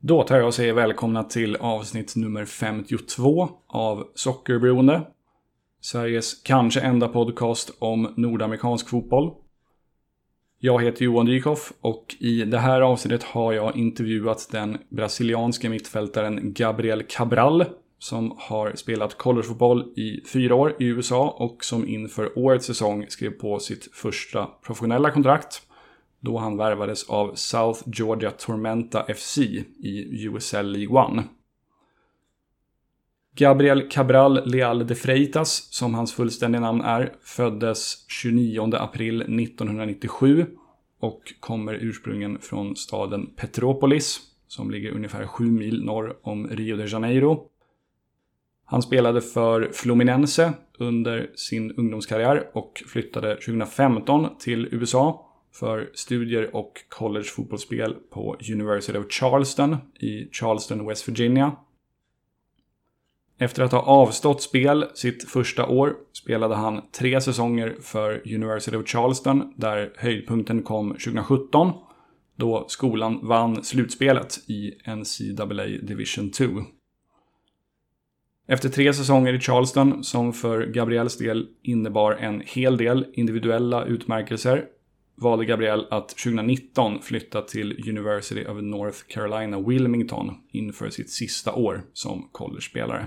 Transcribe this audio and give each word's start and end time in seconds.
Då 0.00 0.22
tar 0.22 0.36
jag 0.36 0.46
och 0.46 0.54
säger 0.54 0.72
välkomna 0.72 1.24
till 1.24 1.56
avsnitt 1.56 2.16
nummer 2.16 2.44
52 2.44 3.48
av 3.66 4.08
Sockerberoende. 4.14 5.02
Sveriges 5.80 6.42
kanske 6.42 6.80
enda 6.80 7.08
podcast 7.08 7.76
om 7.78 8.14
nordamerikansk 8.16 8.88
fotboll. 8.88 9.34
Jag 10.58 10.82
heter 10.82 11.04
Johan 11.04 11.26
Dykhoff 11.26 11.72
och 11.80 12.16
i 12.20 12.44
det 12.44 12.58
här 12.58 12.80
avsnittet 12.80 13.22
har 13.22 13.52
jag 13.52 13.76
intervjuat 13.76 14.48
den 14.52 14.78
brasilianske 14.88 15.68
mittfältaren 15.68 16.52
Gabriel 16.52 17.02
Cabral 17.02 17.64
som 17.98 18.34
har 18.38 18.72
spelat 18.74 19.18
collegefotboll 19.18 19.92
i 19.96 20.20
fyra 20.32 20.54
år 20.54 20.76
i 20.78 20.84
USA 20.84 21.28
och 21.38 21.64
som 21.64 21.88
inför 21.88 22.38
årets 22.38 22.66
säsong 22.66 23.06
skrev 23.08 23.30
på 23.30 23.58
sitt 23.58 23.94
första 23.94 24.46
professionella 24.46 25.10
kontrakt 25.10 25.67
då 26.20 26.38
han 26.38 26.56
värvades 26.56 27.10
av 27.10 27.34
South 27.34 27.82
Georgia 27.86 28.30
Tormenta 28.30 29.14
FC 29.14 29.38
i 29.38 30.24
USL 30.26 30.66
League 30.66 31.18
1. 31.20 31.24
Gabriel 33.36 33.88
Cabral 33.90 34.50
Leal 34.50 34.86
de 34.86 34.94
Freitas, 34.94 35.68
som 35.70 35.94
hans 35.94 36.14
fullständiga 36.14 36.60
namn 36.60 36.80
är, 36.80 37.12
föddes 37.22 38.04
29 38.08 38.74
april 38.74 39.22
1997 39.22 40.46
och 41.00 41.22
kommer 41.40 41.74
ursprungligen 41.74 42.38
från 42.38 42.76
staden 42.76 43.26
Petropolis, 43.36 44.20
som 44.48 44.70
ligger 44.70 44.90
ungefär 44.90 45.26
7 45.26 45.44
mil 45.44 45.84
norr 45.84 46.16
om 46.22 46.48
Rio 46.48 46.76
de 46.76 46.86
Janeiro. 46.86 47.48
Han 48.64 48.82
spelade 48.82 49.20
för 49.20 49.70
Fluminense 49.72 50.52
under 50.78 51.30
sin 51.34 51.72
ungdomskarriär 51.72 52.50
och 52.52 52.82
flyttade 52.86 53.34
2015 53.34 54.28
till 54.38 54.68
USA 54.70 55.27
för 55.58 55.90
studier 55.94 56.56
och 56.56 56.72
collegefotbollsspel 56.88 57.94
på 58.10 58.36
University 58.52 58.98
of 58.98 59.10
Charleston 59.10 59.76
i 60.00 60.28
Charleston, 60.32 60.86
West 60.86 61.08
Virginia. 61.08 61.56
Efter 63.38 63.62
att 63.62 63.72
ha 63.72 63.82
avstått 63.82 64.42
spel 64.42 64.84
sitt 64.94 65.30
första 65.30 65.66
år 65.66 65.96
spelade 66.12 66.54
han 66.54 66.82
tre 66.92 67.20
säsonger 67.20 67.76
för 67.80 68.34
University 68.34 68.76
of 68.76 68.86
Charleston 68.86 69.54
där 69.56 69.92
höjdpunkten 69.96 70.62
kom 70.62 70.90
2017 70.90 71.72
då 72.36 72.64
skolan 72.68 73.26
vann 73.26 73.64
slutspelet 73.64 74.38
i 74.46 74.72
NCAA 74.86 75.66
Division 75.82 76.30
2. 76.30 76.44
Efter 78.46 78.68
tre 78.68 78.92
säsonger 78.92 79.32
i 79.32 79.40
Charleston, 79.40 80.04
som 80.04 80.32
för 80.32 80.66
Gabriels 80.66 81.18
del 81.18 81.48
innebar 81.62 82.12
en 82.12 82.42
hel 82.46 82.76
del 82.76 83.06
individuella 83.12 83.84
utmärkelser, 83.84 84.64
valde 85.20 85.44
Gabriel 85.44 85.86
att 85.90 86.08
2019 86.08 87.02
flytta 87.02 87.42
till 87.42 87.88
University 87.88 88.46
of 88.46 88.62
North 88.62 88.98
Carolina 89.08 89.60
Wilmington 89.60 90.34
inför 90.50 90.90
sitt 90.90 91.10
sista 91.10 91.52
år 91.52 91.84
som 91.92 92.28
college-spelare. 92.32 93.06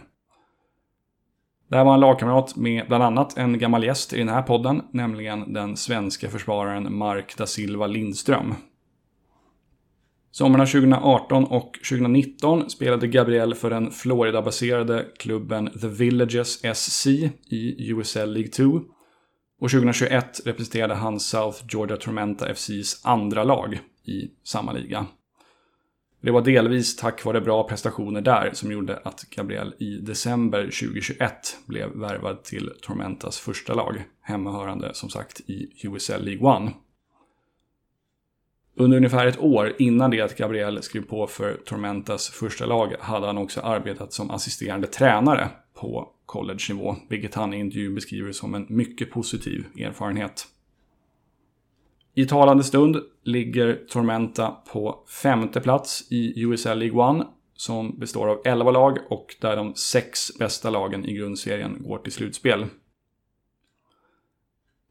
Där 1.70 1.84
var 1.84 1.92
han 1.92 2.00
lagkamrat 2.00 2.56
med 2.56 2.88
bland 2.88 3.04
annat 3.04 3.38
en 3.38 3.60
gammal 3.60 3.84
gäst 3.84 4.14
i 4.14 4.18
den 4.18 4.30
här 4.30 4.42
podden, 4.42 4.82
nämligen 4.92 5.54
den 5.54 5.78
svenska 5.78 6.30
försvararen 6.30 6.98
Mark 6.98 7.38
da 7.38 7.46
Silva 7.46 7.88
Lindström. 7.88 8.54
Sommarna 10.32 10.66
2018 10.66 11.44
och 11.44 11.74
2019 11.90 12.70
spelade 12.70 13.08
Gabriel 13.08 13.56
för 13.56 13.70
den 13.70 13.92
Florida-baserade 13.92 15.06
klubben 15.20 15.70
The 15.82 15.88
Villages 15.88 16.62
SC 16.76 17.08
i 17.50 17.92
USL 17.92 18.34
League 18.34 18.52
2 18.52 18.82
och 19.62 19.70
2021 19.70 20.42
representerade 20.46 20.94
han 20.94 21.20
South 21.20 21.64
Georgia 21.70 21.98
Tormenta 21.98 22.54
FCs 22.54 23.06
andra 23.06 23.44
lag 23.44 23.80
i 24.06 24.32
samma 24.44 24.72
liga. 24.72 25.06
Det 26.22 26.32
var 26.32 26.42
delvis 26.42 26.96
tack 26.96 27.26
vare 27.26 27.42
bra 27.42 27.68
prestationer 27.68 28.22
där 28.22 28.50
som 28.54 28.72
gjorde 28.72 28.98
att 29.04 29.26
Gabriel 29.30 29.74
i 29.80 29.98
december 29.98 30.64
2021 30.64 31.58
blev 31.66 31.90
värvad 31.90 32.44
till 32.44 32.72
Tormentas 32.82 33.40
första 33.40 33.74
lag, 33.74 34.04
hemmahörande 34.22 34.94
som 34.94 35.10
sagt 35.10 35.40
i 35.40 35.70
USL 35.84 36.24
League 36.24 36.48
One. 36.48 36.72
Under 38.76 38.98
ungefär 38.98 39.26
ett 39.26 39.40
år 39.40 39.76
innan 39.80 40.12
det 40.12 40.22
att 40.22 40.38
Gabriel 40.38 40.84
skrev 40.84 41.02
på 41.02 41.28
för 41.28 41.54
Tormentas 41.66 42.30
första 42.30 42.66
lag 42.66 42.96
hade 43.00 43.26
han 43.26 43.38
också 43.38 43.62
arbetat 43.62 44.14
som 44.14 44.32
assisterande 44.32 44.88
tränare 44.88 45.50
på 45.74 46.10
college-nivå, 46.32 46.96
vilket 47.10 47.36
han 47.36 47.54
i 47.54 47.58
intervjun 47.58 47.96
beskriver 47.96 48.32
som 48.32 48.54
en 48.56 48.66
mycket 48.70 49.12
positiv 49.12 49.66
erfarenhet. 49.80 50.48
I 52.14 52.26
talande 52.26 52.64
stund 52.64 52.98
ligger 53.24 53.80
Tormenta 53.90 54.52
på 54.72 55.04
femte 55.24 55.62
plats 55.62 56.08
i 56.12 56.44
USL 56.44 56.80
League 56.80 57.22
1 57.22 57.28
som 57.56 58.00
består 58.00 58.28
av 58.28 58.42
11 58.46 58.72
lag 58.72 58.98
och 59.10 59.36
där 59.42 59.56
de 59.56 59.76
sex 59.76 60.38
bästa 60.40 60.70
lagen 60.70 61.06
i 61.06 61.14
grundserien 61.14 61.78
går 61.84 61.98
till 61.98 62.12
slutspel. 62.12 62.66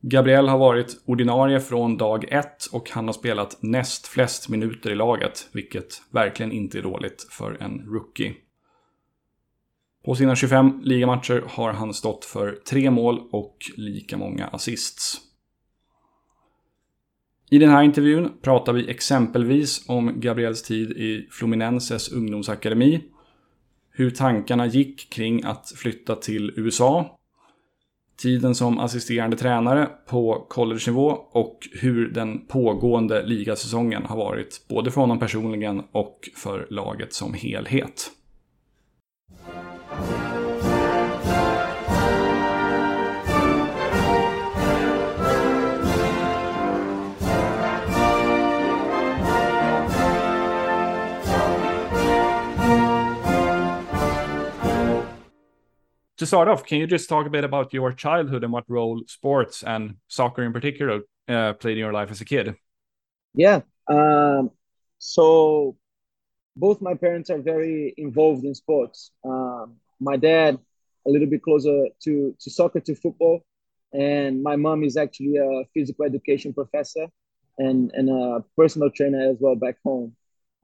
Gabriel 0.03 0.49
har 0.49 0.59
varit 0.59 1.03
ordinarie 1.05 1.61
från 1.61 1.97
dag 1.97 2.25
ett 2.33 2.67
och 2.73 2.91
han 2.91 3.07
har 3.07 3.13
spelat 3.13 3.59
näst 3.61 4.07
flest 4.07 4.49
minuter 4.49 4.91
i 4.91 4.95
laget, 4.95 5.49
vilket 5.53 6.03
verkligen 6.11 6.53
inte 6.53 6.79
är 6.79 6.83
dåligt 6.83 7.27
för 7.31 7.63
en 7.63 7.81
rookie. 7.87 8.35
På 10.05 10.15
sina 10.15 10.37
25 10.37 10.81
ligamatcher 10.83 11.45
har 11.47 11.73
han 11.73 11.95
stått 11.95 12.25
för 12.25 12.59
tre 12.69 12.91
mål 12.91 13.21
och 13.31 13.57
lika 13.77 14.17
många 14.17 14.47
assists. 14.47 15.21
I 17.51 17.59
den 17.59 17.71
här 17.71 17.83
intervjun 17.83 18.33
pratar 18.43 18.73
vi 18.73 18.91
exempelvis 18.91 19.89
om 19.89 20.21
Gabriels 20.21 20.63
tid 20.63 20.91
i 20.91 21.29
Fluminenses 21.31 22.13
ungdomsakademi, 22.13 23.05
hur 23.91 24.11
tankarna 24.11 24.67
gick 24.67 25.11
kring 25.11 25.45
att 25.45 25.73
flytta 25.77 26.15
till 26.15 26.53
USA, 26.57 27.19
tiden 28.23 28.55
som 28.55 28.79
assisterande 28.79 29.37
tränare 29.37 29.89
på 30.07 30.47
collegenivå 30.49 31.09
och 31.33 31.59
hur 31.73 32.11
den 32.11 32.47
pågående 32.47 33.27
ligasäsongen 33.27 34.05
har 34.05 34.17
varit 34.17 34.65
både 34.69 34.91
för 34.91 35.01
honom 35.01 35.19
personligen 35.19 35.83
och 35.93 36.31
för 36.37 36.67
laget 36.71 37.13
som 37.13 37.35
helhet. 37.35 38.11
To 56.21 56.27
start 56.27 56.49
off, 56.49 56.65
can 56.65 56.79
you 56.79 56.87
just 56.87 57.09
talk 57.09 57.27
a 57.27 57.31
bit 57.31 57.45
about 57.45 57.73
your 57.73 57.93
childhood 57.93 58.45
and 58.45 58.53
what 58.53 58.65
role 58.69 59.03
sports 59.07 59.63
and 59.63 59.97
soccer 60.09 60.43
in 60.43 60.53
particular 60.53 61.01
uh, 61.29 61.55
played 61.55 61.73
in 61.73 61.79
your 61.79 61.95
life 61.95 62.11
as 62.11 62.21
a 62.21 62.27
kid? 62.27 62.57
Yeah. 63.35 63.63
Um, 63.89 64.51
so 64.99 65.77
both 66.55 66.83
my 66.83 66.93
parents 66.95 67.31
are 67.31 67.41
very 67.41 67.95
involved 67.97 68.45
in 68.45 68.55
sports. 68.55 69.13
Um, 69.25 69.77
my 69.99 70.19
dad 70.19 70.59
a 71.07 71.11
little 71.11 71.27
bit 71.27 71.43
closer 71.43 71.87
to 72.05 72.37
to 72.39 72.51
soccer 72.51 72.81
to 72.81 72.95
football, 72.95 73.41
and 73.95 74.43
my 74.43 74.57
mom 74.57 74.85
is 74.85 74.99
actually 74.99 75.37
a 75.39 75.65
physical 75.73 76.05
education 76.05 76.53
professor 76.53 77.07
and 77.57 77.91
and 77.95 78.11
a 78.11 78.45
personal 78.59 78.91
trainer 78.91 79.23
as 79.31 79.39
well 79.41 79.57
back 79.57 79.77
home. 79.83 80.15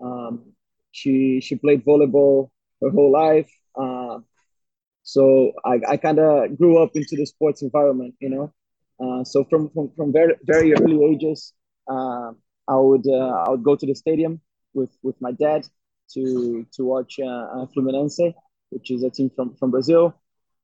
Um, 0.03 0.53
she 0.93 1.41
she 1.41 1.56
played 1.56 1.83
volleyball 1.83 2.50
her 2.83 2.91
whole 2.91 3.11
life. 3.11 3.50
Uh, 3.75 4.19
so 5.06 5.53
I, 5.65 5.78
I 5.89 5.97
kind 5.99 6.19
of 6.19 6.59
grew 6.59 6.83
up 6.83 6.91
into 6.97 7.15
the 7.15 7.27
sports 7.27 7.62
environment, 7.62 8.17
you 8.19 8.28
know. 8.28 8.53
Uh, 8.99 9.22
so 9.22 9.44
from, 9.44 9.71
from 9.71 9.93
from 9.97 10.12
very 10.12 10.34
very 10.43 10.75
early 10.75 11.05
ages, 11.05 11.53
uh, 11.89 12.33
I 12.67 12.77
would 12.77 13.06
uh, 13.06 13.44
I 13.47 13.50
would 13.50 13.62
go 13.62 13.77
to 13.77 13.87
the 13.87 13.94
stadium 13.94 14.41
with 14.75 14.91
with 15.05 15.15
my 15.21 15.31
dad 15.31 15.65
to 16.14 16.67
to 16.73 16.85
watch 16.85 17.20
uh, 17.23 17.26
uh, 17.26 17.67
Fluminense, 17.67 18.35
which 18.70 18.91
is 18.91 19.05
a 19.05 19.11
team 19.11 19.31
from 19.31 19.55
from 19.55 19.70
Brazil. 19.70 20.12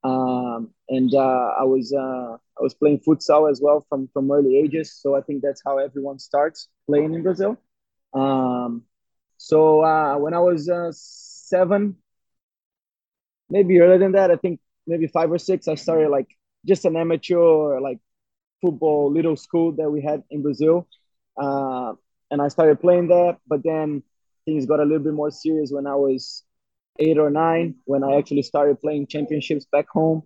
Um, 0.03 0.71
and 0.89 1.15
uh, 1.15 1.53
I 1.61 1.63
was 1.63 1.95
I 1.95 2.63
was 2.63 2.75
playing 2.75 2.99
futsal 3.07 3.49
as 3.49 3.61
well 3.63 3.87
from 3.89 4.09
from 4.13 4.29
early 4.29 4.59
ages. 4.59 4.93
So 4.93 5.15
I 5.15 5.21
think 5.21 5.43
that's 5.43 5.63
how 5.65 5.79
everyone 5.79 6.19
starts 6.19 6.67
playing 6.89 7.15
in 7.15 7.23
Brazil. 7.23 7.59
Um, 8.13 8.83
so 9.37 9.83
when 10.19 10.35
I 10.35 10.41
was 10.41 10.69
seven, 10.99 12.02
maybe 13.53 13.79
earlier 13.81 13.99
than 13.99 14.13
that. 14.13 14.31
I 14.31 14.37
think 14.37 14.61
maybe 14.87 15.07
five 15.07 15.31
or 15.31 15.39
six. 15.39 15.69
I 15.69 15.77
started 15.77 16.09
like 16.09 16.29
just 16.67 16.85
an 16.85 16.97
amateur 16.97 17.81
like 17.81 18.01
football 18.63 19.13
little 19.13 19.37
school 19.37 19.73
that 19.73 19.91
we 19.91 20.01
had 20.03 20.23
in 20.31 20.43
Brazil, 20.43 20.89
uh, 21.41 21.93
and 22.31 22.41
I 22.41 22.49
started 22.49 22.81
playing 22.81 23.09
there. 23.09 23.37
But 23.47 23.61
then 23.63 24.03
things 24.47 24.67
got 24.67 24.81
a 24.81 24.89
little 24.91 25.05
bit 25.09 25.13
more 25.23 25.31
serious 25.31 25.71
when 25.71 25.87
I 25.87 25.95
was 25.95 26.45
eight 26.99 27.19
or 27.19 27.31
nine. 27.31 27.77
When 27.85 28.03
I 28.03 28.17
actually 28.17 28.43
started 28.43 28.81
playing 28.81 29.07
championships 29.07 29.67
back 29.71 29.89
home. 29.89 30.23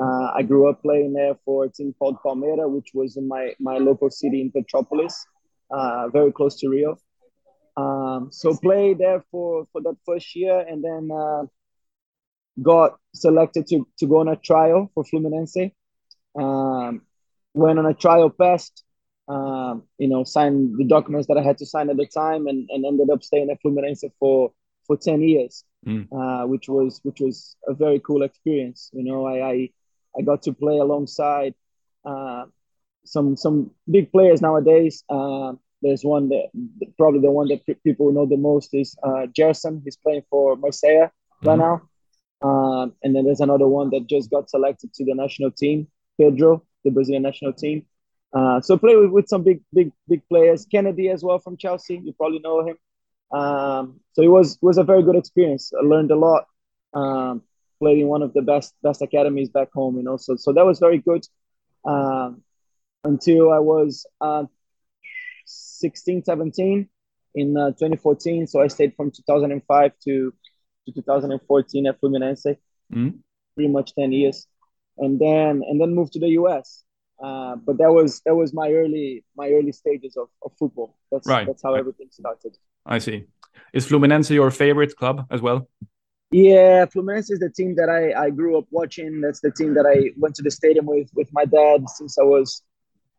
Uh, 0.00 0.30
I 0.38 0.42
grew 0.42 0.70
up 0.70 0.80
playing 0.80 1.12
there 1.12 1.34
for 1.44 1.64
a 1.64 1.68
team 1.68 1.92
called 1.98 2.16
Palmeira, 2.24 2.70
which 2.70 2.90
was 2.94 3.16
in 3.16 3.26
my, 3.28 3.52
my 3.58 3.76
local 3.76 4.08
city 4.08 4.40
in 4.40 4.50
Petropolis, 4.50 5.26
uh, 5.70 6.08
very 6.08 6.32
close 6.32 6.54
to 6.60 6.68
Rio. 6.70 6.96
Um, 7.76 8.28
so 8.30 8.56
played 8.56 8.98
there 8.98 9.22
for 9.30 9.66
for 9.72 9.80
that 9.82 9.96
first 10.06 10.34
year, 10.36 10.58
and 10.70 10.82
then 10.82 11.10
uh, 11.12 11.42
got 12.62 12.98
selected 13.14 13.66
to 13.68 13.86
to 13.98 14.06
go 14.06 14.18
on 14.18 14.28
a 14.28 14.36
trial 14.36 14.90
for 14.94 15.04
Fluminense. 15.04 15.72
Um, 16.38 17.02
went 17.54 17.78
on 17.78 17.86
a 17.86 17.94
trial 17.94 18.30
test. 18.30 18.84
Um, 19.28 19.84
you 19.98 20.08
know, 20.08 20.24
signed 20.24 20.76
the 20.76 20.84
documents 20.84 21.28
that 21.28 21.38
I 21.38 21.42
had 21.42 21.58
to 21.58 21.66
sign 21.66 21.88
at 21.88 21.96
the 21.96 22.06
time, 22.06 22.48
and, 22.48 22.68
and 22.70 22.84
ended 22.84 23.10
up 23.10 23.22
staying 23.22 23.50
at 23.50 23.58
Fluminense 23.62 24.04
for 24.18 24.52
for 24.86 24.96
ten 24.96 25.22
years, 25.22 25.64
mm. 25.86 26.08
uh, 26.10 26.46
which 26.46 26.68
was 26.68 27.00
which 27.04 27.20
was 27.20 27.56
a 27.68 27.74
very 27.74 28.00
cool 28.00 28.22
experience. 28.22 28.90
You 28.92 29.04
know, 29.04 29.26
I 29.26 29.50
I, 29.50 29.70
I 30.18 30.22
got 30.22 30.42
to 30.42 30.52
play 30.52 30.78
alongside 30.78 31.54
uh, 32.04 32.46
some 33.04 33.36
some 33.36 33.70
big 33.88 34.10
players 34.10 34.42
nowadays. 34.42 35.04
Uh, 35.08 35.52
there's 35.82 36.04
one 36.04 36.28
that 36.28 36.48
probably 36.98 37.20
the 37.20 37.30
one 37.30 37.48
that 37.48 37.64
people 37.84 38.12
know 38.12 38.26
the 38.26 38.36
most 38.36 38.74
is 38.74 38.96
uh, 39.02 39.26
Gerson. 39.34 39.82
He's 39.84 39.96
playing 39.96 40.24
for 40.28 40.56
Marseille 40.56 41.06
mm-hmm. 41.06 41.48
right 41.48 41.58
now. 41.58 41.82
Um, 42.42 42.94
and 43.02 43.14
then 43.14 43.24
there's 43.24 43.40
another 43.40 43.66
one 43.66 43.90
that 43.90 44.06
just 44.06 44.30
got 44.30 44.48
selected 44.48 44.92
to 44.94 45.04
the 45.04 45.14
national 45.14 45.50
team, 45.50 45.88
Pedro, 46.18 46.62
the 46.84 46.90
Brazilian 46.90 47.22
national 47.22 47.52
team. 47.52 47.84
Uh, 48.32 48.60
so 48.60 48.78
play 48.78 48.96
with, 48.96 49.10
with 49.10 49.28
some 49.28 49.42
big, 49.42 49.60
big, 49.74 49.92
big 50.08 50.22
players. 50.28 50.66
Kenedy 50.66 51.12
as 51.12 51.22
well 51.22 51.38
from 51.38 51.56
Chelsea. 51.56 52.00
You 52.02 52.12
probably 52.12 52.38
know 52.38 52.66
him. 52.66 52.76
Um, 53.32 54.00
so 54.12 54.22
it 54.22 54.28
was 54.28 54.58
was 54.60 54.78
a 54.78 54.84
very 54.84 55.02
good 55.02 55.16
experience. 55.16 55.72
I 55.78 55.84
learned 55.84 56.10
a 56.10 56.16
lot. 56.16 56.46
Um, 56.94 57.42
played 57.78 57.98
in 57.98 58.08
one 58.08 58.22
of 58.22 58.32
the 58.34 58.42
best 58.42 58.74
best 58.82 59.02
academies 59.02 59.48
back 59.48 59.72
home, 59.72 59.96
you 59.96 60.02
know. 60.02 60.16
So 60.16 60.36
so 60.36 60.52
that 60.52 60.64
was 60.64 60.78
very 60.78 60.98
good. 60.98 61.24
Um, 61.84 62.42
until 63.04 63.52
I 63.52 63.58
was 63.58 64.06
uh, 64.20 64.44
16, 65.46 66.24
17 66.24 66.88
in 67.34 67.56
uh, 67.56 67.70
2014. 67.70 68.46
So 68.46 68.60
I 68.60 68.68
stayed 68.68 68.94
from 68.96 69.10
2005 69.10 69.92
to, 70.04 70.34
to 70.86 70.92
2014 70.92 71.86
at 71.86 72.00
Fluminense, 72.00 72.56
mm. 72.92 73.14
pretty 73.54 73.68
much 73.68 73.94
10 73.94 74.12
years, 74.12 74.46
and 74.98 75.18
then 75.20 75.62
and 75.66 75.80
then 75.80 75.94
moved 75.94 76.12
to 76.14 76.20
the 76.20 76.30
US. 76.40 76.84
Uh, 77.22 77.56
but 77.56 77.76
that 77.78 77.92
was 77.92 78.20
that 78.24 78.34
was 78.34 78.54
my 78.54 78.72
early 78.72 79.24
my 79.36 79.50
early 79.50 79.72
stages 79.72 80.16
of, 80.16 80.28
of 80.42 80.52
football. 80.58 80.96
That's 81.12 81.26
right. 81.26 81.46
that's 81.46 81.62
how 81.62 81.74
everything 81.74 82.08
started. 82.10 82.56
I 82.86 82.98
see. 82.98 83.24
Is 83.72 83.86
Fluminense 83.86 84.30
your 84.30 84.50
favorite 84.50 84.96
club 84.96 85.26
as 85.30 85.42
well? 85.42 85.68
Yeah, 86.30 86.86
Fluminense 86.86 87.30
is 87.30 87.40
the 87.40 87.50
team 87.50 87.74
that 87.74 87.88
I, 87.90 88.26
I 88.26 88.30
grew 88.30 88.56
up 88.56 88.66
watching. 88.70 89.20
That's 89.20 89.40
the 89.40 89.50
team 89.50 89.74
that 89.74 89.84
I 89.84 90.12
went 90.16 90.34
to 90.36 90.42
the 90.42 90.50
stadium 90.50 90.86
with 90.86 91.10
with 91.14 91.28
my 91.32 91.44
dad 91.44 91.88
since 91.90 92.18
I 92.18 92.22
was 92.22 92.62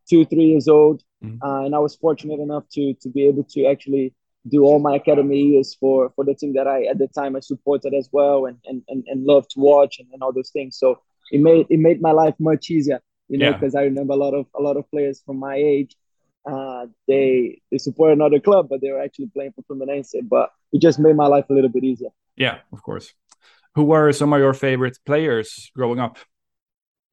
two, 0.09 0.25
three 0.25 0.45
years 0.45 0.67
old, 0.67 1.03
mm-hmm. 1.23 1.41
uh, 1.43 1.65
and 1.65 1.75
I 1.75 1.79
was 1.79 1.95
fortunate 1.95 2.39
enough 2.39 2.63
to 2.73 2.93
to 3.01 3.09
be 3.09 3.27
able 3.27 3.43
to 3.43 3.65
actually 3.65 4.13
do 4.47 4.63
all 4.63 4.79
my 4.79 4.95
academy 4.95 5.39
years 5.39 5.75
for 5.79 6.11
for 6.15 6.25
the 6.25 6.33
team 6.33 6.53
that 6.53 6.67
I 6.67 6.85
at 6.85 6.97
the 6.97 7.07
time 7.07 7.35
I 7.35 7.41
supported 7.41 7.93
as 7.93 8.09
well, 8.11 8.45
and 8.45 8.57
and 8.65 8.81
and, 8.88 9.03
and 9.07 9.25
loved 9.25 9.51
to 9.51 9.59
watch 9.59 9.99
and, 9.99 10.07
and 10.13 10.21
all 10.23 10.33
those 10.33 10.49
things. 10.49 10.77
So 10.77 10.99
it 11.31 11.41
made 11.41 11.67
it 11.69 11.79
made 11.79 12.01
my 12.01 12.11
life 12.11 12.35
much 12.39 12.69
easier, 12.69 13.01
you 13.27 13.38
know, 13.38 13.53
because 13.53 13.73
yeah. 13.73 13.81
I 13.81 13.83
remember 13.83 14.13
a 14.13 14.17
lot 14.17 14.33
of 14.33 14.47
a 14.57 14.61
lot 14.61 14.77
of 14.77 14.89
players 14.89 15.21
from 15.25 15.38
my 15.38 15.55
age. 15.55 15.95
Uh, 16.43 16.88
they 17.07 17.61
they 17.71 17.77
support 17.77 18.11
another 18.11 18.39
club, 18.39 18.67
but 18.69 18.81
they 18.81 18.91
were 18.91 19.01
actually 19.01 19.27
playing 19.27 19.53
for 19.53 19.63
Fluminense. 19.63 20.15
But 20.23 20.51
it 20.71 20.81
just 20.81 20.99
made 20.99 21.15
my 21.15 21.27
life 21.27 21.45
a 21.49 21.53
little 21.53 21.69
bit 21.69 21.83
easier. 21.83 22.09
Yeah, 22.35 22.59
of 22.73 22.81
course. 22.81 23.13
Who 23.75 23.85
were 23.85 24.11
some 24.11 24.33
of 24.33 24.39
your 24.39 24.53
favorite 24.53 24.97
players 25.05 25.71
growing 25.75 25.99
up? 25.99 26.17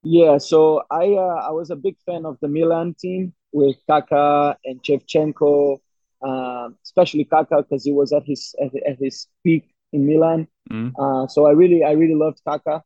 Yeah, 0.02 0.38
so 0.38 0.82
I 0.90 1.12
uh, 1.12 1.48
I 1.48 1.50
was 1.50 1.70
a 1.70 1.76
big 1.76 1.96
fan 2.06 2.24
of 2.24 2.38
the 2.40 2.48
Milan 2.48 2.94
team 2.98 3.34
with 3.52 3.76
Kaká 3.88 4.56
and 4.64 4.82
Shevchenko, 4.82 5.78
uh, 6.22 6.68
especially 6.84 7.24
Kaká 7.24 7.58
because 7.58 7.84
he 7.84 7.92
was 7.92 8.12
at 8.12 8.24
his 8.26 8.54
at, 8.60 8.70
at, 8.86 8.98
his 8.98 9.26
peak 9.44 9.64
in 9.92 10.06
Milan. 10.06 10.48
Mm. 10.70 10.92
Uh, 10.98 11.26
so 11.28 11.46
I 11.46 11.52
really 11.52 11.84
I 11.84 11.92
really 11.92 12.14
loved 12.14 12.40
Kaká, 12.46 12.82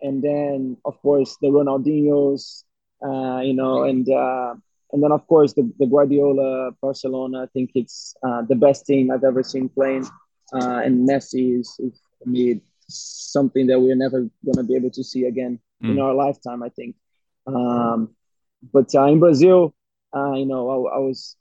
and 0.00 0.22
then 0.22 0.76
of 0.84 1.00
course 1.02 1.36
the 1.40 1.48
Ronaldinho's, 1.48 2.64
uh, 3.04 3.40
you 3.40 3.54
know, 3.54 3.84
and 3.84 4.08
uh, 4.08 4.54
and 4.92 5.02
then 5.02 5.12
of 5.12 5.26
course 5.26 5.54
the, 5.54 5.70
the 5.78 5.86
Guardiola 5.86 6.72
Barcelona. 6.80 7.44
I 7.44 7.46
think 7.52 7.70
it's 7.74 8.14
uh, 8.22 8.42
the 8.42 8.56
best 8.56 8.86
team 8.86 9.10
I've 9.10 9.24
ever 9.24 9.42
seen 9.42 9.68
playing, 9.68 10.06
and 10.52 11.08
Messi 11.08 11.60
is, 11.60 11.74
is 11.78 12.00
for 12.18 12.28
me 12.28 12.60
something 12.88 13.66
that 13.68 13.80
we're 13.80 13.96
never 13.96 14.20
going 14.44 14.56
to 14.56 14.62
be 14.62 14.76
able 14.76 14.90
to 14.90 15.02
see 15.02 15.24
again 15.24 15.58
mm. 15.82 15.90
in 15.90 16.00
our 16.00 16.14
lifetime, 16.14 16.62
I 16.62 16.68
think. 16.68 16.96
Um, 17.46 18.14
but 18.72 18.94
uh, 18.94 19.04
in 19.04 19.20
Brazil, 19.20 19.74
uh, 20.14 20.32
you 20.32 20.46
know, 20.46 20.68
I, 20.70 20.96
I, 20.96 20.98
was 20.98 21.36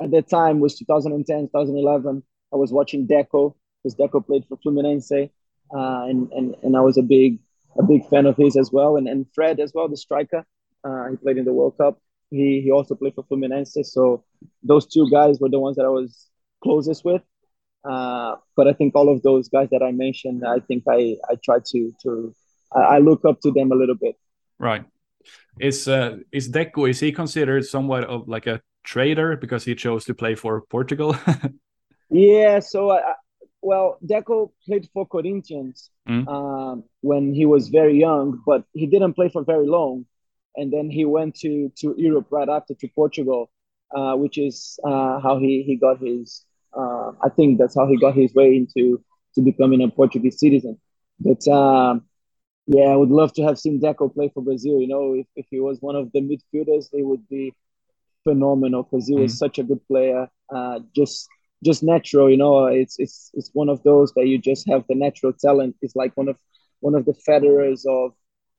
at 0.00 0.10
that 0.10 0.28
time 0.28 0.60
was 0.60 0.76
2010, 0.78 1.48
2011. 1.48 2.22
I 2.52 2.56
was 2.56 2.72
watching 2.72 3.06
Deco 3.06 3.54
because 3.82 3.96
Deco 3.96 4.24
played 4.24 4.44
for 4.48 4.58
Fluminense, 4.58 5.30
uh, 5.74 6.04
and 6.04 6.30
and 6.32 6.54
and 6.62 6.76
I 6.76 6.80
was 6.80 6.98
a 6.98 7.02
big 7.02 7.38
a 7.78 7.82
big 7.82 8.08
fan 8.08 8.26
of 8.26 8.36
his 8.36 8.56
as 8.56 8.70
well, 8.72 8.96
and 8.96 9.08
and 9.08 9.26
Fred 9.34 9.60
as 9.60 9.72
well, 9.74 9.88
the 9.88 9.96
striker. 9.96 10.44
Uh, 10.84 11.08
he 11.10 11.16
played 11.16 11.38
in 11.38 11.44
the 11.44 11.52
World 11.52 11.76
Cup. 11.78 12.00
He 12.30 12.60
he 12.62 12.70
also 12.70 12.94
played 12.94 13.14
for 13.14 13.24
Fluminense. 13.24 13.84
So 13.84 14.24
those 14.62 14.86
two 14.86 15.08
guys 15.10 15.38
were 15.40 15.48
the 15.48 15.60
ones 15.60 15.76
that 15.76 15.84
I 15.84 15.88
was 15.88 16.28
closest 16.62 17.04
with. 17.04 17.22
Uh, 17.84 18.36
but 18.56 18.66
I 18.66 18.72
think 18.72 18.94
all 18.94 19.14
of 19.14 19.22
those 19.22 19.48
guys 19.48 19.68
that 19.70 19.82
I 19.82 19.92
mentioned, 19.92 20.44
I 20.46 20.60
think 20.60 20.84
I 20.88 21.16
I 21.28 21.36
try 21.44 21.58
to 21.72 21.92
to 22.02 22.34
I 22.74 22.98
look 22.98 23.24
up 23.24 23.40
to 23.42 23.52
them 23.52 23.72
a 23.72 23.74
little 23.74 23.94
bit. 23.94 24.16
Right. 24.58 24.84
Is 25.60 25.88
uh, 25.88 26.18
is 26.32 26.50
Deco 26.50 26.88
is 26.88 27.00
he 27.00 27.12
considered 27.12 27.64
somewhat 27.64 28.04
of 28.04 28.28
like 28.28 28.46
a 28.46 28.60
traitor 28.84 29.36
because 29.36 29.64
he 29.64 29.74
chose 29.74 30.04
to 30.04 30.14
play 30.14 30.34
for 30.34 30.60
Portugal? 30.70 31.16
yeah. 32.10 32.60
So 32.60 32.90
uh, 32.90 33.00
well, 33.64 33.98
Deco 34.04 34.50
played 34.66 34.88
for 34.92 35.06
Corinthians 35.06 35.90
mm. 36.08 36.28
um, 36.28 36.84
when 37.00 37.32
he 37.32 37.46
was 37.46 37.68
very 37.68 37.98
young, 37.98 38.42
but 38.46 38.64
he 38.74 38.86
didn't 38.86 39.14
play 39.14 39.30
for 39.30 39.42
very 39.42 39.66
long. 39.66 40.04
And 40.56 40.72
then 40.72 40.88
he 40.90 41.04
went 41.04 41.34
to 41.36 41.72
to 41.80 41.94
Europe 41.96 42.26
right 42.30 42.48
after 42.48 42.74
to 42.74 42.88
Portugal, 42.94 43.50
uh, 43.96 44.14
which 44.14 44.38
is 44.38 44.78
uh, 44.84 45.18
how 45.18 45.38
he 45.38 45.62
he 45.62 45.76
got 45.76 45.98
his. 45.98 46.44
Uh, 46.76 47.12
I 47.22 47.28
think 47.30 47.58
that's 47.58 47.74
how 47.74 47.86
he 47.86 47.96
got 47.96 48.14
his 48.14 48.34
way 48.34 48.54
into 48.56 49.02
to 49.34 49.40
becoming 49.40 49.82
a 49.82 49.88
Portuguese 49.88 50.38
citizen. 50.38 50.78
But 51.18 51.46
um, 51.48 52.04
yeah, 52.66 52.84
I 52.84 52.96
would 52.96 53.10
love 53.10 53.32
to 53.34 53.42
have 53.42 53.58
seen 53.58 53.80
Deco 53.80 54.12
play 54.14 54.30
for 54.32 54.42
Brazil. 54.42 54.80
You 54.80 54.88
know, 54.88 55.14
if, 55.14 55.26
if 55.34 55.46
he 55.50 55.60
was 55.60 55.80
one 55.80 55.96
of 55.96 56.12
the 56.12 56.20
midfielders, 56.20 56.90
they 56.90 57.02
would 57.02 57.28
be 57.28 57.54
phenomenal 58.24 58.82
because 58.82 59.06
he 59.06 59.14
was 59.14 59.34
mm. 59.34 59.38
such 59.38 59.58
a 59.58 59.62
good 59.62 59.86
player. 59.86 60.28
Uh, 60.54 60.80
just 60.94 61.28
just 61.64 61.82
natural, 61.82 62.30
you 62.30 62.36
know. 62.36 62.66
It's 62.66 62.96
it's 62.98 63.30
it's 63.34 63.50
one 63.52 63.68
of 63.68 63.82
those 63.82 64.12
that 64.14 64.26
you 64.26 64.38
just 64.38 64.68
have 64.68 64.84
the 64.88 64.94
natural 64.94 65.32
talent. 65.32 65.76
It's 65.82 65.96
like 65.96 66.16
one 66.16 66.28
of 66.28 66.36
one 66.80 66.94
of 66.94 67.04
the 67.04 67.14
Federers 67.26 67.84
of 67.86 68.12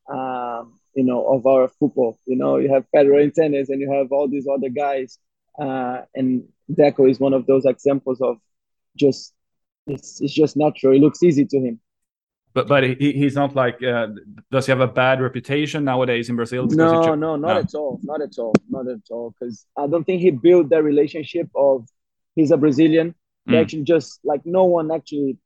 um, 0.10 0.80
you 0.96 1.04
know 1.04 1.26
of 1.28 1.46
our 1.46 1.68
football. 1.68 2.20
You 2.26 2.38
know, 2.38 2.58
you 2.58 2.72
have 2.74 2.86
Federer 2.96 3.24
in 3.24 3.32
tennis, 3.32 3.70
and 3.70 3.82
you 3.82 3.92
have 3.92 4.12
all 4.12 4.28
these 4.28 4.48
other 4.48 4.70
guys. 4.70 5.20
Uh, 5.60 6.02
and 6.16 6.44
Deco 6.72 7.10
is 7.10 7.20
one 7.20 7.34
of 7.34 7.46
those 7.46 7.66
examples 7.66 8.22
of 8.22 8.38
just 8.96 9.34
it's, 9.88 10.22
it's 10.22 10.34
just 10.34 10.58
natural. 10.58 10.96
It 10.96 11.00
looks 11.00 11.24
easy 11.24 11.46
to 11.46 11.58
him 11.60 11.80
but 12.56 12.70
but 12.70 12.84
he, 12.84 13.12
he's 13.12 13.36
not 13.36 13.54
like 13.54 13.84
uh, 13.84 14.08
does 14.50 14.66
he 14.66 14.72
have 14.72 14.80
a 14.80 14.88
bad 14.88 15.20
reputation 15.22 15.84
nowadays 15.84 16.30
in 16.30 16.38
Brazil? 16.38 16.66
No, 16.68 17.14
no, 17.14 17.36
not 17.36 17.54
no. 17.54 17.60
at 17.60 17.76
all, 17.76 18.00
not 18.02 18.22
at 18.22 18.40
all, 18.40 18.54
not 18.70 18.88
at 18.88 19.02
all. 19.12 19.36
Because 19.38 19.66
I 19.78 19.88
don't 19.88 20.06
think 20.06 20.22
he 20.22 20.32
built 20.32 20.70
that 20.70 20.82
relationship 20.82 21.50
of 21.54 21.86
he's 22.34 22.52
a 22.52 22.58
Brazilian. 22.58 23.14
Mm. 23.50 23.62
Actually, 23.62 23.84
just 23.84 24.22
like 24.24 24.42
no 24.46 24.64
one 24.64 24.90
actually 24.90 25.38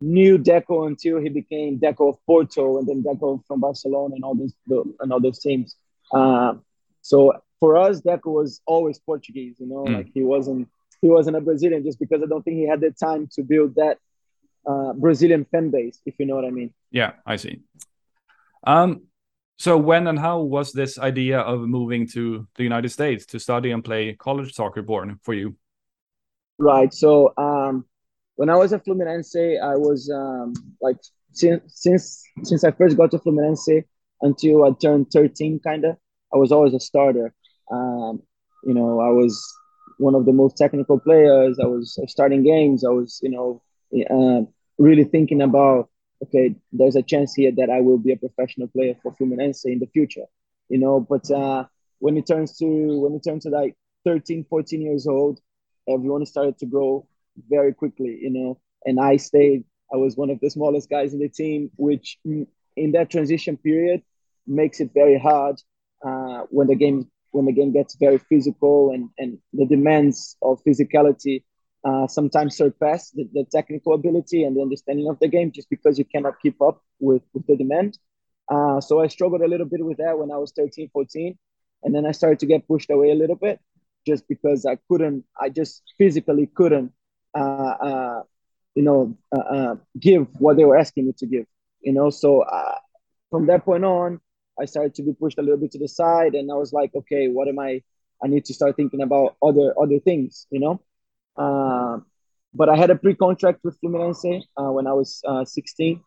knew 0.00 0.36
Deco 0.36 0.88
until 0.88 1.20
he 1.20 1.28
became 1.28 1.78
Deco 1.78 2.08
of 2.10 2.26
Porto 2.26 2.78
and 2.78 2.88
then 2.88 3.04
Deco 3.04 3.40
from 3.46 3.60
Barcelona 3.60 4.16
and 4.16 4.24
all 4.24 4.34
those 4.34 4.52
and 4.98 5.12
all 5.12 5.20
those 5.20 5.38
teams. 5.38 5.76
Uh, 6.12 6.54
so 7.00 7.32
for 7.60 7.76
us, 7.76 8.00
Deco 8.00 8.26
was 8.26 8.60
always 8.66 8.98
Portuguese. 8.98 9.54
You 9.60 9.68
know, 9.68 9.84
mm. 9.84 9.98
like 9.98 10.10
he 10.12 10.24
wasn't 10.24 10.68
he 11.00 11.08
wasn't 11.08 11.36
a 11.36 11.40
Brazilian 11.40 11.84
just 11.84 12.00
because 12.00 12.24
I 12.24 12.26
don't 12.26 12.42
think 12.42 12.56
he 12.56 12.66
had 12.66 12.80
the 12.80 12.90
time 12.90 13.28
to 13.34 13.44
build 13.44 13.76
that 13.76 13.98
uh, 14.66 14.92
Brazilian 14.94 15.44
fan 15.44 15.70
base, 15.70 16.00
if 16.06 16.14
you 16.18 16.26
know 16.26 16.34
what 16.34 16.44
I 16.44 16.50
mean. 16.50 16.72
Yeah, 16.90 17.12
I 17.26 17.36
see. 17.36 17.60
Um, 18.66 19.02
so 19.56 19.78
when 19.78 20.06
and 20.06 20.18
how 20.18 20.40
was 20.40 20.72
this 20.72 20.98
idea 20.98 21.38
of 21.38 21.60
moving 21.60 22.08
to 22.08 22.46
the 22.56 22.62
United 22.62 22.90
States 22.90 23.26
to 23.26 23.38
study 23.38 23.70
and 23.70 23.84
play 23.84 24.14
college 24.14 24.54
soccer 24.54 24.82
born 24.82 25.18
for 25.22 25.34
you? 25.34 25.56
Right. 26.58 26.92
So 26.92 27.32
um, 27.36 27.84
when 28.36 28.50
I 28.50 28.56
was 28.56 28.72
at 28.72 28.84
Fluminense, 28.84 29.60
I 29.62 29.76
was 29.76 30.10
um, 30.10 30.54
like 30.80 30.96
since 31.32 31.62
since 31.66 32.22
since 32.42 32.64
I 32.64 32.70
first 32.72 32.96
got 32.96 33.10
to 33.12 33.18
Fluminense 33.18 33.84
until 34.22 34.64
I 34.64 34.70
turned 34.80 35.10
13, 35.12 35.60
kind 35.60 35.84
of, 35.84 35.96
I 36.32 36.38
was 36.38 36.50
always 36.50 36.74
a 36.74 36.80
starter. 36.80 37.34
Um, 37.70 38.22
you 38.64 38.74
know, 38.74 39.00
I 39.00 39.10
was 39.10 39.40
one 39.98 40.14
of 40.14 40.24
the 40.24 40.32
most 40.32 40.56
technical 40.56 40.98
players. 40.98 41.58
I 41.62 41.66
was 41.66 41.98
starting 42.06 42.42
games. 42.42 42.84
I 42.84 42.88
was, 42.88 43.20
you 43.22 43.30
know, 43.30 43.62
uh, 44.10 44.50
really 44.78 45.04
thinking 45.04 45.42
about 45.42 45.88
okay, 46.22 46.54
there's 46.72 46.96
a 46.96 47.02
chance 47.02 47.34
here 47.34 47.52
that 47.56 47.70
I 47.70 47.80
will 47.80 47.98
be 47.98 48.12
a 48.12 48.16
professional 48.16 48.68
player 48.68 48.94
for 49.02 49.14
Fluminense 49.14 49.64
in 49.64 49.78
the 49.78 49.86
future, 49.86 50.24
you 50.68 50.78
know. 50.78 51.00
But 51.00 51.30
uh, 51.30 51.64
when 51.98 52.16
it 52.16 52.26
turns 52.26 52.56
to 52.58 52.66
when 52.66 53.14
it 53.14 53.24
turns 53.24 53.44
to 53.44 53.50
like 53.50 53.76
13, 54.04 54.44
14 54.48 54.80
years 54.80 55.06
old, 55.06 55.40
everyone 55.88 56.24
started 56.26 56.58
to 56.58 56.66
grow 56.66 57.06
very 57.48 57.72
quickly, 57.74 58.18
you 58.20 58.30
know. 58.30 58.60
And 58.84 59.00
I 59.00 59.16
stayed. 59.16 59.64
I 59.92 59.96
was 59.96 60.16
one 60.16 60.30
of 60.30 60.40
the 60.40 60.50
smallest 60.50 60.88
guys 60.88 61.12
in 61.12 61.20
the 61.20 61.28
team, 61.28 61.70
which 61.76 62.18
in 62.24 62.92
that 62.92 63.10
transition 63.10 63.56
period 63.56 64.02
makes 64.46 64.80
it 64.80 64.90
very 64.94 65.18
hard 65.18 65.60
uh, 66.04 66.42
when 66.50 66.66
the 66.68 66.74
game 66.74 67.10
when 67.30 67.46
the 67.46 67.52
game 67.52 67.72
gets 67.72 67.96
very 67.96 68.18
physical 68.18 68.90
and 68.92 69.10
and 69.18 69.38
the 69.52 69.66
demands 69.66 70.36
of 70.42 70.62
physicality 70.64 71.42
uh, 71.84 72.06
sometimes 72.06 72.56
surpass 72.56 73.10
the, 73.10 73.28
the, 73.34 73.44
technical 73.52 73.92
ability 73.92 74.42
and 74.44 74.56
the 74.56 74.62
understanding 74.62 75.08
of 75.08 75.18
the 75.20 75.28
game 75.28 75.52
just 75.52 75.68
because 75.68 75.98
you 75.98 76.04
cannot 76.04 76.40
keep 76.40 76.60
up 76.62 76.82
with, 76.98 77.22
with 77.34 77.46
the 77.46 77.56
demand. 77.56 77.98
Uh, 78.50 78.80
so 78.80 79.00
I 79.00 79.08
struggled 79.08 79.42
a 79.42 79.46
little 79.48 79.66
bit 79.66 79.84
with 79.84 79.98
that 79.98 80.18
when 80.18 80.30
I 80.32 80.36
was 80.36 80.52
13, 80.52 80.90
14. 80.92 81.38
And 81.82 81.94
then 81.94 82.06
I 82.06 82.12
started 82.12 82.38
to 82.40 82.46
get 82.46 82.66
pushed 82.66 82.90
away 82.90 83.10
a 83.10 83.14
little 83.14 83.36
bit 83.36 83.60
just 84.06 84.26
because 84.28 84.64
I 84.64 84.78
couldn't, 84.88 85.24
I 85.38 85.50
just 85.50 85.82
physically 85.98 86.46
couldn't, 86.54 86.92
uh, 87.36 87.74
uh 87.88 88.22
you 88.74 88.82
know, 88.82 89.16
uh, 89.30 89.76
give 90.00 90.26
what 90.38 90.56
they 90.56 90.64
were 90.64 90.76
asking 90.76 91.06
me 91.06 91.12
to 91.18 91.26
give, 91.26 91.46
you 91.80 91.92
know. 91.92 92.10
So 92.10 92.44
from 93.30 93.46
that 93.46 93.64
point 93.64 93.84
on, 93.84 94.20
I 94.60 94.64
started 94.64 94.94
to 94.94 95.02
be 95.02 95.12
pushed 95.12 95.38
a 95.38 95.42
little 95.42 95.58
bit 95.58 95.72
to 95.72 95.78
the 95.78 95.88
side. 95.88 96.34
And 96.34 96.50
I 96.50 96.54
was 96.54 96.72
like, 96.72 96.94
okay, 96.94 97.28
what 97.28 97.46
am 97.48 97.58
I? 97.58 97.82
I 98.22 98.26
need 98.26 98.44
to 98.46 98.54
start 98.54 98.76
thinking 98.76 99.02
about 99.02 99.36
other 99.42 99.74
other 99.80 99.98
things, 99.98 100.46
you 100.50 100.60
know. 100.60 100.80
Uh, 101.36 101.98
but 102.54 102.68
I 102.68 102.76
had 102.76 102.90
a 102.90 102.96
pre-contract 102.96 103.60
with 103.64 103.78
Fluminense 103.80 104.42
uh, 104.56 104.70
when 104.70 104.86
I 104.86 104.92
was 104.92 105.20
uh, 105.26 105.44
16, 105.44 106.00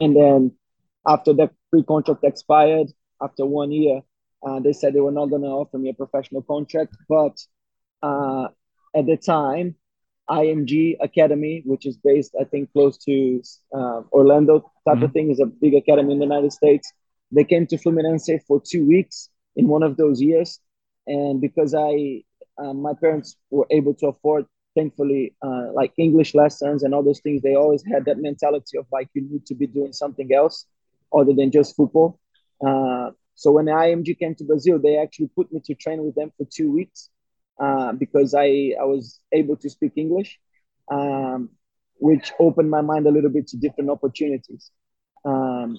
and 0.00 0.16
then 0.16 0.52
after 1.06 1.32
that 1.34 1.52
pre-contract 1.70 2.24
expired, 2.24 2.88
after 3.22 3.46
one 3.46 3.72
year, 3.72 4.02
uh, 4.46 4.60
they 4.60 4.72
said 4.72 4.92
they 4.92 5.00
were 5.00 5.12
not 5.12 5.26
going 5.26 5.42
to 5.42 5.48
offer 5.48 5.78
me 5.78 5.90
a 5.90 5.94
professional 5.94 6.42
contract. 6.42 6.96
But 7.08 7.38
uh, 8.02 8.48
at 8.94 9.06
the 9.06 9.16
time, 9.16 9.76
IMG 10.28 10.96
Academy, 11.00 11.62
which 11.64 11.86
is 11.86 11.96
based, 11.96 12.34
I 12.40 12.44
think, 12.44 12.72
close 12.72 12.98
to 13.04 13.42
uh, 13.74 14.02
Orlando 14.12 14.60
type 14.86 14.96
mm-hmm. 14.96 15.04
of 15.04 15.12
thing, 15.12 15.30
is 15.30 15.40
a 15.40 15.46
big 15.46 15.74
academy 15.74 16.12
in 16.12 16.18
the 16.18 16.26
United 16.26 16.52
States. 16.52 16.92
They 17.30 17.44
came 17.44 17.66
to 17.68 17.76
Fluminense 17.76 18.40
for 18.46 18.60
two 18.60 18.86
weeks 18.86 19.28
in 19.54 19.68
one 19.68 19.82
of 19.82 19.96
those 19.96 20.20
years, 20.20 20.60
and 21.06 21.40
because 21.40 21.74
I 21.74 22.22
um, 22.58 22.82
my 22.82 22.92
parents 22.94 23.36
were 23.50 23.66
able 23.70 23.94
to 23.94 24.08
afford 24.08 24.46
thankfully 24.74 25.34
uh, 25.42 25.72
like 25.72 25.92
english 25.98 26.34
lessons 26.34 26.82
and 26.82 26.94
all 26.94 27.02
those 27.02 27.20
things. 27.20 27.42
They 27.42 27.54
always 27.54 27.84
had 27.84 28.04
that 28.06 28.18
mentality 28.18 28.78
of 28.78 28.86
like 28.92 29.08
you 29.14 29.22
need 29.22 29.46
to 29.46 29.54
be 29.54 29.66
doing 29.66 29.92
something 29.92 30.32
else 30.32 30.66
other 31.16 31.32
than 31.32 31.50
just 31.50 31.76
football. 31.76 32.18
Uh, 32.66 33.10
so 33.34 33.52
when 33.52 33.66
img 33.66 34.18
came 34.18 34.34
to 34.34 34.44
brazil 34.44 34.78
they 34.78 34.96
actually 34.96 35.28
put 35.36 35.52
me 35.52 35.60
to 35.64 35.74
train 35.74 36.02
with 36.02 36.14
them 36.14 36.32
for 36.38 36.46
two 36.50 36.72
weeks 36.72 37.10
uh, 37.60 37.92
because 37.92 38.34
I, 38.34 38.72
I 38.80 38.84
was 38.84 39.20
able 39.30 39.56
to 39.58 39.68
speak 39.68 39.92
english 39.96 40.38
um, 40.90 41.50
which 41.98 42.32
opened 42.38 42.70
my 42.70 42.80
mind 42.80 43.06
a 43.06 43.10
little 43.10 43.30
bit 43.30 43.46
to 43.48 43.56
different 43.56 43.90
opportunities. 43.90 44.70
Um, 45.24 45.78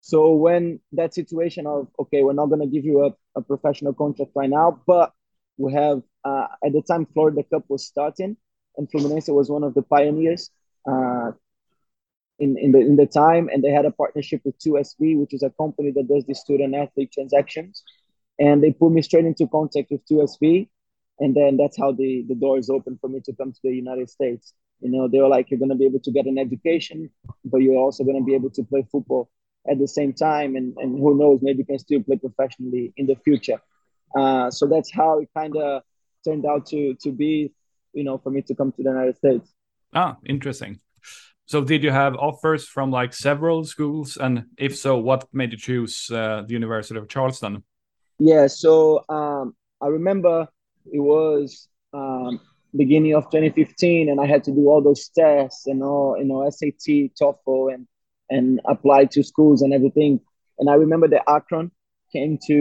so 0.00 0.34
when 0.34 0.80
that 0.92 1.14
situation 1.14 1.66
of 1.66 1.88
okay 1.98 2.22
we're 2.22 2.34
not 2.34 2.46
going 2.46 2.60
to 2.60 2.66
give 2.66 2.84
you 2.84 3.06
a, 3.06 3.14
a 3.38 3.42
professional 3.42 3.94
contract 3.94 4.32
right 4.34 4.50
now 4.50 4.78
but 4.86 5.12
we 5.56 5.72
have 5.72 6.02
uh, 6.24 6.46
at 6.64 6.72
the 6.72 6.82
time 6.82 7.06
Florida 7.06 7.42
Cup 7.44 7.64
was 7.68 7.86
starting, 7.86 8.36
and 8.76 8.90
Fluminense 8.90 9.32
was 9.32 9.50
one 9.50 9.62
of 9.62 9.74
the 9.74 9.82
pioneers 9.82 10.50
uh, 10.88 11.32
in 12.38 12.58
in 12.58 12.72
the 12.72 12.80
in 12.80 12.96
the 12.96 13.06
time, 13.06 13.48
and 13.52 13.62
they 13.62 13.70
had 13.70 13.86
a 13.86 13.90
partnership 13.90 14.42
with 14.44 14.58
2SV, 14.58 15.16
which 15.16 15.34
is 15.34 15.42
a 15.42 15.50
company 15.50 15.92
that 15.92 16.08
does 16.08 16.24
the 16.26 16.34
student 16.34 16.74
athlete 16.74 17.12
transactions, 17.12 17.82
and 18.38 18.62
they 18.62 18.72
put 18.72 18.90
me 18.90 19.02
straight 19.02 19.24
into 19.24 19.46
contact 19.46 19.90
with 19.90 20.04
2SV, 20.06 20.68
and 21.20 21.34
then 21.34 21.56
that's 21.56 21.78
how 21.78 21.92
the 21.92 22.24
the 22.28 22.34
doors 22.34 22.70
opened 22.70 22.98
for 23.00 23.08
me 23.08 23.20
to 23.20 23.32
come 23.34 23.52
to 23.52 23.60
the 23.62 23.74
United 23.74 24.10
States. 24.10 24.54
You 24.80 24.90
know, 24.90 25.08
they 25.08 25.20
were 25.20 25.28
like, 25.28 25.50
you're 25.50 25.58
going 25.60 25.70
to 25.70 25.76
be 25.76 25.86
able 25.86 26.00
to 26.00 26.10
get 26.10 26.26
an 26.26 26.36
education, 26.38 27.10
but 27.44 27.58
you're 27.58 27.76
also 27.76 28.04
going 28.04 28.18
to 28.18 28.24
be 28.24 28.34
able 28.34 28.50
to 28.50 28.64
play 28.64 28.84
football 28.90 29.30
at 29.70 29.78
the 29.78 29.88
same 29.88 30.12
time, 30.12 30.56
and 30.56 30.76
and 30.78 30.98
who 30.98 31.16
knows, 31.16 31.38
maybe 31.42 31.58
you 31.60 31.64
can 31.66 31.78
still 31.78 32.02
play 32.02 32.16
professionally 32.16 32.92
in 32.96 33.06
the 33.06 33.16
future. 33.24 33.60
Uh, 34.16 34.50
so 34.50 34.66
that's 34.66 34.92
how 34.92 35.20
it 35.20 35.28
kind 35.36 35.56
of 35.56 35.82
turned 36.24 36.46
out 36.46 36.66
to 36.66 36.94
to 37.02 37.12
be, 37.12 37.52
you 37.92 38.04
know, 38.04 38.18
for 38.18 38.30
me 38.30 38.42
to 38.42 38.54
come 38.54 38.72
to 38.72 38.82
the 38.82 38.90
United 38.90 39.16
States. 39.16 39.52
Ah, 39.94 40.16
interesting. 40.26 40.80
So 41.46 41.62
did 41.62 41.84
you 41.84 41.90
have 41.90 42.16
offers 42.16 42.66
from 42.66 42.90
like 42.90 43.12
several 43.12 43.64
schools, 43.64 44.16
and 44.16 44.44
if 44.56 44.76
so, 44.76 44.96
what 44.98 45.28
made 45.32 45.52
you 45.52 45.58
choose 45.58 46.10
uh, 46.10 46.42
the 46.46 46.54
University 46.54 46.98
of 46.98 47.08
Charleston? 47.08 47.62
Yeah, 48.18 48.46
so 48.46 49.04
um, 49.08 49.54
I 49.82 49.88
remember 49.88 50.48
it 50.90 51.00
was 51.00 51.68
um, 51.92 52.40
beginning 52.74 53.14
of 53.14 53.24
2015, 53.24 54.08
and 54.08 54.20
I 54.20 54.26
had 54.26 54.44
to 54.44 54.52
do 54.52 54.68
all 54.68 54.82
those 54.82 55.08
tests 55.08 55.66
and 55.66 55.82
all, 55.82 56.16
you 56.18 56.24
know, 56.24 56.48
SAT, 56.48 57.12
TOEFL, 57.20 57.74
and 57.74 57.86
and 58.30 58.60
apply 58.66 59.04
to 59.04 59.22
schools 59.22 59.60
and 59.60 59.74
everything. 59.74 60.20
And 60.58 60.70
I 60.70 60.74
remember 60.74 61.08
the 61.08 61.20
Akron 61.28 61.70
came 62.14 62.38
to 62.48 62.58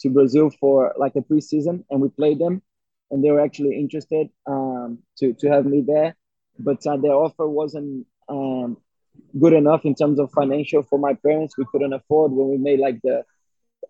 to 0.00 0.06
Brazil 0.16 0.46
for 0.60 0.94
like 1.04 1.16
a 1.16 1.24
preseason, 1.28 1.76
and 1.90 2.00
we 2.00 2.08
played 2.20 2.38
them, 2.44 2.62
and 3.10 3.18
they 3.22 3.30
were 3.34 3.44
actually 3.48 3.74
interested 3.84 4.26
um, 4.46 4.98
to 5.18 5.26
to 5.40 5.46
have 5.54 5.64
me 5.66 5.80
there, 5.92 6.10
but 6.58 6.80
uh, 6.86 6.96
their 7.04 7.18
offer 7.26 7.46
wasn't 7.60 8.06
um, 8.28 8.76
good 9.42 9.54
enough 9.62 9.82
in 9.84 9.94
terms 9.94 10.18
of 10.18 10.30
financial 10.40 10.82
for 10.82 10.98
my 10.98 11.14
parents. 11.26 11.58
We 11.58 11.66
couldn't 11.70 11.92
afford 12.00 12.32
when 12.32 12.48
we 12.52 12.58
made 12.68 12.80
like 12.80 12.98
the 13.02 13.24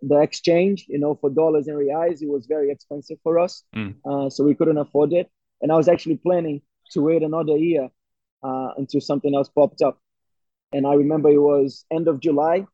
the 0.03 0.19
exchange, 0.21 0.87
you 0.89 0.99
know, 0.99 1.15
for 1.21 1.31
dollars 1.31 1.67
and 1.69 1.77
reais, 1.77 2.23
it 2.23 2.29
was 2.29 2.47
very 2.47 2.71
expensive 2.71 3.19
for 3.23 3.39
us, 3.39 3.65
mm. 3.77 3.95
uh, 4.09 4.31
so 4.31 4.45
we 4.45 4.55
couldn't 4.55 4.79
afford 4.79 5.13
it. 5.13 5.29
And 5.61 5.71
I 5.71 5.77
was 5.77 5.89
actually 5.89 6.17
planning 6.17 6.63
to 6.93 7.03
wait 7.03 7.23
another 7.23 7.57
year 7.57 7.89
uh, 8.43 8.71
until 8.77 9.01
something 9.01 9.35
else 9.35 9.49
popped 9.49 9.83
up. 9.83 9.99
And 10.73 10.87
I 10.87 10.95
remember 10.95 11.29
it 11.29 11.39
was 11.53 11.85
end 11.91 12.09
of 12.09 12.21
July, 12.21 12.67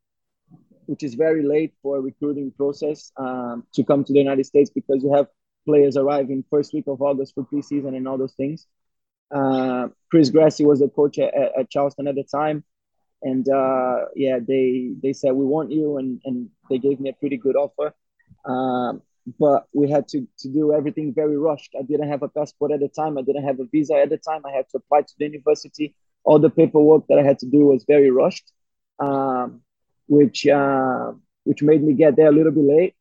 which 0.87 1.03
is 1.03 1.15
very 1.15 1.43
late 1.43 1.75
for 1.83 1.99
a 1.99 2.01
recruiting 2.01 2.53
process 2.57 3.13
um, 3.17 3.65
to 3.75 3.85
come 3.85 4.05
to 4.05 4.13
the 4.13 4.19
United 4.19 4.47
States 4.47 4.71
because 4.71 5.03
you 5.03 5.13
have 5.13 5.27
players 5.67 5.97
arriving 5.97 6.45
first 6.51 6.73
week 6.73 6.85
of 6.87 7.03
August 7.03 7.35
for 7.35 7.45
preseason 7.45 7.97
and 7.97 8.07
all 8.09 8.19
those 8.19 8.35
things. 8.35 8.67
Uh, 9.35 9.89
Chris 10.11 10.31
Grassi 10.31 10.65
was 10.65 10.79
the 10.81 10.89
coach 10.89 11.19
at, 11.19 11.35
at, 11.35 11.71
Charleston 11.71 12.07
at 12.07 12.15
the 12.15 12.23
time, 12.23 12.63
and 13.23 13.49
uh, 13.49 14.05
yeah, 14.15 14.39
they 14.39 14.93
they 15.03 15.13
said 15.13 15.33
we 15.33 15.45
want 15.45 15.73
you, 15.73 15.99
and 15.99 16.21
and 16.25 16.49
they 16.71 16.79
gave 16.79 17.01
me 17.01 17.11
a 17.11 17.13
pretty 17.15 17.37
good 17.37 17.57
offer. 17.57 17.93
Um, 18.45 19.03
but 19.39 19.67
we 19.75 19.91
had 19.91 20.07
to, 20.09 20.27
to 20.39 20.49
do 20.49 20.73
everything 20.73 21.13
very 21.13 21.37
rushed. 21.37 21.75
I 21.79 21.83
didn't 21.83 22.09
have 22.09 22.23
a 22.23 22.29
passport 22.29 22.71
at 22.71 22.81
the 22.81 22.89
time. 22.89 23.19
I 23.19 23.23
didn't 23.23 23.45
have 23.45 23.59
a 23.59 23.65
visa 23.65 23.95
at 23.95 24.11
the 24.11 24.19
time. 24.19 24.43
I 24.47 24.53
had 24.53 24.69
to 24.71 24.79
apply 24.79 25.03
to 25.03 25.15
the 25.19 25.25
university. 25.25 25.97
All 26.23 26.39
the 26.39 26.51
paperwork 26.51 27.09
that 27.09 27.19
I 27.19 27.23
had 27.23 27.41
to 27.41 27.47
do 27.47 27.67
was 27.67 27.85
very 27.89 28.11
rushed. 28.11 28.53
Um, 29.01 29.63
which 30.07 30.47
uh, 30.47 31.13
which 31.45 31.63
made 31.63 31.83
me 31.83 31.95
get 31.95 32.17
there 32.17 32.29
a 32.29 32.33
little 32.33 32.53
bit 32.53 32.65
late, 32.65 32.95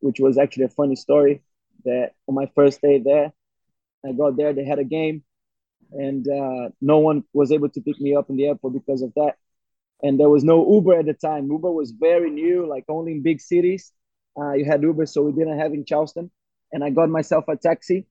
which 0.00 0.20
was 0.20 0.38
actually 0.38 0.64
a 0.64 0.68
funny 0.68 0.96
story. 0.96 1.42
That 1.84 2.12
on 2.26 2.34
my 2.34 2.50
first 2.54 2.80
day 2.80 2.98
there, 2.98 3.32
I 4.04 4.12
got 4.12 4.36
there. 4.36 4.52
They 4.52 4.64
had 4.64 4.78
a 4.78 4.84
game, 4.84 5.22
and 5.92 6.26
uh, 6.28 6.70
no 6.80 6.98
one 6.98 7.24
was 7.32 7.52
able 7.52 7.68
to 7.70 7.80
pick 7.80 8.00
me 8.00 8.14
up 8.16 8.30
in 8.30 8.36
the 8.36 8.46
airport 8.46 8.74
because 8.74 9.02
of 9.02 9.12
that. 9.14 9.34
And 10.02 10.20
there 10.20 10.28
was 10.28 10.44
no 10.44 10.70
Uber 10.74 10.98
at 10.98 11.06
the 11.06 11.14
time. 11.14 11.50
Uber 11.50 11.70
was 11.70 11.90
very 11.92 12.30
new, 12.30 12.66
like 12.66 12.84
only 12.88 13.12
in 13.12 13.22
big 13.22 13.40
cities. 13.40 13.92
Uh, 14.38 14.52
you 14.52 14.64
had 14.66 14.82
Uber, 14.82 15.06
so 15.06 15.22
we 15.22 15.32
didn't 15.32 15.58
have 15.58 15.72
in 15.72 15.84
Charleston. 15.84 16.30
And 16.72 16.84
I 16.84 16.90
got 16.90 17.08
myself 17.08 17.44
a 17.48 17.56
taxi. 17.56 18.06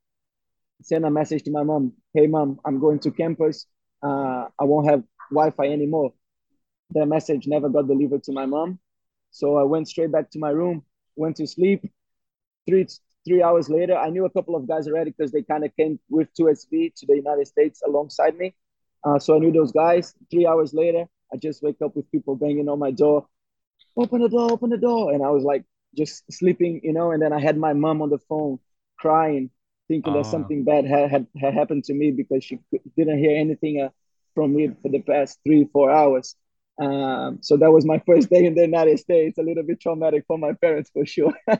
Sent 0.82 1.06
a 1.06 1.12
message 1.12 1.44
to 1.44 1.52
my 1.52 1.64
mom. 1.64 1.94
Hey, 2.14 2.28
mom, 2.28 2.60
I'm 2.66 2.80
going 2.80 3.00
to 3.00 3.12
campus. 3.12 3.68
Uh, 4.02 4.48
I 4.60 4.64
won't 4.64 4.90
have 4.90 5.04
Wi-Fi 5.32 5.68
anymore 5.68 6.14
the 6.92 7.06
message 7.06 7.48
never 7.48 7.70
got 7.70 7.88
delivered 7.88 8.24
to 8.24 8.32
my 8.32 8.46
mom. 8.46 8.80
So 9.32 9.58
I 9.58 9.64
went 9.64 9.88
straight 9.88 10.12
back 10.12 10.32
to 10.32 10.40
my 10.40 10.50
room, 10.50 10.84
went 11.16 11.38
to 11.38 11.48
sleep. 11.48 11.90
Three 12.68 12.88
three 13.28 13.42
hours 13.42 13.70
later, 13.70 13.96
I 13.96 14.10
knew 14.10 14.26
a 14.26 14.30
couple 14.30 14.56
of 14.56 14.68
guys 14.68 14.88
already 14.88 15.12
because 15.12 15.32
they 15.32 15.42
kind 15.42 15.66
of 15.66 15.76
came 15.76 16.00
with 16.10 16.30
2SV 16.40 16.94
to 16.96 17.06
the 17.08 17.16
United 17.16 17.48
States 17.48 17.82
alongside 17.86 18.38
me. 18.38 18.54
Uh, 19.04 19.20
so 19.20 19.36
I 19.36 19.40
knew 19.40 19.52
those 19.52 19.72
guys. 19.72 20.14
Three 20.32 20.46
hours 20.48 20.74
later, 20.74 21.06
I 21.34 21.38
just 21.38 21.62
wake 21.64 21.82
up 21.84 21.96
with 21.96 22.10
people 22.12 22.36
banging 22.36 22.70
on 22.70 22.80
my 22.80 22.92
door. 22.92 23.28
Open 23.98 24.22
the 24.22 24.30
door, 24.30 24.52
open 24.52 24.70
the 24.70 24.78
door. 24.78 25.14
And 25.14 25.24
I 25.24 25.30
was 25.30 25.44
like 25.44 25.64
just 25.96 26.24
sleeping, 26.32 26.82
you 26.84 26.94
know, 26.94 27.12
and 27.12 27.22
then 27.22 27.34
I 27.34 27.40
had 27.40 27.58
my 27.58 27.74
mom 27.74 28.02
on 28.02 28.10
the 28.10 28.20
phone 28.30 28.60
crying, 28.98 29.50
thinking 29.88 30.14
that 30.14 30.20
ah. 30.20 30.32
something 30.32 30.64
bad 30.64 30.86
had, 30.86 31.10
had, 31.10 31.28
had, 31.40 31.54
happened 31.54 31.84
to 31.86 31.94
me 31.94 32.12
because 32.12 32.44
she 32.44 32.60
didn't 32.98 33.20
hear 33.20 33.38
anything 33.38 33.82
uh, 33.82 33.90
from 34.34 34.56
me 34.56 34.72
for 34.82 34.90
the 34.90 35.00
past 35.02 35.40
three, 35.44 35.68
four 35.72 35.92
hours. 35.92 36.36
Um, 36.82 37.40
so 37.42 37.58
that 37.58 37.72
was 37.72 37.86
my 37.86 38.00
first 38.06 38.30
day 38.30 38.46
in 38.46 38.56
the 38.56 38.62
United 38.62 39.00
States. 39.00 39.38
A 39.38 39.42
little 39.42 39.64
bit 39.64 39.80
traumatic 39.80 40.26
for 40.28 40.38
my 40.38 40.54
parents 40.54 40.90
for 40.94 41.06
sure. 41.06 41.34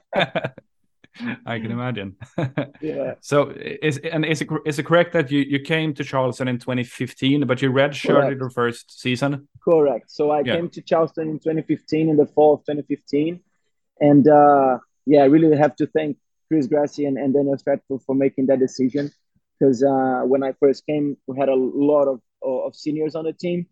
I 1.46 1.60
can 1.60 1.72
imagine. 1.72 2.16
yeah. 2.82 3.16
So 3.22 3.50
is 3.50 3.98
and 3.98 4.26
is 4.26 4.42
it 4.42 4.50
is 4.66 4.80
it 4.80 4.86
correct 4.86 5.14
that 5.14 5.32
you 5.32 5.40
you 5.42 5.60
came 5.60 5.94
to 5.94 6.04
Charleston 6.04 6.48
in 6.48 6.60
2015, 6.60 7.46
but 7.48 7.62
you 7.62 7.72
redshirted 7.72 8.40
your 8.40 8.50
first 8.50 9.00
season? 9.00 9.48
Correct. 9.64 10.12
So 10.12 10.32
I 10.32 10.42
yeah. 10.42 10.56
came 10.56 10.70
to 10.70 10.82
Charleston 10.82 11.30
in 11.30 11.40
2015 11.40 12.10
in 12.10 12.18
the 12.18 12.26
fall 12.26 12.56
of 12.56 12.60
2015, 12.62 13.40
and 14.02 14.28
uh, 14.28 14.80
yeah, 15.06 15.22
I 15.22 15.26
really 15.26 15.56
have 15.56 15.76
to 15.78 15.88
thank 15.88 16.18
Chris 16.48 16.68
Grassi 16.68 17.06
and, 17.06 17.18
and 17.18 17.34
Daniel 17.34 17.58
Stratford 17.58 18.02
for 18.06 18.16
making 18.16 18.48
that 18.48 18.60
decision. 18.60 19.12
Because 19.58 19.84
uh, 19.84 20.24
when 20.26 20.44
I 20.44 20.52
first 20.60 20.86
came, 20.86 21.16
we 21.28 21.40
had 21.40 21.48
a 21.48 21.56
lot 21.56 22.10
of, 22.10 22.20
of 22.44 22.76
seniors 22.76 23.16
on 23.16 23.24
the 23.24 23.32
team, 23.32 23.68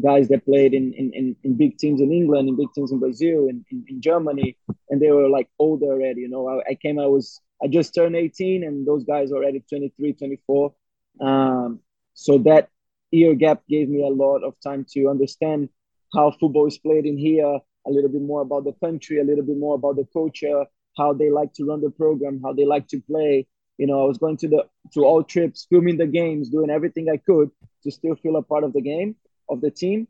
guys 0.00 0.28
that 0.28 0.44
played 0.44 0.74
in, 0.74 0.92
in, 0.92 1.36
in, 1.42 1.56
big 1.56 1.78
teams 1.78 2.00
in 2.00 2.12
England, 2.12 2.48
in 2.48 2.56
big 2.56 2.72
teams 2.74 2.92
in 2.92 2.98
Brazil, 2.98 3.48
in, 3.48 3.64
in, 3.70 3.84
in 3.88 4.00
Germany, 4.00 4.56
and 4.90 5.00
they 5.00 5.10
were 5.10 5.28
like 5.28 5.48
older 5.58 5.86
already. 5.86 6.22
You 6.22 6.28
know, 6.28 6.48
I, 6.48 6.70
I, 6.70 6.74
came, 6.74 6.98
I 6.98 7.06
was, 7.06 7.40
I 7.62 7.68
just 7.68 7.94
turned 7.94 8.16
18, 8.16 8.64
and 8.64 8.86
those 8.86 9.04
guys 9.04 9.32
already 9.32 9.62
23, 9.68 10.12
24. 10.12 10.74
Um, 11.20 11.80
so 12.14 12.38
that 12.38 12.68
year 13.10 13.34
gap 13.34 13.62
gave 13.68 13.88
me 13.88 14.02
a 14.02 14.08
lot 14.08 14.42
of 14.44 14.54
time 14.60 14.86
to 14.92 15.08
understand 15.08 15.68
how 16.14 16.30
football 16.30 16.66
is 16.66 16.78
played 16.78 17.06
in 17.06 17.18
here, 17.18 17.58
a 17.86 17.90
little 17.90 18.10
bit 18.10 18.22
more 18.22 18.42
about 18.42 18.64
the 18.64 18.72
country, 18.84 19.20
a 19.20 19.24
little 19.24 19.44
bit 19.44 19.58
more 19.58 19.74
about 19.74 19.96
the 19.96 20.06
culture, 20.12 20.64
how 20.96 21.12
they 21.12 21.30
like 21.30 21.52
to 21.54 21.64
run 21.64 21.80
the 21.80 21.90
program, 21.90 22.40
how 22.42 22.52
they 22.52 22.64
like 22.64 22.86
to 22.88 23.00
play. 23.00 23.46
You 23.78 23.86
know, 23.86 24.02
I 24.02 24.06
was 24.06 24.18
going 24.18 24.36
to 24.38 24.48
the 24.48 24.64
to 24.94 25.04
all 25.04 25.22
trips, 25.22 25.66
filming 25.70 25.98
the 25.98 26.06
games, 26.06 26.50
doing 26.50 26.70
everything 26.70 27.08
I 27.08 27.16
could 27.16 27.50
to 27.84 27.90
still 27.90 28.16
feel 28.16 28.36
a 28.36 28.42
part 28.42 28.64
of 28.64 28.72
the 28.72 28.80
game 28.80 29.14
of 29.48 29.60
the 29.60 29.70
team, 29.70 30.08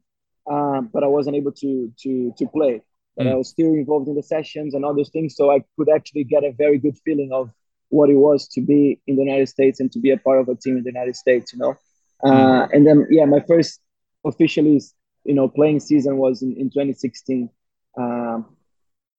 um, 0.50 0.90
but 0.92 1.04
I 1.04 1.06
wasn't 1.06 1.36
able 1.36 1.52
to 1.52 1.92
to 2.02 2.32
to 2.38 2.46
play. 2.48 2.82
But 3.16 3.26
mm. 3.26 3.32
I 3.32 3.34
was 3.34 3.48
still 3.48 3.72
involved 3.72 4.08
in 4.08 4.14
the 4.14 4.22
sessions 4.22 4.74
and 4.74 4.84
all 4.84 4.94
those 4.94 5.10
things, 5.10 5.34
so 5.36 5.50
I 5.50 5.64
could 5.76 5.88
actually 5.94 6.24
get 6.24 6.44
a 6.44 6.52
very 6.52 6.78
good 6.78 6.96
feeling 7.04 7.30
of 7.32 7.50
what 7.90 8.10
it 8.10 8.14
was 8.14 8.46
to 8.48 8.60
be 8.60 9.00
in 9.06 9.16
the 9.16 9.22
United 9.22 9.48
States 9.48 9.80
and 9.80 9.90
to 9.92 9.98
be 9.98 10.10
a 10.10 10.18
part 10.18 10.40
of 10.40 10.48
a 10.48 10.54
team 10.54 10.76
in 10.76 10.84
the 10.84 10.90
United 10.90 11.16
States. 11.16 11.52
You 11.52 11.58
know, 11.58 11.74
uh, 12.22 12.30
mm. 12.30 12.68
and 12.72 12.86
then 12.86 13.06
yeah, 13.10 13.24
my 13.24 13.40
first 13.40 13.80
officially 14.24 14.80
you 15.24 15.34
know 15.34 15.48
playing 15.48 15.80
season 15.80 16.16
was 16.16 16.42
in, 16.42 16.56
in 16.56 16.70
2016 16.70 17.50
um, 17.98 18.46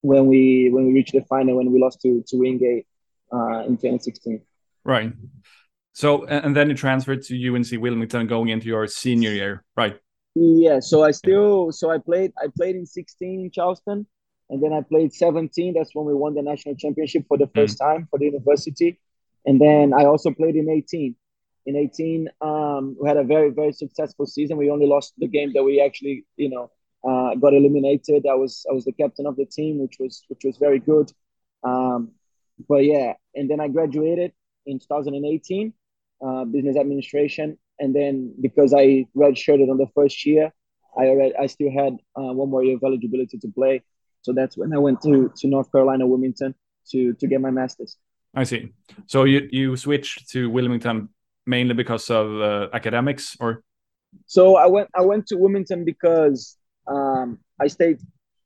when 0.02 0.26
we 0.26 0.70
when 0.70 0.86
we 0.86 0.92
reached 0.92 1.12
the 1.12 1.22
final 1.22 1.56
when 1.56 1.72
we 1.72 1.80
lost 1.80 2.00
to 2.02 2.22
to 2.26 2.36
Wingate 2.36 2.86
uh, 3.32 3.60
in 3.66 3.76
2016. 3.76 4.42
Right. 4.84 5.12
So 5.92 6.24
and 6.24 6.56
then 6.56 6.70
you 6.70 6.76
transferred 6.76 7.22
to 7.24 7.54
UNC 7.54 7.72
Wilmington 7.72 8.26
going 8.26 8.48
into 8.48 8.66
your 8.66 8.86
senior 8.86 9.32
year, 9.32 9.64
right? 9.76 9.98
Yeah. 10.34 10.80
So 10.80 11.02
I 11.04 11.10
still 11.10 11.72
so 11.72 11.90
I 11.90 11.98
played 11.98 12.32
I 12.42 12.46
played 12.56 12.76
in 12.76 12.86
16 12.86 13.40
in 13.40 13.50
Charleston, 13.50 14.06
and 14.48 14.62
then 14.62 14.72
I 14.72 14.82
played 14.82 15.12
17. 15.12 15.74
That's 15.74 15.94
when 15.94 16.06
we 16.06 16.14
won 16.14 16.34
the 16.34 16.42
national 16.42 16.76
championship 16.76 17.24
for 17.28 17.38
the 17.38 17.48
first 17.54 17.78
mm. 17.78 17.86
time 17.86 18.08
for 18.10 18.18
the 18.18 18.26
university, 18.26 19.00
and 19.44 19.60
then 19.60 19.92
I 19.92 20.04
also 20.04 20.30
played 20.30 20.56
in 20.56 20.68
18 20.68 21.16
in 21.66 21.76
18 21.76 22.28
um, 22.40 22.96
we 23.00 23.08
had 23.08 23.16
a 23.16 23.24
very 23.24 23.50
very 23.50 23.72
successful 23.72 24.26
season 24.26 24.56
we 24.56 24.70
only 24.70 24.86
lost 24.86 25.14
the 25.18 25.26
game 25.26 25.52
that 25.54 25.62
we 25.62 25.80
actually 25.80 26.24
you 26.36 26.48
know 26.48 26.70
uh, 27.08 27.34
got 27.36 27.54
eliminated 27.54 28.26
i 28.26 28.34
was 28.34 28.66
i 28.70 28.72
was 28.72 28.84
the 28.84 28.92
captain 28.92 29.26
of 29.26 29.36
the 29.36 29.44
team 29.46 29.78
which 29.78 29.96
was 29.98 30.24
which 30.28 30.44
was 30.44 30.56
very 30.56 30.78
good 30.78 31.12
um, 31.64 32.10
but 32.68 32.84
yeah 32.84 33.12
and 33.34 33.50
then 33.50 33.60
i 33.60 33.68
graduated 33.68 34.32
in 34.66 34.78
2018 34.78 35.72
uh, 36.26 36.44
business 36.44 36.76
administration 36.76 37.58
and 37.80 37.94
then 37.94 38.32
because 38.40 38.72
i 38.72 39.04
redshirted 39.16 39.70
on 39.70 39.78
the 39.78 39.88
first 39.94 40.24
year 40.24 40.52
i 40.98 41.06
already 41.06 41.34
i 41.36 41.46
still 41.46 41.70
had 41.70 41.94
uh, 42.16 42.32
one 42.32 42.50
more 42.50 42.62
year 42.64 42.76
of 42.76 42.82
eligibility 42.84 43.38
to 43.38 43.48
play 43.48 43.82
so 44.22 44.32
that's 44.32 44.56
when 44.56 44.72
i 44.72 44.78
went 44.78 45.00
to 45.02 45.32
to 45.36 45.48
north 45.48 45.70
carolina 45.72 46.06
wilmington 46.06 46.54
to 46.88 47.12
to 47.14 47.26
get 47.26 47.40
my 47.40 47.50
master's 47.50 47.96
I 48.32 48.44
see. 48.44 48.72
So 49.08 49.24
you 49.24 49.48
you 49.50 49.76
switched 49.76 50.30
to 50.30 50.48
Wilmington 50.48 51.08
mainly 51.46 51.74
because 51.74 52.10
of 52.10 52.40
uh, 52.40 52.68
academics 52.72 53.36
or 53.40 53.62
so 54.26 54.56
i 54.56 54.66
went 54.66 54.88
i 54.94 55.00
went 55.00 55.26
to 55.26 55.36
wilmington 55.36 55.84
because 55.84 56.56
um, 56.86 57.38
i 57.60 57.66
stayed 57.66 57.98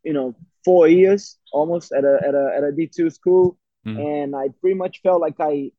you 0.05 0.13
know 0.13 0.35
four 0.65 0.89
years 0.89 1.39
almost 1.53 1.93
at 1.93 2.05
a 2.05 2.19
at 2.27 2.35
a, 2.35 2.55
at 2.57 2.63
a 2.65 2.73
d2 2.73 3.13
school 3.13 3.57
mm. 3.87 3.99
and 3.99 4.35
i 4.37 4.49
pretty 4.61 4.77
much 4.77 5.01
felt 5.03 5.21
like 5.21 5.35
I, 5.41 5.71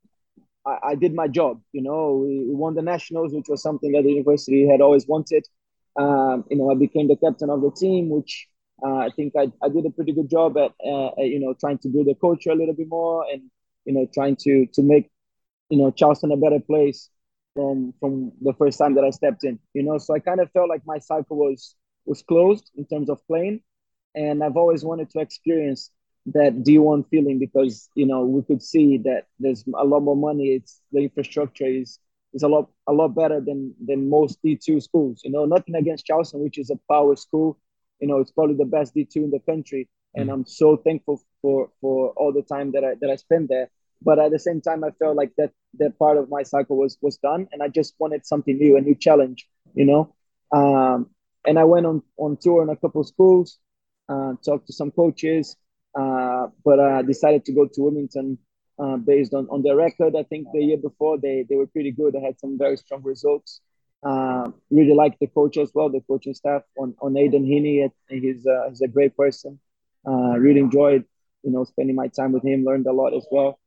I, 0.65 0.77
I 0.89 0.95
did 0.95 1.13
my 1.13 1.27
job 1.27 1.61
you 1.71 1.81
know. 1.81 2.25
We, 2.25 2.45
we, 2.47 2.55
won 2.55 2.75
the 2.75 2.81
nationals 2.81 3.33
which 3.33 3.47
was 3.47 3.61
something 3.61 3.91
that 3.93 4.03
the 4.03 4.11
university 4.11 4.67
had 4.67 4.81
always 4.81 5.07
wanted. 5.07 5.45
Um, 5.97 6.43
you 6.49 6.57
know 6.57 6.69
i 6.69 6.75
became 6.75 7.07
the 7.07 7.15
captain 7.15 7.49
of 7.49 7.61
the 7.61 7.71
team 7.71 8.09
which 8.09 8.49
uh, 8.85 8.97
i 8.97 9.09
think 9.15 9.31
I, 9.37 9.49
I 9.63 9.69
did 9.69 9.85
a 9.85 9.89
pretty 9.89 10.11
good 10.11 10.29
job 10.29 10.57
at, 10.57 10.73
uh, 10.85 11.07
at 11.19 11.27
you 11.33 11.39
know 11.39 11.53
trying 11.57 11.77
to 11.83 11.87
build 11.87 12.07
the 12.07 12.15
culture 12.15 12.51
a 12.51 12.55
little 12.55 12.73
bit 12.73 12.89
more 12.89 13.25
and 13.31 13.43
you 13.85 13.93
know 13.93 14.05
trying 14.13 14.35
to 14.41 14.65
to 14.73 14.81
make 14.83 15.09
you 15.69 15.77
know 15.77 15.91
Charleston 15.91 16.31
a 16.31 16.37
better 16.37 16.59
place 16.59 17.09
from 17.53 17.93
from 17.99 18.31
the 18.41 18.53
first 18.53 18.77
time 18.77 18.95
that 18.95 19.03
I 19.03 19.09
stepped 19.09 19.43
in. 19.43 19.59
You 19.73 19.83
know, 19.83 19.97
so 19.97 20.13
I 20.13 20.19
kind 20.19 20.39
of 20.39 20.51
felt 20.51 20.69
like 20.69 20.81
my 20.85 20.99
cycle 20.99 21.37
was 21.37 21.75
was 22.05 22.21
closed 22.21 22.69
in 22.75 22.85
terms 22.85 23.09
of 23.09 23.25
playing, 23.27 23.61
and 24.13 24.43
I've 24.43 24.57
always 24.57 24.83
wanted 24.83 25.09
to 25.11 25.19
experience 25.19 25.89
that 26.27 26.63
D1 26.63 27.07
feeling 27.09 27.39
because 27.39 27.89
you 27.95 28.05
know 28.05 28.25
we 28.25 28.41
could 28.43 28.61
see 28.61 28.97
that 28.99 29.25
there's 29.39 29.63
a 29.77 29.85
lot 29.85 30.01
more 30.01 30.15
money. 30.15 30.49
It's 30.49 30.81
the 30.91 31.01
infrastructure 31.01 31.67
is 31.67 31.99
is 32.33 32.43
a 32.43 32.47
lot 32.47 32.69
a 32.87 32.93
lot 32.93 33.09
better 33.09 33.39
than 33.39 33.73
than 33.85 34.09
most 34.09 34.39
D2 34.43 34.81
schools. 34.81 35.21
You 35.23 35.31
know, 35.31 35.45
nothing 35.45 35.75
against 35.75 36.05
Charleston, 36.05 36.41
which 36.41 36.57
is 36.57 36.69
a 36.69 36.79
power 36.91 37.15
school. 37.15 37.59
You 37.99 38.07
know, 38.07 38.19
it's 38.19 38.31
probably 38.31 38.55
the 38.55 38.65
best 38.65 38.95
D2 38.95 39.15
in 39.17 39.31
the 39.31 39.39
country, 39.39 39.87
and 40.15 40.29
mm. 40.29 40.33
I'm 40.33 40.45
so 40.45 40.77
thankful 40.77 41.21
for 41.41 41.69
for 41.81 42.09
all 42.11 42.33
the 42.33 42.41
time 42.41 42.71
that 42.73 42.83
I 42.83 42.95
that 43.01 43.09
I 43.09 43.15
spent 43.15 43.49
there 43.49 43.69
but 44.01 44.19
at 44.19 44.31
the 44.31 44.39
same 44.39 44.61
time 44.61 44.83
i 44.83 44.91
felt 44.91 45.15
like 45.15 45.31
that 45.37 45.51
that 45.79 45.97
part 45.97 46.17
of 46.17 46.29
my 46.29 46.43
cycle 46.43 46.77
was 46.77 46.97
was 47.01 47.17
done 47.17 47.47
and 47.51 47.61
i 47.61 47.67
just 47.67 47.95
wanted 47.99 48.25
something 48.25 48.57
new 48.57 48.77
a 48.77 48.81
new 48.81 48.95
challenge 48.95 49.47
you 49.73 49.85
know 49.85 50.13
um, 50.51 51.09
and 51.45 51.59
i 51.59 51.63
went 51.63 51.85
on 51.85 52.01
on 52.17 52.37
tour 52.37 52.63
in 52.63 52.69
a 52.69 52.75
couple 52.75 53.01
of 53.01 53.07
schools 53.07 53.59
uh, 54.07 54.33
talked 54.45 54.67
to 54.67 54.73
some 54.73 54.91
coaches 54.91 55.55
but 55.95 56.79
i 56.79 57.01
decided 57.01 57.43
to 57.45 57.53
go 57.53 57.65
to 57.65 57.81
wilmington 57.81 58.37
uh, 58.77 58.97
based 58.97 59.33
on, 59.33 59.47
on 59.49 59.61
their 59.63 59.75
record 59.75 60.15
i 60.17 60.23
think 60.23 60.47
the 60.53 60.61
year 60.61 60.77
before. 60.77 61.17
They, 61.17 61.45
they 61.47 61.55
were 61.55 61.67
pretty 61.67 61.91
good. 61.91 62.13
They 62.13 62.19
had 62.19 62.37
some 62.39 62.57
very 62.57 62.75
strong 62.75 63.01
results. 63.03 63.61
Uh, 64.03 64.51
really 64.69 64.93
liked 64.93 65.19
the 65.21 65.27
coach 65.27 65.57
as 65.57 65.71
well 65.73 65.89
the 65.89 66.01
coaching 66.01 66.33
staff 66.33 66.61
on, 66.77 66.93
on 67.01 67.15
Aidan 67.15 67.45
Heaney. 67.45 67.89
He's, 68.09 68.45
uh, 68.45 68.67
he's 68.69 68.81
a 68.81 68.89
great 68.89 69.15
person. 69.15 69.59
Uh, 70.05 70.37
really 70.37 70.59
enjoyed 70.59 71.05
you 71.45 71.51
know 71.51 71.63
spending 71.63 71.95
my 71.95 72.07
time 72.09 72.31
with 72.33 72.43
him 72.43 72.65
learned 72.65 72.87
a 72.87 72.91
lot 72.91 73.13
as 73.13 73.25
well. 73.31 73.59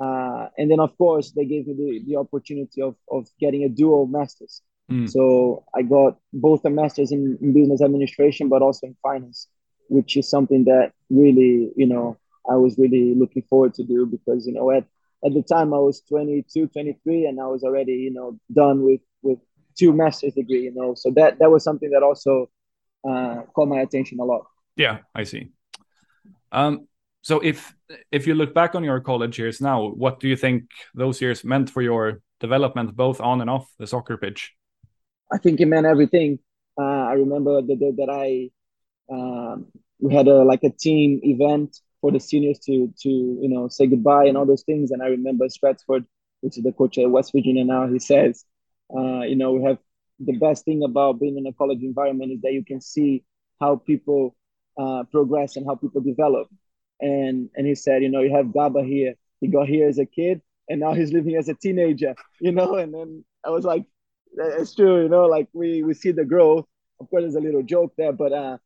Uh, 0.00 0.48
and 0.58 0.70
then, 0.70 0.80
of 0.80 0.96
course, 0.98 1.32
they 1.32 1.44
gave 1.44 1.66
me 1.66 1.74
the, 1.74 2.04
the 2.06 2.16
opportunity 2.16 2.82
of, 2.82 2.96
of 3.10 3.28
getting 3.38 3.62
a 3.64 3.68
dual 3.68 4.06
master's. 4.06 4.60
Mm. 4.90 5.08
So 5.08 5.64
I 5.74 5.82
got 5.82 6.18
both 6.32 6.64
a 6.64 6.70
master's 6.70 7.12
in, 7.12 7.38
in, 7.40 7.54
business 7.54 7.80
administration, 7.80 8.48
but 8.48 8.60
also 8.60 8.88
in 8.88 8.96
finance, 9.02 9.48
which 9.88 10.16
is 10.16 10.28
something 10.28 10.64
that 10.64 10.92
really, 11.10 11.70
you 11.76 11.86
know, 11.86 12.18
I 12.48 12.56
was 12.56 12.78
really 12.78 13.14
looking 13.14 13.42
forward 13.42 13.74
to 13.74 13.84
do 13.84 14.06
because, 14.06 14.46
you 14.46 14.52
know, 14.52 14.70
at, 14.70 14.84
at 15.24 15.32
the 15.32 15.42
time 15.42 15.72
I 15.72 15.78
was 15.78 16.00
22, 16.08 16.68
23, 16.68 17.26
and 17.26 17.40
I 17.40 17.46
was 17.46 17.64
already, 17.64 17.94
you 17.94 18.12
know, 18.12 18.38
done 18.52 18.82
with, 18.82 19.00
with 19.22 19.38
two 19.78 19.92
master's 19.92 20.34
degree, 20.34 20.62
you 20.62 20.74
know, 20.74 20.94
so 20.94 21.10
that, 21.12 21.38
that 21.38 21.50
was 21.50 21.64
something 21.64 21.90
that 21.90 22.02
also 22.02 22.50
uh, 23.08 23.42
caught 23.54 23.68
my 23.68 23.80
attention 23.80 24.20
a 24.20 24.24
lot. 24.24 24.46
Yeah, 24.76 24.98
I 25.14 25.24
see. 25.24 25.50
Um, 26.52 26.88
so 27.22 27.40
if 27.40 27.74
if 28.12 28.26
you 28.26 28.34
look 28.34 28.52
back 28.52 28.74
on 28.74 28.84
your 28.84 29.00
college 29.00 29.38
years 29.38 29.60
now, 29.60 29.88
what 29.88 30.20
do 30.20 30.28
you 30.28 30.36
think 30.36 30.64
those 30.94 31.22
years 31.22 31.42
meant 31.42 31.70
for 31.70 31.80
your 31.80 32.20
development, 32.38 32.94
both 32.94 33.20
on 33.20 33.40
and 33.40 33.48
off 33.48 33.66
the 33.78 33.86
soccer 33.86 34.18
pitch? 34.18 34.52
I 35.32 35.38
think 35.38 35.60
it 35.60 35.66
meant 35.66 35.86
everything. 35.86 36.38
Uh, 36.78 37.04
I 37.10 37.12
remember 37.14 37.62
the 37.62 37.76
day 37.76 37.92
that 37.96 38.10
I 38.10 38.50
um, 39.10 39.66
we 40.00 40.14
had 40.14 40.28
a 40.28 40.44
like 40.44 40.62
a 40.64 40.70
team 40.70 41.20
event 41.22 41.78
for 42.00 42.10
the 42.12 42.20
seniors 42.20 42.58
to 42.60 42.92
to 43.02 43.08
you 43.08 43.48
know 43.48 43.68
say 43.68 43.86
goodbye 43.86 44.26
and 44.26 44.36
all 44.36 44.46
those 44.46 44.62
things. 44.64 44.90
And 44.90 45.02
I 45.02 45.06
remember 45.06 45.48
Stratford, 45.48 46.04
which 46.40 46.56
is 46.58 46.64
the 46.64 46.72
coach 46.72 46.98
at 46.98 47.10
West 47.10 47.32
Virginia 47.34 47.64
now, 47.64 47.86
he 47.88 47.98
says, 47.98 48.44
uh, 48.96 49.20
you 49.22 49.36
know, 49.36 49.52
we 49.52 49.64
have 49.64 49.78
the 50.20 50.36
best 50.38 50.64
thing 50.64 50.82
about 50.82 51.20
being 51.20 51.36
in 51.38 51.46
a 51.46 51.52
college 51.52 51.82
environment 51.82 52.32
is 52.32 52.40
that 52.42 52.52
you 52.52 52.64
can 52.64 52.80
see 52.80 53.24
how 53.60 53.76
people 53.76 54.36
uh, 54.78 55.04
progress 55.10 55.56
and 55.56 55.66
how 55.66 55.74
people 55.76 56.00
develop 56.00 56.48
and 57.00 57.50
and 57.54 57.66
he 57.66 57.74
said, 57.74 58.02
you 58.02 58.08
know, 58.08 58.20
you 58.20 58.34
have 58.34 58.52
Gaba 58.52 58.82
here. 58.82 59.14
He 59.40 59.48
got 59.48 59.68
here 59.68 59.88
as 59.88 59.98
a 59.98 60.06
kid, 60.06 60.40
and 60.68 60.80
now 60.80 60.94
he's 60.94 61.12
living 61.12 61.36
as 61.36 61.48
a 61.48 61.54
teenager. 61.54 62.14
You 62.40 62.52
know, 62.52 62.76
and 62.76 62.92
then 62.94 63.24
I 63.44 63.50
was 63.50 63.64
like, 63.64 63.84
it's 64.36 64.74
true. 64.74 65.02
You 65.02 65.08
know, 65.08 65.26
like 65.26 65.48
we 65.52 65.82
we 65.82 65.94
see 65.94 66.12
the 66.12 66.24
growth. 66.24 66.66
Of 67.00 67.10
course, 67.10 67.22
there's 67.22 67.34
a 67.34 67.40
little 67.40 67.62
joke 67.62 67.92
there, 67.98 68.12
but 68.12 68.32
uh, 68.32 68.58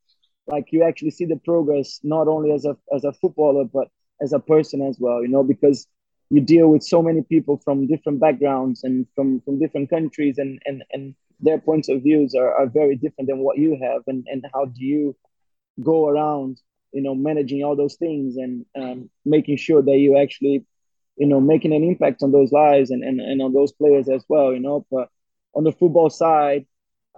like 0.48 0.72
you 0.72 0.82
actually 0.82 1.10
see 1.10 1.26
the 1.26 1.36
progress 1.36 2.00
not 2.02 2.28
only 2.28 2.52
as 2.52 2.64
a 2.64 2.76
as 2.94 3.04
a 3.04 3.12
footballer, 3.12 3.64
but 3.64 3.88
as 4.20 4.32
a 4.32 4.40
person 4.40 4.82
as 4.82 4.98
well. 4.98 5.22
You 5.22 5.28
know, 5.28 5.44
because 5.44 5.86
you 6.30 6.40
deal 6.40 6.68
with 6.68 6.82
so 6.82 7.02
many 7.02 7.22
people 7.22 7.58
from 7.64 7.86
different 7.86 8.20
backgrounds 8.20 8.84
and 8.84 9.06
from 9.14 9.40
from 9.42 9.58
different 9.58 9.90
countries, 9.90 10.38
and 10.38 10.60
and 10.66 10.84
and 10.92 11.14
their 11.40 11.58
points 11.58 11.88
of 11.88 12.02
views 12.02 12.34
are, 12.34 12.52
are 12.54 12.66
very 12.66 12.96
different 12.96 13.28
than 13.28 13.38
what 13.38 13.58
you 13.58 13.78
have 13.82 14.02
and 14.06 14.26
and 14.28 14.44
how 14.54 14.66
do 14.66 14.84
you 14.84 15.16
go 15.82 16.08
around 16.08 16.60
you 16.92 17.02
know 17.02 17.14
managing 17.14 17.62
all 17.62 17.76
those 17.76 17.96
things 17.96 18.36
and 18.36 18.64
um, 18.80 19.08
making 19.24 19.56
sure 19.56 19.82
that 19.82 19.98
you 19.98 20.18
actually 20.18 20.64
you 21.16 21.26
know 21.26 21.40
making 21.40 21.72
an 21.74 21.84
impact 21.84 22.22
on 22.22 22.32
those 22.32 22.52
lives 22.52 22.90
and, 22.90 23.02
and, 23.04 23.20
and 23.20 23.42
on 23.42 23.52
those 23.52 23.72
players 23.72 24.08
as 24.08 24.24
well 24.28 24.52
you 24.52 24.60
know 24.60 24.86
but 24.90 25.08
on 25.54 25.64
the 25.64 25.72
football 25.72 26.10
side 26.10 26.66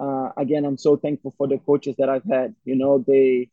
uh, 0.01 0.31
again 0.37 0.65
i'm 0.65 0.79
so 0.79 0.97
thankful 0.97 1.35
for 1.37 1.49
the 1.49 1.59
coaches 1.59 1.95
that 1.99 2.09
i've 2.09 2.25
had 2.25 2.55
you 2.65 2.77
know 2.77 3.05
they 3.07 3.49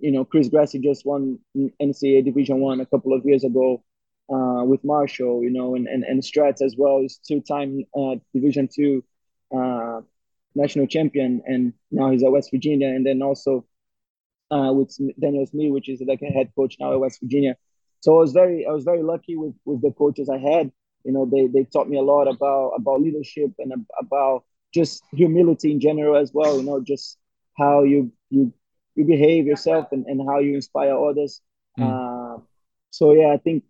you 0.00 0.12
know 0.12 0.24
chris 0.24 0.48
grassi 0.48 0.78
just 0.78 1.04
won 1.06 1.38
ncaa 1.56 2.24
division 2.24 2.60
one 2.60 2.80
a 2.80 2.86
couple 2.86 3.12
of 3.12 3.24
years 3.24 3.44
ago 3.44 3.82
uh, 4.32 4.64
with 4.64 4.82
Marshall, 4.84 5.42
you 5.42 5.50
know, 5.50 5.74
and 5.74 5.86
and, 5.86 6.04
and 6.04 6.22
Strats 6.22 6.62
as 6.62 6.74
well 6.76 7.00
is 7.04 7.18
two-time 7.18 7.84
uh, 7.96 8.16
Division 8.34 8.68
two 8.74 9.04
uh, 9.56 10.00
national 10.54 10.86
champion, 10.86 11.42
and 11.46 11.72
now 11.90 12.10
he's 12.10 12.24
at 12.24 12.32
West 12.32 12.50
Virginia, 12.50 12.88
and 12.88 13.06
then 13.06 13.22
also 13.22 13.64
uh, 14.50 14.72
with 14.72 14.96
Daniel 15.20 15.46
Smith, 15.46 15.72
which 15.72 15.88
is 15.88 16.02
like 16.06 16.22
a 16.22 16.32
head 16.32 16.50
coach 16.56 16.76
now 16.80 16.92
at 16.92 17.00
West 17.00 17.20
Virginia. 17.20 17.56
So 18.00 18.16
I 18.16 18.20
was 18.20 18.32
very 18.32 18.66
I 18.66 18.72
was 18.72 18.84
very 18.84 19.02
lucky 19.02 19.36
with 19.36 19.54
with 19.64 19.82
the 19.82 19.92
coaches 19.92 20.28
I 20.28 20.38
had. 20.38 20.72
You 21.04 21.12
know, 21.12 21.26
they 21.26 21.46
they 21.46 21.64
taught 21.64 21.88
me 21.88 21.98
a 21.98 22.02
lot 22.02 22.26
about 22.26 22.72
about 22.76 23.00
leadership 23.00 23.52
and 23.58 23.72
about 24.00 24.44
just 24.76 25.02
humility 25.12 25.72
in 25.72 25.80
general 25.80 26.16
as 26.16 26.30
well. 26.32 26.58
You 26.58 26.64
know, 26.68 26.80
just 26.80 27.18
how 27.56 27.82
you 27.82 28.12
you 28.30 28.52
you 28.94 29.04
behave 29.04 29.46
yourself 29.46 29.88
and, 29.92 30.06
and 30.06 30.20
how 30.28 30.38
you 30.38 30.54
inspire 30.54 30.96
others. 30.96 31.40
Mm. 31.78 31.84
Uh, 31.84 32.40
so 32.90 33.12
yeah, 33.12 33.32
I 33.32 33.38
think 33.38 33.64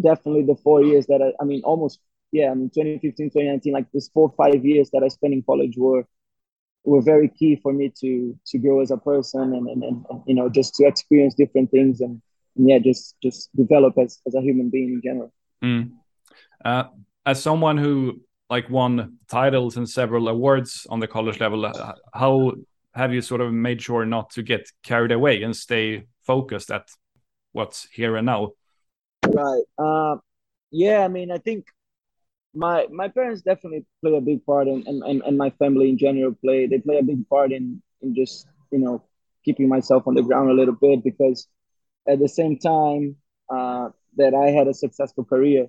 definitely 0.00 0.44
the 0.44 0.60
four 0.66 0.82
years 0.82 1.06
that 1.06 1.20
I, 1.20 1.28
I 1.42 1.44
mean, 1.44 1.62
almost 1.64 2.00
yeah, 2.30 2.50
I 2.50 2.54
mean, 2.54 2.70
2015, 2.70 3.30
2019, 3.30 3.72
like 3.72 3.90
this 3.92 4.08
four 4.08 4.32
five 4.36 4.64
years 4.64 4.90
that 4.92 5.02
I 5.02 5.08
spent 5.08 5.34
in 5.34 5.42
college 5.42 5.76
were 5.76 6.06
were 6.84 7.02
very 7.02 7.28
key 7.28 7.56
for 7.56 7.72
me 7.72 7.92
to 8.00 8.36
to 8.46 8.58
grow 8.58 8.80
as 8.80 8.90
a 8.90 8.96
person 8.96 9.54
and 9.56 9.68
and, 9.68 9.82
and, 9.82 10.06
and 10.10 10.22
you 10.26 10.34
know 10.34 10.48
just 10.48 10.74
to 10.76 10.86
experience 10.86 11.34
different 11.34 11.70
things 11.70 12.00
and, 12.00 12.20
and, 12.56 12.68
yeah 12.68 12.78
just 12.78 13.14
just 13.22 13.54
develop 13.54 13.94
as, 13.98 14.20
as 14.26 14.34
a 14.34 14.40
human 14.40 14.68
being 14.68 14.90
in 14.94 15.00
general 15.08 15.32
mm. 15.62 15.90
uh, 16.64 16.84
as 17.24 17.40
someone 17.40 17.78
who 17.78 18.20
like 18.54 18.68
won 18.70 19.18
titles 19.28 19.76
and 19.78 19.88
several 19.88 20.24
awards 20.28 20.86
on 20.92 20.98
the 21.00 21.10
college 21.16 21.38
level. 21.44 21.60
Uh, 21.64 21.94
how 22.22 22.52
have 23.00 23.10
you 23.16 23.22
sort 23.30 23.40
of 23.40 23.48
made 23.68 23.80
sure 23.86 24.04
not 24.16 24.26
to 24.36 24.42
get 24.42 24.62
carried 24.82 25.12
away 25.18 25.42
and 25.44 25.52
stay 25.56 25.84
focused 26.32 26.70
at 26.70 26.84
what's 27.52 27.78
here 27.98 28.14
and 28.18 28.26
now? 28.26 28.40
Right. 29.42 29.66
Uh, 29.78 30.16
yeah 30.72 31.04
i 31.04 31.08
mean 31.16 31.30
i 31.30 31.38
think 31.46 31.60
my 32.64 32.86
my 33.00 33.08
parents 33.16 33.42
definitely 33.42 33.84
play 34.00 34.16
a 34.16 34.20
big 34.30 34.40
part 34.50 34.66
in 34.66 34.82
and, 34.86 35.02
and, 35.08 35.18
and 35.26 35.36
my 35.44 35.50
family 35.60 35.86
in 35.92 35.98
general 35.98 36.32
play 36.44 36.66
they 36.66 36.78
play 36.78 36.98
a 36.98 37.08
big 37.12 37.22
part 37.28 37.52
in 37.52 37.64
in 38.00 38.14
just 38.14 38.46
you 38.70 38.78
know 38.78 38.96
keeping 39.44 39.68
myself 39.68 40.02
on 40.08 40.14
the 40.14 40.22
ground 40.22 40.48
a 40.50 40.58
little 40.60 40.78
bit 40.86 41.04
because 41.04 41.38
at 42.08 42.18
the 42.18 42.28
same 42.28 42.54
time 42.58 43.16
uh, 43.50 43.88
that 44.16 44.32
I 44.34 44.46
had 44.50 44.66
a 44.68 44.74
successful 44.74 45.24
career 45.24 45.68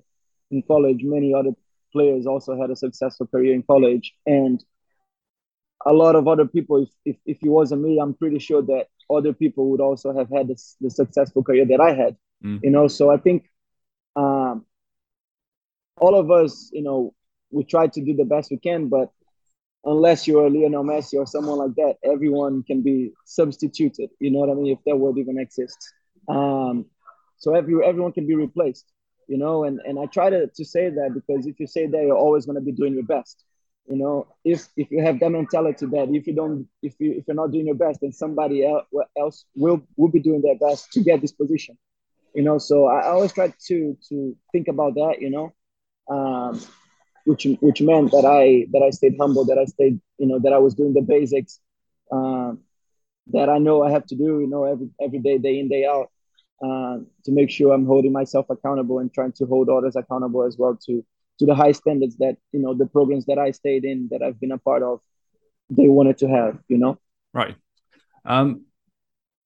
in 0.50 0.62
college, 0.62 1.00
many 1.02 1.34
other 1.34 1.52
players 1.94 2.26
also 2.26 2.60
had 2.60 2.70
a 2.70 2.76
successful 2.76 3.26
career 3.26 3.54
in 3.54 3.62
college. 3.62 4.14
And 4.26 4.62
a 5.86 5.92
lot 5.92 6.16
of 6.16 6.28
other 6.28 6.46
people, 6.46 6.82
if, 6.82 6.90
if, 7.04 7.16
if 7.24 7.38
it 7.42 7.48
wasn't 7.48 7.82
me, 7.82 7.98
I'm 7.98 8.14
pretty 8.14 8.38
sure 8.38 8.62
that 8.62 8.86
other 9.10 9.32
people 9.32 9.70
would 9.70 9.80
also 9.80 10.14
have 10.18 10.28
had 10.30 10.48
this, 10.48 10.76
the 10.80 10.90
successful 10.90 11.42
career 11.42 11.66
that 11.66 11.80
I 11.80 11.94
had. 11.94 12.16
Mm. 12.44 12.60
You 12.62 12.70
know, 12.70 12.88
so 12.88 13.10
I 13.10 13.16
think 13.16 13.50
um, 14.16 14.66
all 15.96 16.14
of 16.18 16.30
us, 16.30 16.70
you 16.72 16.82
know, 16.82 17.14
we 17.50 17.64
try 17.64 17.86
to 17.86 18.00
do 18.00 18.14
the 18.14 18.24
best 18.24 18.50
we 18.50 18.58
can, 18.58 18.88
but 18.88 19.10
unless 19.84 20.26
you're 20.26 20.50
Lionel 20.50 20.84
Messi 20.84 21.14
or 21.14 21.26
someone 21.26 21.58
like 21.58 21.74
that, 21.76 21.96
everyone 22.02 22.62
can 22.64 22.82
be 22.82 23.12
substituted. 23.24 24.10
You 24.18 24.30
know 24.30 24.40
what 24.40 24.50
I 24.50 24.54
mean? 24.54 24.72
If 24.72 24.78
that 24.86 24.96
word 24.96 25.18
even 25.18 25.38
exists. 25.38 25.92
Um, 26.28 26.86
so 27.38 27.54
every 27.54 27.84
everyone 27.84 28.12
can 28.12 28.26
be 28.26 28.34
replaced. 28.34 28.86
You 29.28 29.38
know, 29.38 29.64
and 29.64 29.80
and 29.84 29.98
I 29.98 30.06
try 30.06 30.30
to 30.30 30.46
to 30.48 30.64
say 30.64 30.90
that 30.90 31.10
because 31.14 31.46
if 31.46 31.58
you 31.60 31.66
say 31.66 31.86
that, 31.86 32.02
you're 32.02 32.16
always 32.16 32.46
going 32.46 32.56
to 32.56 32.64
be 32.64 32.72
doing 32.72 32.94
your 32.94 33.04
best. 33.04 33.44
You 33.88 33.96
know, 33.96 34.26
if 34.44 34.68
if 34.76 34.90
you 34.90 35.02
have 35.02 35.18
that 35.20 35.30
mentality 35.30 35.86
that 35.86 36.08
if 36.12 36.26
you 36.26 36.34
don't, 36.34 36.66
if 36.82 36.94
you 37.00 37.12
if 37.12 37.26
you're 37.26 37.36
not 37.36 37.52
doing 37.52 37.66
your 37.66 37.74
best, 37.76 38.00
then 38.00 38.12
somebody 38.12 38.64
else 38.66 39.44
will 39.56 39.80
will 39.96 40.08
be 40.10 40.20
doing 40.20 40.42
their 40.42 40.56
best 40.58 40.92
to 40.92 41.02
get 41.02 41.20
this 41.20 41.32
position. 41.32 41.76
You 42.34 42.42
know, 42.42 42.58
so 42.58 42.86
I 42.86 43.08
always 43.08 43.32
try 43.32 43.52
to 43.68 43.96
to 44.08 44.36
think 44.52 44.68
about 44.68 44.94
that. 44.94 45.16
You 45.20 45.30
know, 45.30 45.52
um, 46.10 46.60
which 47.24 47.46
which 47.60 47.80
meant 47.82 48.10
that 48.12 48.24
I 48.24 48.66
that 48.72 48.82
I 48.82 48.90
stayed 48.90 49.16
humble, 49.20 49.44
that 49.46 49.58
I 49.58 49.64
stayed, 49.64 50.00
you 50.18 50.26
know, 50.26 50.38
that 50.40 50.52
I 50.52 50.58
was 50.58 50.74
doing 50.74 50.92
the 50.94 51.02
basics 51.02 51.60
um, 52.12 52.60
that 53.28 53.48
I 53.48 53.58
know 53.58 53.82
I 53.82 53.90
have 53.90 54.06
to 54.06 54.16
do, 54.16 54.40
you 54.40 54.48
know, 54.48 54.64
every 54.64 54.88
every 55.00 55.18
day, 55.20 55.38
day 55.38 55.58
in 55.60 55.68
day 55.68 55.84
out, 55.84 56.10
uh, 56.62 56.98
to 57.24 57.32
make 57.32 57.50
sure 57.50 57.72
I'm 57.72 57.86
holding 57.86 58.12
myself 58.12 58.46
accountable 58.50 58.98
and 58.98 59.12
trying 59.12 59.32
to 59.32 59.46
hold 59.46 59.68
others 59.68 59.96
accountable 59.96 60.44
as 60.44 60.56
well 60.58 60.78
to 60.86 61.04
to 61.40 61.46
the 61.46 61.54
high 61.54 61.72
standards 61.72 62.16
that 62.16 62.36
you 62.52 62.60
know 62.60 62.74
the 62.74 62.86
programs 62.86 63.26
that 63.26 63.38
I 63.38 63.50
stayed 63.50 63.84
in 63.84 64.08
that 64.10 64.22
I've 64.22 64.38
been 64.40 64.52
a 64.52 64.58
part 64.58 64.82
of 64.82 65.00
they 65.70 65.88
wanted 65.88 66.18
to 66.18 66.28
have, 66.28 66.58
you 66.68 66.78
know. 66.78 66.98
Right. 67.32 67.56
Um, 68.24 68.66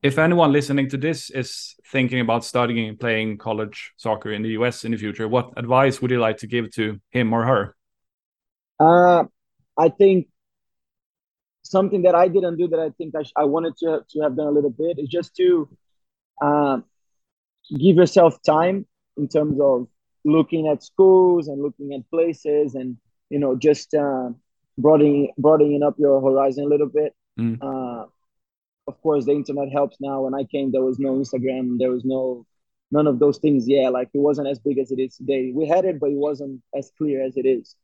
if 0.02 0.18
anyone 0.18 0.52
listening 0.52 0.88
to 0.90 0.96
this 0.96 1.30
is 1.30 1.74
thinking 1.90 2.20
about 2.20 2.44
studying 2.44 2.88
and 2.88 3.00
playing 3.00 3.38
college 3.38 3.92
soccer 3.96 4.32
in 4.32 4.42
the 4.42 4.50
US 4.50 4.84
in 4.84 4.92
the 4.92 4.96
future, 4.96 5.26
what 5.26 5.52
advice 5.56 6.00
would 6.00 6.10
you 6.10 6.20
like 6.20 6.36
to 6.38 6.46
give 6.46 6.70
to 6.72 7.00
him 7.10 7.32
or 7.32 7.44
her? 7.44 7.74
Uh, 8.78 9.24
I 9.76 9.88
think 9.88 10.28
something 11.62 12.02
that 12.02 12.14
I 12.14 12.28
didn't 12.28 12.56
do 12.56 12.68
that 12.68 12.78
I 12.78 12.90
think 12.90 13.14
I, 13.16 13.24
I 13.40 13.44
wanted 13.44 13.76
to, 13.78 14.04
to 14.10 14.20
have 14.20 14.36
done 14.36 14.46
a 14.46 14.50
little 14.50 14.70
bit 14.70 14.98
is 14.98 15.08
just 15.08 15.34
to 15.36 15.68
uh, 16.40 16.78
give 17.76 17.96
yourself 17.96 18.40
time 18.42 18.86
in 19.16 19.28
terms 19.28 19.58
of 19.60 19.88
looking 20.24 20.68
at 20.68 20.82
schools 20.82 21.48
and 21.48 21.62
looking 21.62 21.94
at 21.94 22.08
places 22.10 22.74
and, 22.74 22.96
you 23.30 23.38
know, 23.38 23.56
just 23.56 23.94
uh, 23.94 24.30
broadening, 24.76 25.32
broadening 25.38 25.82
up 25.82 25.94
your 25.98 26.20
horizon 26.20 26.64
a 26.64 26.68
little 26.68 26.88
bit. 26.88 27.14
Mm. 27.38 27.58
Uh, 27.60 28.06
of 28.86 29.00
course 29.02 29.26
the 29.26 29.32
internet 29.32 29.70
helps 29.70 29.98
now. 30.00 30.22
When 30.22 30.34
i 30.34 30.44
came 30.44 30.72
there 30.72 30.82
was 30.82 30.98
no 30.98 31.14
instagram. 31.14 31.78
There 31.78 31.90
was 31.90 32.04
no 32.04 32.46
none 32.90 33.06
of 33.06 33.18
those 33.18 33.38
things. 33.38 33.68
Yeah 33.68 33.90
like 33.90 34.08
it 34.14 34.18
wasn't 34.18 34.48
as 34.48 34.58
big 34.58 34.78
as 34.78 34.90
it 34.90 34.98
is 34.98 35.16
today. 35.16 35.52
We 35.54 35.66
had 35.66 35.84
it 35.84 36.00
but 36.00 36.10
it 36.10 36.16
wasn't 36.16 36.62
as 36.74 36.90
clear 36.96 37.24
as 37.24 37.36
it 37.36 37.46
is. 37.46 37.76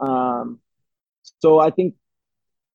Um, 0.00 0.60
so 1.40 1.58
i 1.58 1.70
think 1.70 1.94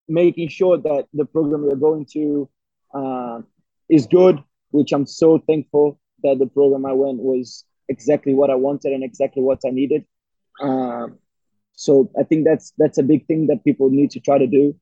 making 0.08 0.50
sure 0.50 0.78
that 0.78 1.08
the 1.14 1.26
program 1.26 1.64
you're 1.64 1.76
going 1.76 2.06
to 2.06 2.50
uh, 2.94 3.42
is 3.90 4.08
good 4.08 4.44
which 4.72 4.92
i'm 4.92 5.06
so 5.06 5.40
thankful 5.40 6.00
that 6.24 6.40
the 6.40 6.48
program 6.48 6.86
i 6.86 6.94
went 6.94 7.20
was 7.20 7.66
exactly 7.90 8.34
what 8.34 8.50
i 8.50 8.56
wanted 8.56 8.94
and 8.94 9.04
exactly 9.04 9.42
what 9.42 9.60
i 9.66 9.70
needed. 9.70 10.06
Um, 10.62 11.18
so 11.74 12.10
i 12.20 12.24
think 12.24 12.46
that's 12.46 12.74
that's 12.78 12.98
a 12.98 13.04
big 13.04 13.26
thing 13.28 13.48
that 13.48 13.64
people 13.64 13.90
need 13.90 14.12
to 14.12 14.20
try 14.20 14.38
to 14.38 14.48
do. 14.48 14.76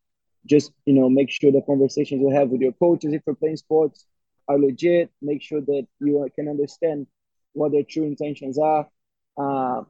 Just 0.46 0.72
you 0.86 0.94
know 0.94 1.10
make 1.10 1.30
sure 1.30 1.52
the 1.52 1.62
conversations 1.62 2.22
you 2.22 2.30
have 2.32 2.50
with 2.50 2.62
your 2.62 2.74
coaches 2.74 3.14
if 3.14 3.22
you're 3.26 3.36
playing 3.36 3.58
sports 3.58 4.06
are 4.48 4.58
legit. 4.60 5.12
Make 5.22 5.42
sure 5.42 5.62
that 5.62 5.88
you 6.00 6.28
can 6.36 6.48
understand 6.48 7.08
what 7.54 7.72
their 7.72 7.84
true 7.84 8.06
intentions 8.06 8.58
are. 8.58 8.88
Uh, 9.38 9.84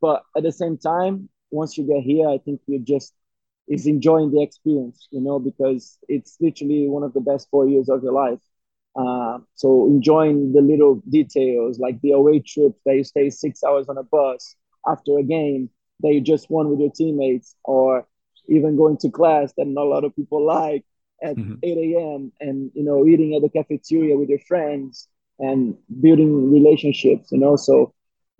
but 0.00 0.24
at 0.36 0.42
the 0.42 0.52
same 0.52 0.76
time 0.76 1.28
once 1.50 1.78
you 1.78 1.84
get 1.84 2.02
here 2.02 2.28
i 2.28 2.38
think 2.38 2.60
you 2.66 2.78
just 2.78 3.14
is 3.68 3.86
enjoying 3.86 4.30
the 4.30 4.42
experience 4.42 5.08
you 5.10 5.20
know 5.20 5.38
because 5.38 5.98
it's 6.08 6.36
literally 6.40 6.86
one 6.88 7.02
of 7.02 7.12
the 7.14 7.20
best 7.20 7.48
four 7.50 7.66
years 7.66 7.88
of 7.88 8.02
your 8.02 8.12
life 8.12 8.40
uh, 8.96 9.38
so 9.54 9.86
enjoying 9.86 10.52
the 10.52 10.62
little 10.62 11.02
details 11.08 11.78
like 11.78 12.00
the 12.00 12.12
away 12.12 12.38
trip 12.38 12.74
that 12.86 12.94
you 12.94 13.04
stay 13.04 13.28
six 13.30 13.64
hours 13.64 13.88
on 13.88 13.98
a 13.98 14.02
bus 14.02 14.54
after 14.86 15.18
a 15.18 15.22
game 15.22 15.68
that 16.00 16.12
you 16.12 16.20
just 16.20 16.50
won 16.50 16.70
with 16.70 16.80
your 16.80 16.90
teammates 16.90 17.56
or 17.64 18.06
even 18.48 18.76
going 18.76 18.96
to 18.98 19.10
class 19.10 19.52
that 19.56 19.66
not 19.66 19.86
a 19.86 19.88
lot 19.88 20.04
of 20.04 20.14
people 20.14 20.44
like 20.44 20.84
at 21.22 21.36
mm-hmm. 21.36 21.54
8 21.62 21.78
a.m. 21.78 22.32
and 22.40 22.70
you 22.74 22.84
know 22.84 23.06
eating 23.06 23.34
at 23.34 23.42
the 23.42 23.48
cafeteria 23.48 24.16
with 24.16 24.28
your 24.28 24.40
friends 24.40 25.08
and 25.38 25.76
building 26.00 26.52
relationships 26.52 27.32
you 27.32 27.38
know 27.38 27.56
so 27.56 27.92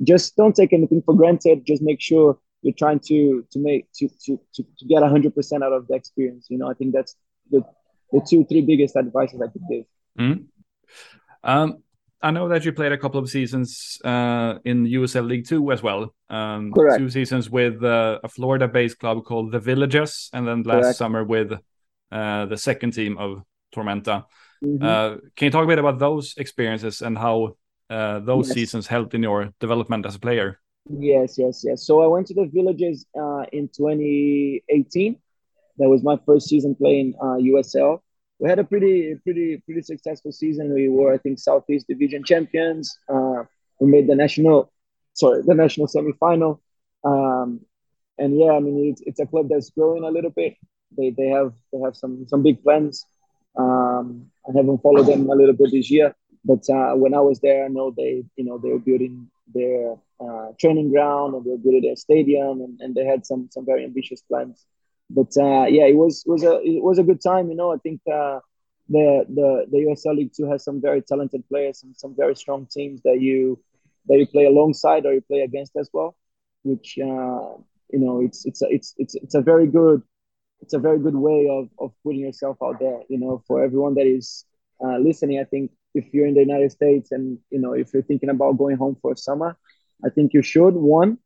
just 0.03 0.37
don't 0.37 0.55
take 0.55 0.73
anything 0.73 1.03
for 1.05 1.15
granted 1.15 1.65
just 1.67 1.83
make 1.83 2.01
sure 2.01 2.39
you're 2.63 2.75
trying 2.75 3.01
to 3.01 3.45
to 3.51 3.59
make 3.59 3.87
to 3.95 4.09
to 4.25 4.39
to, 4.55 4.63
to 4.79 4.85
get 4.87 5.03
100% 5.03 5.65
out 5.65 5.73
of 5.73 5.87
the 5.89 5.95
experience 5.95 6.47
you 6.49 6.59
know 6.59 6.71
i 6.71 6.75
think 6.75 6.93
that's 6.95 7.17
the 7.51 7.65
the 8.13 8.21
two 8.29 8.45
three 8.45 8.61
biggest 8.61 8.97
advices 8.97 9.41
i 9.41 9.49
could 9.49 9.63
give 9.71 9.85
mm-hmm. 10.19 10.43
um 11.43 11.85
I 12.25 12.31
know 12.31 12.49
that 12.49 12.65
you 12.65 12.73
played 12.73 12.93
a 12.93 12.97
couple 12.97 13.21
of 13.21 13.29
seasons 13.29 14.01
uh, 14.03 14.55
in 14.65 14.87
USL 14.87 15.29
League 15.29 15.47
Two 15.47 15.71
as 15.71 15.83
well. 15.83 16.15
Um, 16.31 16.73
Correct. 16.73 16.99
Two 16.99 17.11
seasons 17.11 17.51
with 17.51 17.85
uh, 17.85 18.19
a 18.25 18.29
Florida-based 18.29 18.99
club 18.99 19.27
called 19.27 19.53
the 19.53 19.61
Villages, 19.61 20.31
and 20.33 20.49
then 20.49 20.63
last 20.63 20.85
Correct. 20.85 20.97
summer 20.97 21.23
with 21.23 21.53
uh, 22.11 22.47
the 22.47 22.57
second 22.57 22.93
team 22.95 23.19
of 23.19 23.43
Tormenta. 23.77 24.25
Mm-hmm. 24.65 24.83
Uh, 24.83 25.17
can 25.37 25.47
you 25.47 25.51
talk 25.51 25.65
a 25.65 25.67
bit 25.67 25.79
about 25.79 25.99
those 25.99 26.33
experiences 26.39 27.03
and 27.03 27.19
how 27.19 27.59
uh, 27.91 28.21
those 28.21 28.49
yes. 28.49 28.55
seasons 28.55 28.87
helped 28.87 29.13
in 29.13 29.23
your 29.23 29.53
development 29.61 30.07
as 30.07 30.15
a 30.15 30.19
player? 30.19 30.59
Yes, 30.89 31.37
yes, 31.37 31.63
yes. 31.63 31.87
So 31.87 32.03
I 32.03 32.07
went 32.07 32.27
to 32.29 32.35
the 32.35 32.47
Villages 32.47 33.05
uh, 33.15 33.45
in 33.53 33.69
2018. 33.69 35.17
That 35.77 35.91
was 35.91 36.03
my 36.03 36.19
first 36.25 36.49
season 36.49 36.75
playing 36.75 37.13
USL 37.21 38.01
we 38.45 38.51
had 38.51 38.59
a 38.59 38.65
pretty 38.65 39.15
pretty 39.25 39.57
pretty 39.65 39.81
successful 39.81 40.31
season. 40.31 40.75
We 40.75 40.91
were 40.91 41.15
I 41.15 41.17
think 41.17 41.39
Southeast 41.39 41.89
Division 41.89 42.23
champions. 42.25 42.99
Uh, 43.09 43.45
we 43.81 43.87
made 43.89 44.07
the 44.07 44.15
national 44.15 44.71
sorry 45.15 45.41
the 45.47 45.55
national 45.55 45.87
semifinal. 45.87 46.59
Um, 47.05 47.61
and 48.19 48.39
yeah, 48.39 48.53
I 48.53 48.61
mean 48.61 48.91
it's, 48.91 49.01
it's 49.07 49.21
a 49.21 49.27
club 49.27 49.49
that's 49.49 49.71
growing 49.71 50.05
a 50.05 50.11
little 50.11 50.31
bit. 50.31 50.57
They 50.95 51.09
they 51.09 51.29
have 51.29 51.55
they 51.73 51.79
have 51.79 51.97
some 51.97 52.27
some 52.29 52.43
big 52.43 52.63
plans. 52.63 53.07
Um, 53.57 54.31
I 54.47 54.53
haven't 54.55 54.83
followed 54.83 55.07
them 55.07 55.31
a 55.31 55.35
little 55.35 55.55
bit 55.55 55.71
this 55.71 55.91
year, 55.91 56.15
but 56.45 56.69
uh, 56.69 56.93
when 56.97 57.15
I 57.15 57.21
was 57.21 57.41
there, 57.41 57.65
I 57.65 57.69
know 57.69 57.95
they 57.97 58.25
you 58.37 58.45
know 58.45 58.59
they 58.59 58.69
were 58.69 58.87
building 58.91 59.31
their 59.55 59.97
uh, 60.21 60.49
training 60.61 60.91
ground 60.91 61.35
and 61.35 61.47
they 61.47 61.51
were 61.53 61.65
building 61.65 61.85
their 61.87 61.97
stadium 61.97 62.61
and, 62.61 62.79
and 62.83 62.95
they 62.95 63.07
had 63.07 63.25
some 63.25 63.49
some 63.51 63.65
very 63.65 63.85
ambitious 63.85 64.21
plans. 64.21 64.67
But 65.11 65.33
uh, 65.37 65.67
yeah, 65.67 65.87
it 65.87 65.97
was 65.97 66.25
was 66.27 66.43
a 66.45 66.61
it 66.63 66.83
was 66.83 66.99
a 66.99 67.03
good 67.05 67.21
time. 67.23 67.49
You 67.51 67.57
know, 67.57 67.73
I 67.73 67.79
think 67.79 68.01
uh, 68.11 68.41
the 68.89 69.25
the 69.29 69.67
the 69.71 69.79
USL 69.87 70.13
League 70.13 70.33
Two 70.37 70.51
has 70.51 70.65
some 70.65 70.81
very 70.81 71.03
talented 71.03 71.45
players 71.49 71.83
and 71.83 71.97
some 71.97 72.15
very 72.17 72.35
strong 72.37 72.67
teams 72.71 73.03
that 73.03 73.21
you 73.21 73.59
that 74.07 74.19
you 74.19 74.27
play 74.27 74.47
alongside 74.47 75.07
or 75.07 75.15
you 75.15 75.21
play 75.21 75.41
against 75.41 75.77
as 75.77 75.91
well. 75.93 76.17
Which 76.63 76.99
uh, 76.99 77.57
you 77.93 78.01
know, 78.01 78.21
it's 78.23 78.45
it's 78.47 78.63
a, 78.63 78.67
it's 78.71 78.95
it's 78.99 79.15
it's 79.15 79.35
a 79.35 79.41
very 79.43 79.67
good 79.67 80.03
it's 80.61 80.75
a 80.75 80.79
very 80.79 80.99
good 80.99 81.17
way 81.17 81.49
of 81.51 81.69
of 81.79 81.93
putting 82.03 82.21
yourself 82.21 82.57
out 82.63 82.79
there. 82.81 83.01
You 83.09 83.19
know, 83.19 83.43
for 83.47 83.63
everyone 83.63 83.95
that 83.95 84.07
is 84.07 84.45
uh, 84.85 84.99
listening, 84.99 85.39
I 85.41 85.45
think 85.45 85.71
if 85.95 86.13
you're 86.13 86.27
in 86.27 86.35
the 86.35 86.41
United 86.41 86.73
States 86.73 87.13
and 87.13 87.39
you 87.51 87.61
know 87.61 87.73
if 87.73 87.93
you're 87.93 88.03
thinking 88.03 88.31
about 88.31 88.59
going 88.59 88.77
home 88.77 88.97
for 89.01 89.15
summer, 89.17 89.57
I 90.05 90.11
think 90.11 90.33
you 90.33 90.43
should 90.43 90.75
one, 90.75 91.19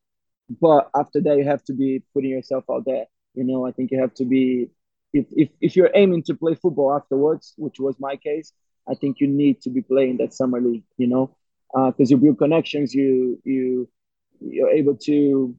but 0.61 0.91
after 0.95 1.21
that 1.23 1.37
you 1.39 1.45
have 1.45 1.65
to 1.65 1.73
be 1.75 2.03
putting 2.15 2.31
yourself 2.31 2.65
out 2.71 2.85
there. 2.85 3.07
You 3.35 3.45
know, 3.45 3.67
I 3.67 3.73
think 3.73 3.91
you 3.91 4.01
have 4.01 4.15
to 4.15 4.25
be 4.25 4.71
if 5.13 5.27
if, 5.33 5.49
if 5.61 5.77
you're 5.77 5.91
aiming 5.95 6.25
to 6.25 6.35
play 6.35 6.55
football 6.55 6.95
afterwards, 6.95 7.55
which 7.57 7.79
was 7.81 7.97
my 7.99 8.17
case, 8.17 8.53
I 8.89 8.95
think 8.95 9.21
you 9.21 9.27
need 9.29 9.61
to 9.63 9.71
be 9.71 9.83
playing 9.83 10.19
that 10.19 10.35
summer 10.35 10.61
league. 10.61 10.85
You 10.97 11.09
know, 11.09 11.37
because 11.73 12.11
uh, 12.11 12.15
you 12.15 12.17
build 12.17 12.39
connections, 12.39 12.95
you 12.95 13.41
you 13.45 13.89
you're 14.41 14.71
able 14.71 14.97
to 14.97 15.55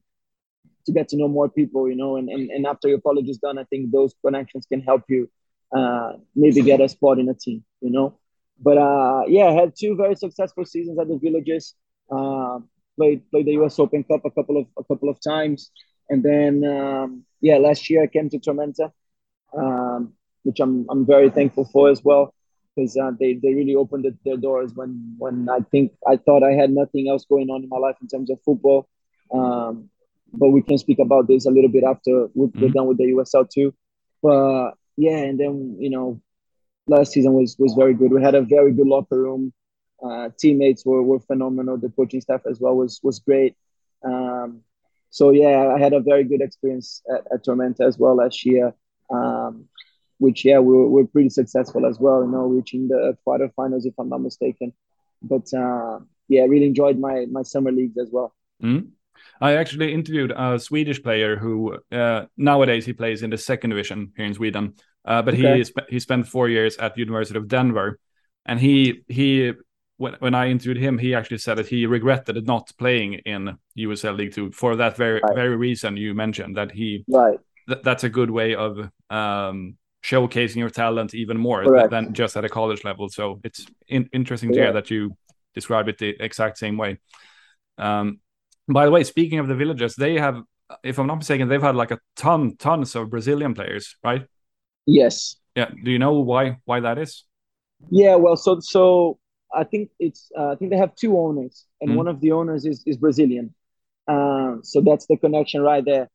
to 0.85 0.91
get 0.91 1.07
to 1.09 1.17
know 1.17 1.27
more 1.27 1.49
people, 1.49 1.89
you 1.89 1.95
know, 1.95 2.15
and, 2.15 2.29
and, 2.29 2.49
and 2.49 2.65
after 2.65 2.87
your 2.87 2.99
college 3.01 3.27
is 3.29 3.37
done, 3.37 3.57
I 3.57 3.63
think 3.65 3.91
those 3.91 4.13
connections 4.25 4.65
can 4.65 4.81
help 4.81 5.03
you 5.09 5.29
uh, 5.75 6.13
maybe 6.35 6.61
get 6.61 6.81
a 6.81 6.89
spot 6.89 7.19
in 7.19 7.29
a 7.29 7.33
team, 7.33 7.63
you 7.81 7.91
know. 7.91 8.17
But 8.61 8.77
uh, 8.77 9.23
yeah, 9.27 9.45
I 9.45 9.51
had 9.53 9.73
two 9.77 9.95
very 9.95 10.15
successful 10.15 10.65
seasons 10.65 10.99
at 10.99 11.07
the 11.07 11.17
Villages. 11.17 11.75
Uh, 12.11 12.59
played 12.97 13.29
played 13.31 13.45
the 13.45 13.53
U.S. 13.53 13.79
Open 13.79 14.03
Cup 14.03 14.25
a 14.25 14.31
couple 14.31 14.57
of 14.57 14.65
a 14.77 14.83
couple 14.83 15.09
of 15.09 15.19
times, 15.21 15.71
and 16.09 16.23
then 16.23 16.65
um, 16.65 17.23
yeah, 17.41 17.57
last 17.57 17.89
year 17.89 18.03
I 18.03 18.07
came 18.07 18.29
to 18.29 18.39
Tormenta, 18.39 18.91
um, 19.57 20.13
which 20.43 20.59
I'm 20.59 20.85
I'm 20.89 21.05
very 21.05 21.29
thankful 21.29 21.65
for 21.65 21.89
as 21.89 22.03
well, 22.03 22.33
because 22.75 22.97
uh, 22.97 23.11
they 23.19 23.33
they 23.33 23.53
really 23.53 23.75
opened 23.75 24.05
the, 24.05 24.17
their 24.25 24.37
doors 24.37 24.73
when 24.75 25.15
when 25.17 25.49
I 25.49 25.59
think 25.71 25.93
I 26.07 26.17
thought 26.17 26.43
I 26.43 26.51
had 26.51 26.71
nothing 26.71 27.09
else 27.09 27.25
going 27.25 27.49
on 27.49 27.63
in 27.63 27.69
my 27.69 27.77
life 27.77 27.95
in 28.01 28.07
terms 28.07 28.29
of 28.29 28.39
football. 28.43 28.87
Um, 29.33 29.89
but 30.33 30.49
we 30.49 30.61
can 30.61 30.77
speak 30.77 30.99
about 30.99 31.27
this 31.27 31.45
a 31.45 31.51
little 31.51 31.69
bit 31.69 31.83
after 31.83 32.29
we're 32.33 32.47
mm-hmm. 32.47 32.71
done 32.71 32.87
with 32.87 32.97
the 32.97 33.05
USL 33.05 33.49
too. 33.49 33.73
But 34.21 34.71
yeah, 34.97 35.17
and 35.17 35.39
then 35.39 35.77
you 35.79 35.89
know 35.89 36.21
last 36.87 37.13
season 37.13 37.33
was 37.33 37.55
was 37.57 37.73
very 37.73 37.93
good. 37.93 38.11
We 38.11 38.21
had 38.21 38.35
a 38.35 38.41
very 38.41 38.73
good 38.73 38.87
locker 38.87 39.21
room. 39.21 39.53
Uh, 40.03 40.29
teammates 40.39 40.85
were, 40.85 41.03
were 41.03 41.19
phenomenal. 41.19 41.77
The 41.77 41.89
coaching 41.89 42.21
staff 42.21 42.41
as 42.49 42.59
well 42.59 42.75
was 42.75 42.99
was 43.03 43.19
great. 43.19 43.55
Um, 44.03 44.61
so 45.09 45.31
yeah, 45.31 45.73
I 45.75 45.79
had 45.79 45.93
a 45.93 45.99
very 45.99 46.23
good 46.23 46.41
experience 46.41 47.01
at, 47.09 47.25
at 47.33 47.45
Tormenta 47.45 47.81
as 47.81 47.97
well 47.97 48.15
last 48.15 48.45
year. 48.45 48.73
Um, 49.09 49.65
which 50.19 50.45
yeah, 50.45 50.59
we 50.59 50.73
were, 50.73 50.89
we 50.89 51.05
pretty 51.05 51.29
successful 51.29 51.85
as 51.85 51.99
well. 51.99 52.21
You 52.23 52.29
know, 52.29 52.45
reaching 52.45 52.87
the 52.87 53.17
quarterfinals 53.25 53.85
if 53.85 53.93
I'm 53.97 54.09
not 54.09 54.21
mistaken. 54.21 54.73
But 55.21 55.51
uh, 55.53 55.99
yeah, 56.27 56.43
I 56.43 56.45
really 56.45 56.67
enjoyed 56.67 56.99
my 56.99 57.25
my 57.31 57.41
summer 57.41 57.71
leagues 57.71 57.97
as 57.97 58.09
well. 58.11 58.35
Mm-hmm. 58.63 58.89
I 59.41 59.55
actually 59.55 59.93
interviewed 59.93 60.31
a 60.35 60.59
Swedish 60.59 61.01
player 61.01 61.35
who 61.37 61.77
uh, 61.91 62.25
nowadays 62.37 62.85
he 62.85 62.93
plays 62.93 63.23
in 63.23 63.29
the 63.29 63.37
second 63.37 63.71
division 63.71 64.13
here 64.15 64.25
in 64.25 64.33
Sweden. 64.33 64.75
Uh, 65.05 65.21
but 65.21 65.33
okay. 65.33 65.63
he 65.63 65.73
he 65.89 65.99
spent 65.99 66.27
four 66.27 66.49
years 66.49 66.77
at 66.77 66.93
the 66.93 66.99
University 66.99 67.37
of 67.37 67.47
Denver, 67.47 67.99
and 68.45 68.59
he 68.59 69.03
he 69.07 69.53
when 69.99 70.15
when 70.19 70.33
I 70.33 70.49
interviewed 70.49 70.77
him, 70.77 70.97
he 70.97 71.13
actually 71.13 71.37
said 71.37 71.57
that 71.57 71.67
he 71.67 71.85
regretted 71.85 72.47
not 72.47 72.71
playing 72.77 73.13
in 73.25 73.57
USL 73.77 74.17
League 74.17 74.33
Two 74.33 74.51
for 74.51 74.75
that 74.77 74.97
very 74.97 75.21
right. 75.21 75.35
very 75.35 75.55
reason 75.55 75.97
you 75.97 76.13
mentioned. 76.13 76.57
That 76.57 76.71
he 76.71 77.03
right 77.07 77.39
th- 77.69 77.83
that's 77.83 78.03
a 78.03 78.09
good 78.09 78.29
way 78.29 78.55
of 78.55 78.77
um, 79.09 79.77
showcasing 80.03 80.57
your 80.57 80.69
talent 80.69 81.13
even 81.13 81.37
more 81.37 81.63
Correct. 81.63 81.91
than 81.91 82.13
just 82.13 82.35
at 82.35 82.43
a 82.43 82.49
college 82.49 82.83
level. 82.83 83.07
So 83.09 83.39
it's 83.43 83.65
in- 83.87 84.09
interesting 84.11 84.51
to 84.51 84.57
yeah. 84.57 84.63
hear 84.65 84.73
that 84.73 84.89
you 84.89 85.15
describe 85.53 85.87
it 85.87 85.97
the 85.97 86.15
exact 86.19 86.57
same 86.57 86.77
way. 86.77 86.99
Um, 87.77 88.19
by 88.67 88.85
the 88.85 88.91
way, 88.91 89.03
speaking 89.03 89.39
of 89.39 89.47
the 89.47 89.55
villagers, 89.55 89.95
they 89.95 90.15
have, 90.15 90.41
if 90.83 90.99
I'm 90.99 91.07
not 91.07 91.15
mistaken, 91.15 91.47
they've 91.47 91.61
had 91.61 91.75
like 91.75 91.91
a 91.91 91.99
ton, 92.15 92.55
tons 92.57 92.95
of 92.95 93.09
Brazilian 93.09 93.53
players, 93.53 93.95
right? 94.03 94.25
Yes. 94.85 95.37
Yeah. 95.55 95.69
Do 95.83 95.91
you 95.91 95.99
know 95.99 96.19
why 96.19 96.57
why 96.65 96.79
that 96.81 96.97
is? 96.97 97.25
Yeah. 97.89 98.15
Well, 98.15 98.35
so 98.35 98.59
so 98.59 99.19
I 99.53 99.63
think 99.63 99.89
it's 99.99 100.31
uh, 100.37 100.49
I 100.49 100.55
think 100.55 100.71
they 100.71 100.77
have 100.77 100.95
two 100.95 101.17
owners, 101.17 101.65
and 101.81 101.91
mm. 101.91 101.95
one 101.95 102.07
of 102.07 102.21
the 102.21 102.31
owners 102.31 102.65
is 102.65 102.83
is 102.85 102.97
Brazilian. 102.97 103.53
Uh, 104.07 104.57
so 104.63 104.81
that's 104.81 105.05
the 105.07 105.17
connection 105.17 105.61
right 105.61 105.83
there. 105.83 106.09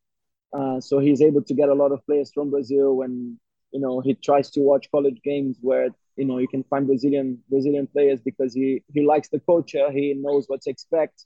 Uh, 0.53 0.79
so 0.79 0.99
he's 0.99 1.21
able 1.21 1.41
to 1.43 1.53
get 1.53 1.69
a 1.69 1.73
lot 1.73 1.91
of 1.91 2.05
players 2.05 2.31
from 2.33 2.49
Brazil 2.49 3.01
and 3.01 3.37
you 3.71 3.79
know 3.79 3.99
he 3.99 4.13
tries 4.13 4.49
to 4.51 4.61
watch 4.61 4.89
college 4.91 5.19
games 5.23 5.57
where 5.61 5.89
you 6.15 6.25
know 6.25 6.37
you 6.37 6.47
can 6.47 6.63
find 6.63 6.87
Brazilian 6.87 7.39
Brazilian 7.49 7.87
players 7.87 8.21
because 8.21 8.53
he 8.53 8.83
he 8.93 9.01
likes 9.05 9.29
the 9.29 9.39
culture, 9.39 9.91
he 9.91 10.13
knows 10.13 10.45
what 10.47 10.61
to 10.61 10.69
expect 10.69 11.25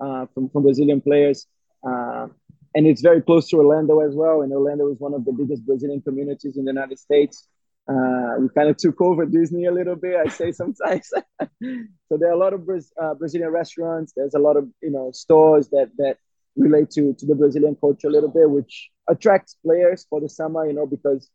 uh, 0.00 0.26
from 0.32 0.48
from 0.50 0.62
Brazilian 0.62 1.00
players. 1.00 1.46
Uh, 1.86 2.28
and 2.74 2.86
it's 2.86 3.00
very 3.00 3.20
close 3.20 3.48
to 3.48 3.56
Orlando 3.56 4.00
as 4.00 4.14
well. 4.14 4.42
And 4.42 4.52
Orlando 4.52 4.90
is 4.92 5.00
one 5.00 5.14
of 5.14 5.24
the 5.24 5.32
biggest 5.32 5.66
Brazilian 5.66 6.00
communities 6.02 6.56
in 6.56 6.64
the 6.64 6.70
United 6.70 6.98
States. 6.98 7.48
Uh, 7.90 8.36
we 8.38 8.48
kind 8.50 8.68
of 8.68 8.76
took 8.76 9.00
over 9.00 9.26
Disney 9.26 9.64
a 9.64 9.72
little 9.72 9.96
bit, 9.96 10.14
I 10.14 10.28
say 10.28 10.52
sometimes. 10.52 11.10
so 11.40 12.16
there 12.16 12.28
are 12.28 12.32
a 12.32 12.36
lot 12.38 12.52
of 12.52 12.68
uh, 13.02 13.14
Brazilian 13.14 13.50
restaurants. 13.50 14.12
There's 14.14 14.34
a 14.34 14.38
lot 14.38 14.56
of 14.56 14.68
you 14.80 14.90
know 14.90 15.10
stores 15.12 15.68
that 15.70 15.90
that 15.98 16.18
relate 16.56 16.90
to 16.90 17.14
to 17.14 17.26
the 17.26 17.34
Brazilian 17.34 17.76
culture 17.80 18.06
a 18.06 18.10
little 18.10 18.28
bit, 18.28 18.48
which 18.48 18.90
attracts 19.08 19.56
players 19.64 20.06
for 20.08 20.20
the 20.20 20.28
summer. 20.28 20.66
You 20.66 20.74
know, 20.74 20.86
because 20.86 21.30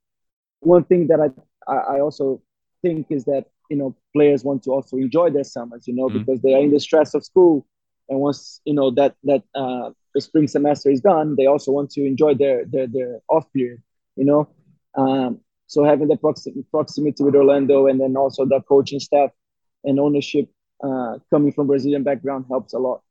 one 0.61 0.85
thing 0.85 1.07
that 1.07 1.19
I 1.67 1.73
I 1.73 1.99
also 1.99 2.41
think 2.81 3.07
is 3.09 3.25
that 3.25 3.45
you 3.69 3.75
know 3.75 3.93
players 4.13 4.45
want 4.45 4.63
to 4.63 4.71
also 4.71 4.95
enjoy 4.95 5.31
their 5.31 5.43
summers. 5.43 5.87
You 5.87 5.95
know, 5.95 6.07
mm-hmm. 6.07 6.19
because 6.19 6.41
they 6.41 6.53
are 6.53 6.61
in 6.61 6.71
the 6.71 6.79
stress 6.79 7.13
of 7.15 7.25
school, 7.25 7.67
and 8.07 8.19
once 8.21 8.61
you 8.63 8.73
know 8.73 8.91
that 8.91 9.15
that 9.25 9.43
uh, 9.55 9.89
the 10.13 10.21
spring 10.21 10.47
semester 10.47 10.89
is 10.89 11.01
done, 11.01 11.35
they 11.35 11.47
also 11.47 11.73
want 11.73 11.89
to 11.91 12.05
enjoy 12.05 12.33
their 12.33 12.63
their, 12.63 12.87
their 12.87 13.19
off 13.27 13.51
period, 13.51 13.81
you 14.15 14.23
know. 14.23 14.47
Um, 14.97 15.41
so 15.67 15.84
having 15.84 16.08
the 16.08 16.17
proximity, 16.17 16.65
proximity 16.71 17.23
with 17.23 17.36
Orlando 17.36 17.88
and 17.88 17.99
then 17.99 18.15
also 18.15 18.45
the 18.45 18.62
coaching 18.67 18.99
staff 18.99 19.32
and 19.84 19.99
ownership 19.99 20.49
uh, 20.84 21.17
coming 21.30 21.51
from 21.51 21.67
Brazilian 21.67 22.04
background 22.04 22.45
helps 22.49 22.73
a 22.73 22.80
lot. 22.80 23.01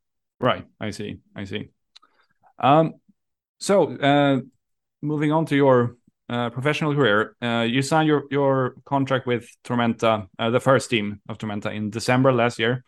Right, 0.41 0.65
I 0.81 0.91
see, 0.91 1.21
I 1.35 1.45
see. 1.45 1.71
Um, 2.59 2.95
so 3.59 3.97
uh, 3.97 4.41
moving 5.03 5.33
on 5.33 5.47
to 5.47 5.57
your 5.57 5.97
uh, 6.29 6.51
professional 6.51 6.95
career, 6.95 7.37
uh, 7.43 7.67
you 7.69 7.83
signed 7.83 8.09
your 8.09 8.25
your 8.31 8.75
contract 8.85 9.27
with 9.27 9.49
Tormenta, 9.65 10.27
uh, 10.39 10.51
the 10.51 10.61
first 10.61 10.91
team 10.91 11.21
of 11.29 11.39
Tormenta, 11.39 11.75
in 11.75 11.91
December 11.91 12.33
last 12.33 12.59
year. 12.59 12.85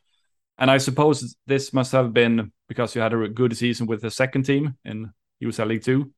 And 0.59 0.71
I 0.71 0.79
suppose 0.79 1.37
this 1.47 1.73
must 1.73 1.93
have 1.93 2.15
been 2.15 2.51
because 2.67 2.95
you 2.95 3.03
had 3.03 3.13
a 3.13 3.29
good 3.29 3.57
season 3.57 3.87
with 3.87 4.01
the 4.01 4.11
second 4.11 4.45
team 4.45 4.77
in 4.85 5.11
USL 5.43 5.67
League 5.67 5.85
Two. 5.85 6.13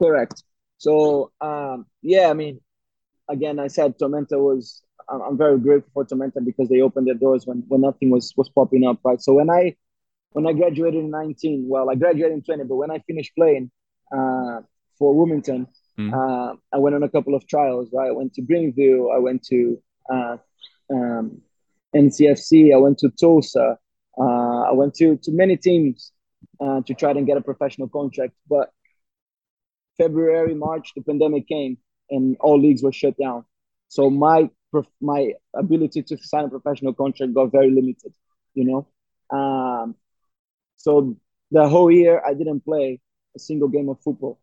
Correct. 0.00 0.42
So 0.78 1.32
um, 1.40 1.86
yeah, 2.02 2.28
I 2.28 2.34
mean, 2.34 2.60
again, 3.28 3.58
I 3.58 3.68
said 3.68 3.98
Tormenta 3.98 4.38
was. 4.38 4.82
I'm 5.08 5.38
very 5.38 5.60
grateful 5.60 5.90
for 5.94 6.04
Tormenta 6.04 6.44
because 6.44 6.68
they 6.68 6.80
opened 6.80 7.06
their 7.06 7.14
doors 7.14 7.46
when, 7.46 7.62
when 7.68 7.82
nothing 7.82 8.10
was 8.10 8.34
was 8.36 8.48
popping 8.48 8.84
up, 8.84 8.98
right? 9.04 9.20
So 9.22 9.34
when 9.34 9.48
I 9.48 9.76
when 10.36 10.46
I 10.46 10.52
graduated 10.52 11.02
in 11.02 11.10
19, 11.10 11.66
well, 11.66 11.88
I 11.88 11.94
graduated 11.94 12.32
in 12.32 12.42
20, 12.42 12.64
but 12.64 12.76
when 12.76 12.90
I 12.90 12.98
finished 13.06 13.34
playing 13.34 13.70
uh, 14.12 14.60
for 14.98 15.14
Wilmington, 15.14 15.66
mm. 15.98 16.12
uh, 16.12 16.56
I 16.74 16.78
went 16.78 16.94
on 16.94 17.02
a 17.02 17.08
couple 17.08 17.34
of 17.34 17.46
trials, 17.46 17.88
right? 17.92 18.08
I 18.08 18.12
went 18.12 18.34
to 18.34 18.42
Greenville, 18.42 19.10
I 19.14 19.18
went 19.18 19.44
to 19.44 19.82
uh, 20.12 20.36
um, 20.92 21.40
NCFC, 21.94 22.74
I 22.74 22.76
went 22.76 22.98
to 22.98 23.10
Tulsa, 23.18 23.78
uh, 24.18 24.60
I 24.62 24.72
went 24.72 24.94
to, 24.96 25.16
to 25.16 25.32
many 25.32 25.56
teams 25.56 26.12
uh, 26.60 26.82
to 26.82 26.92
try 26.92 27.12
and 27.12 27.26
get 27.26 27.38
a 27.38 27.40
professional 27.40 27.88
contract. 27.88 28.34
But 28.46 28.70
February, 29.98 30.54
March, 30.54 30.92
the 30.94 31.02
pandemic 31.02 31.48
came 31.48 31.78
and 32.10 32.36
all 32.40 32.60
leagues 32.60 32.82
were 32.82 32.92
shut 32.92 33.16
down. 33.18 33.44
So 33.88 34.10
my 34.10 34.50
my 35.00 35.32
ability 35.54 36.02
to 36.02 36.18
sign 36.18 36.44
a 36.44 36.48
professional 36.48 36.92
contract 36.92 37.32
got 37.34 37.52
very 37.52 37.70
limited, 37.70 38.12
you 38.54 38.64
know. 38.64 39.36
Um, 39.36 39.94
so 40.76 41.16
the 41.50 41.68
whole 41.68 41.90
year 41.90 42.22
I 42.26 42.34
didn't 42.34 42.60
play 42.60 43.00
a 43.34 43.38
single 43.38 43.68
game 43.68 43.88
of 43.88 44.00
football, 44.00 44.38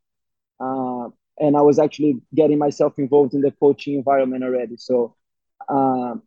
uh, 0.60 1.10
and 1.40 1.56
I 1.56 1.62
was 1.62 1.78
actually 1.78 2.22
getting 2.34 2.58
myself 2.58 2.98
involved 2.98 3.34
in 3.34 3.42
the 3.42 3.52
coaching 3.52 3.96
environment 3.96 4.44
already. 4.44 4.78
So 4.78 5.16
um, 5.70 6.24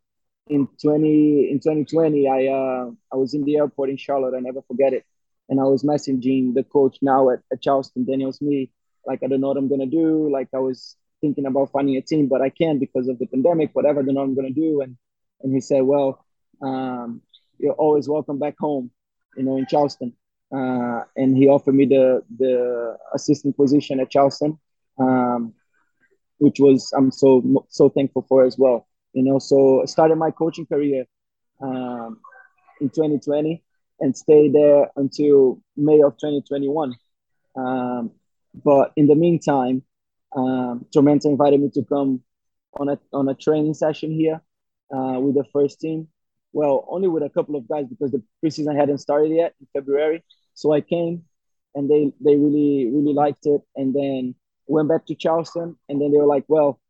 in 0.48 0.68
20 0.80 1.50
in 1.50 1.58
2020 1.58 2.28
i 2.28 2.46
uh 2.46 2.90
i 3.12 3.16
was 3.16 3.34
in 3.34 3.44
the 3.44 3.56
airport 3.56 3.90
in 3.90 3.96
charlotte 3.96 4.34
i 4.34 4.40
never 4.40 4.62
forget 4.62 4.92
it 4.92 5.04
and 5.48 5.60
i 5.60 5.64
was 5.64 5.82
messaging 5.82 6.54
the 6.54 6.62
coach 6.62 6.98
now 7.02 7.30
at, 7.30 7.40
at 7.52 7.60
charleston 7.60 8.04
daniel 8.04 8.32
smith 8.32 8.68
like 9.06 9.20
i 9.22 9.26
don't 9.26 9.40
know 9.40 9.48
what 9.48 9.56
i'm 9.56 9.68
gonna 9.68 9.86
do 9.86 10.30
like 10.30 10.48
i 10.54 10.58
was 10.58 10.96
thinking 11.20 11.46
about 11.46 11.70
finding 11.70 11.96
a 11.96 12.02
team 12.02 12.26
but 12.28 12.42
i 12.42 12.50
can't 12.50 12.80
because 12.80 13.08
of 13.08 13.18
the 13.18 13.26
pandemic 13.26 13.70
whatever 13.72 14.00
i 14.00 14.02
don't 14.02 14.14
know 14.14 14.20
what 14.20 14.28
i'm 14.28 14.34
gonna 14.34 14.50
do 14.50 14.80
and 14.80 14.96
and 15.42 15.54
he 15.54 15.60
said 15.60 15.82
well 15.82 16.24
um, 16.62 17.20
you're 17.58 17.74
always 17.74 18.08
welcome 18.08 18.38
back 18.38 18.56
home 18.58 18.90
you 19.36 19.44
know 19.44 19.56
in 19.56 19.66
charleston 19.66 20.12
uh, 20.54 21.02
and 21.16 21.36
he 21.36 21.48
offered 21.48 21.74
me 21.74 21.86
the 21.86 22.22
the 22.38 22.96
assistant 23.14 23.56
position 23.56 23.98
at 24.00 24.10
Charleston, 24.10 24.58
um, 24.98 25.54
which 26.38 26.60
was 26.60 26.92
I'm 26.96 27.10
so 27.10 27.64
so 27.68 27.88
thankful 27.88 28.24
for 28.28 28.44
as 28.44 28.56
well. 28.56 28.86
You 29.12 29.24
know, 29.24 29.38
so 29.38 29.82
I 29.82 29.86
started 29.86 30.16
my 30.16 30.30
coaching 30.30 30.66
career 30.66 31.04
um, 31.60 32.20
in 32.80 32.90
2020 32.90 33.62
and 34.00 34.16
stayed 34.16 34.52
there 34.52 34.90
until 34.96 35.60
May 35.76 36.02
of 36.02 36.12
2021. 36.18 36.94
Um, 37.56 38.12
but 38.64 38.92
in 38.96 39.06
the 39.06 39.14
meantime, 39.14 39.82
um, 40.34 40.86
Tormenta 40.94 41.26
invited 41.26 41.60
me 41.60 41.70
to 41.74 41.82
come 41.84 42.22
on 42.78 42.88
a 42.88 42.98
on 43.12 43.28
a 43.28 43.34
training 43.34 43.74
session 43.74 44.12
here 44.12 44.40
uh, 44.94 45.18
with 45.20 45.34
the 45.34 45.44
first 45.52 45.80
team. 45.80 46.08
Well, 46.52 46.86
only 46.88 47.08
with 47.08 47.22
a 47.22 47.30
couple 47.30 47.56
of 47.56 47.68
guys 47.68 47.86
because 47.86 48.12
the 48.12 48.22
preseason 48.44 48.78
hadn't 48.78 48.98
started 48.98 49.30
yet 49.30 49.54
in 49.60 49.66
February. 49.74 50.24
So 50.54 50.72
I 50.72 50.80
came, 50.80 51.24
and 51.74 51.90
they 51.90 52.12
they 52.20 52.36
really 52.36 52.90
really 52.92 53.12
liked 53.12 53.46
it, 53.46 53.62
and 53.76 53.94
then 53.94 54.34
went 54.66 54.88
back 54.88 55.06
to 55.06 55.14
Charleston, 55.14 55.76
and 55.88 56.00
then 56.00 56.12
they 56.12 56.18
were 56.18 56.26
like, 56.26 56.44
"Well, 56.48 56.80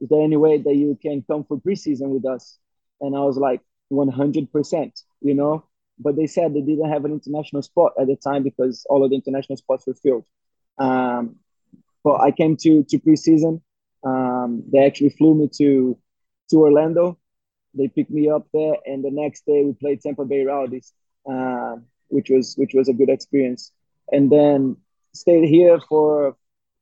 is 0.00 0.08
there 0.08 0.22
any 0.22 0.36
way 0.36 0.58
that 0.58 0.74
you 0.74 0.98
can 1.00 1.22
come 1.22 1.44
for 1.44 1.58
preseason 1.58 2.08
with 2.10 2.24
us?" 2.26 2.58
And 3.00 3.16
I 3.16 3.20
was 3.20 3.36
like, 3.36 3.60
"100%," 3.90 5.04
you 5.20 5.34
know. 5.34 5.64
But 5.98 6.16
they 6.16 6.26
said 6.26 6.54
they 6.54 6.62
didn't 6.62 6.90
have 6.90 7.04
an 7.04 7.12
international 7.12 7.62
spot 7.62 7.92
at 8.00 8.06
the 8.06 8.16
time 8.16 8.42
because 8.42 8.86
all 8.88 9.04
of 9.04 9.10
the 9.10 9.16
international 9.16 9.56
spots 9.58 9.86
were 9.86 9.94
filled. 9.94 10.24
Um, 10.80 11.36
but 12.02 12.20
I 12.20 12.30
came 12.30 12.56
to 12.58 12.84
to 12.84 12.98
preseason. 12.98 13.60
Um, 14.04 14.64
they 14.72 14.84
actually 14.84 15.10
flew 15.10 15.34
me 15.34 15.48
to 15.58 15.98
to 16.50 16.56
Orlando. 16.56 17.18
They 17.74 17.88
picked 17.88 18.10
me 18.10 18.28
up 18.28 18.46
there, 18.52 18.74
and 18.86 19.04
the 19.04 19.10
next 19.12 19.46
day 19.46 19.62
we 19.64 19.72
played 19.74 20.00
Tampa 20.00 20.24
Bay 20.24 20.44
Rowdies, 20.44 20.92
uh, 21.30 21.76
which 22.08 22.30
was 22.30 22.54
which 22.56 22.72
was 22.74 22.88
a 22.88 22.94
good 22.94 23.10
experience. 23.10 23.72
And 24.10 24.32
then 24.32 24.76
stayed 25.14 25.48
here 25.48 25.78
for 25.88 26.36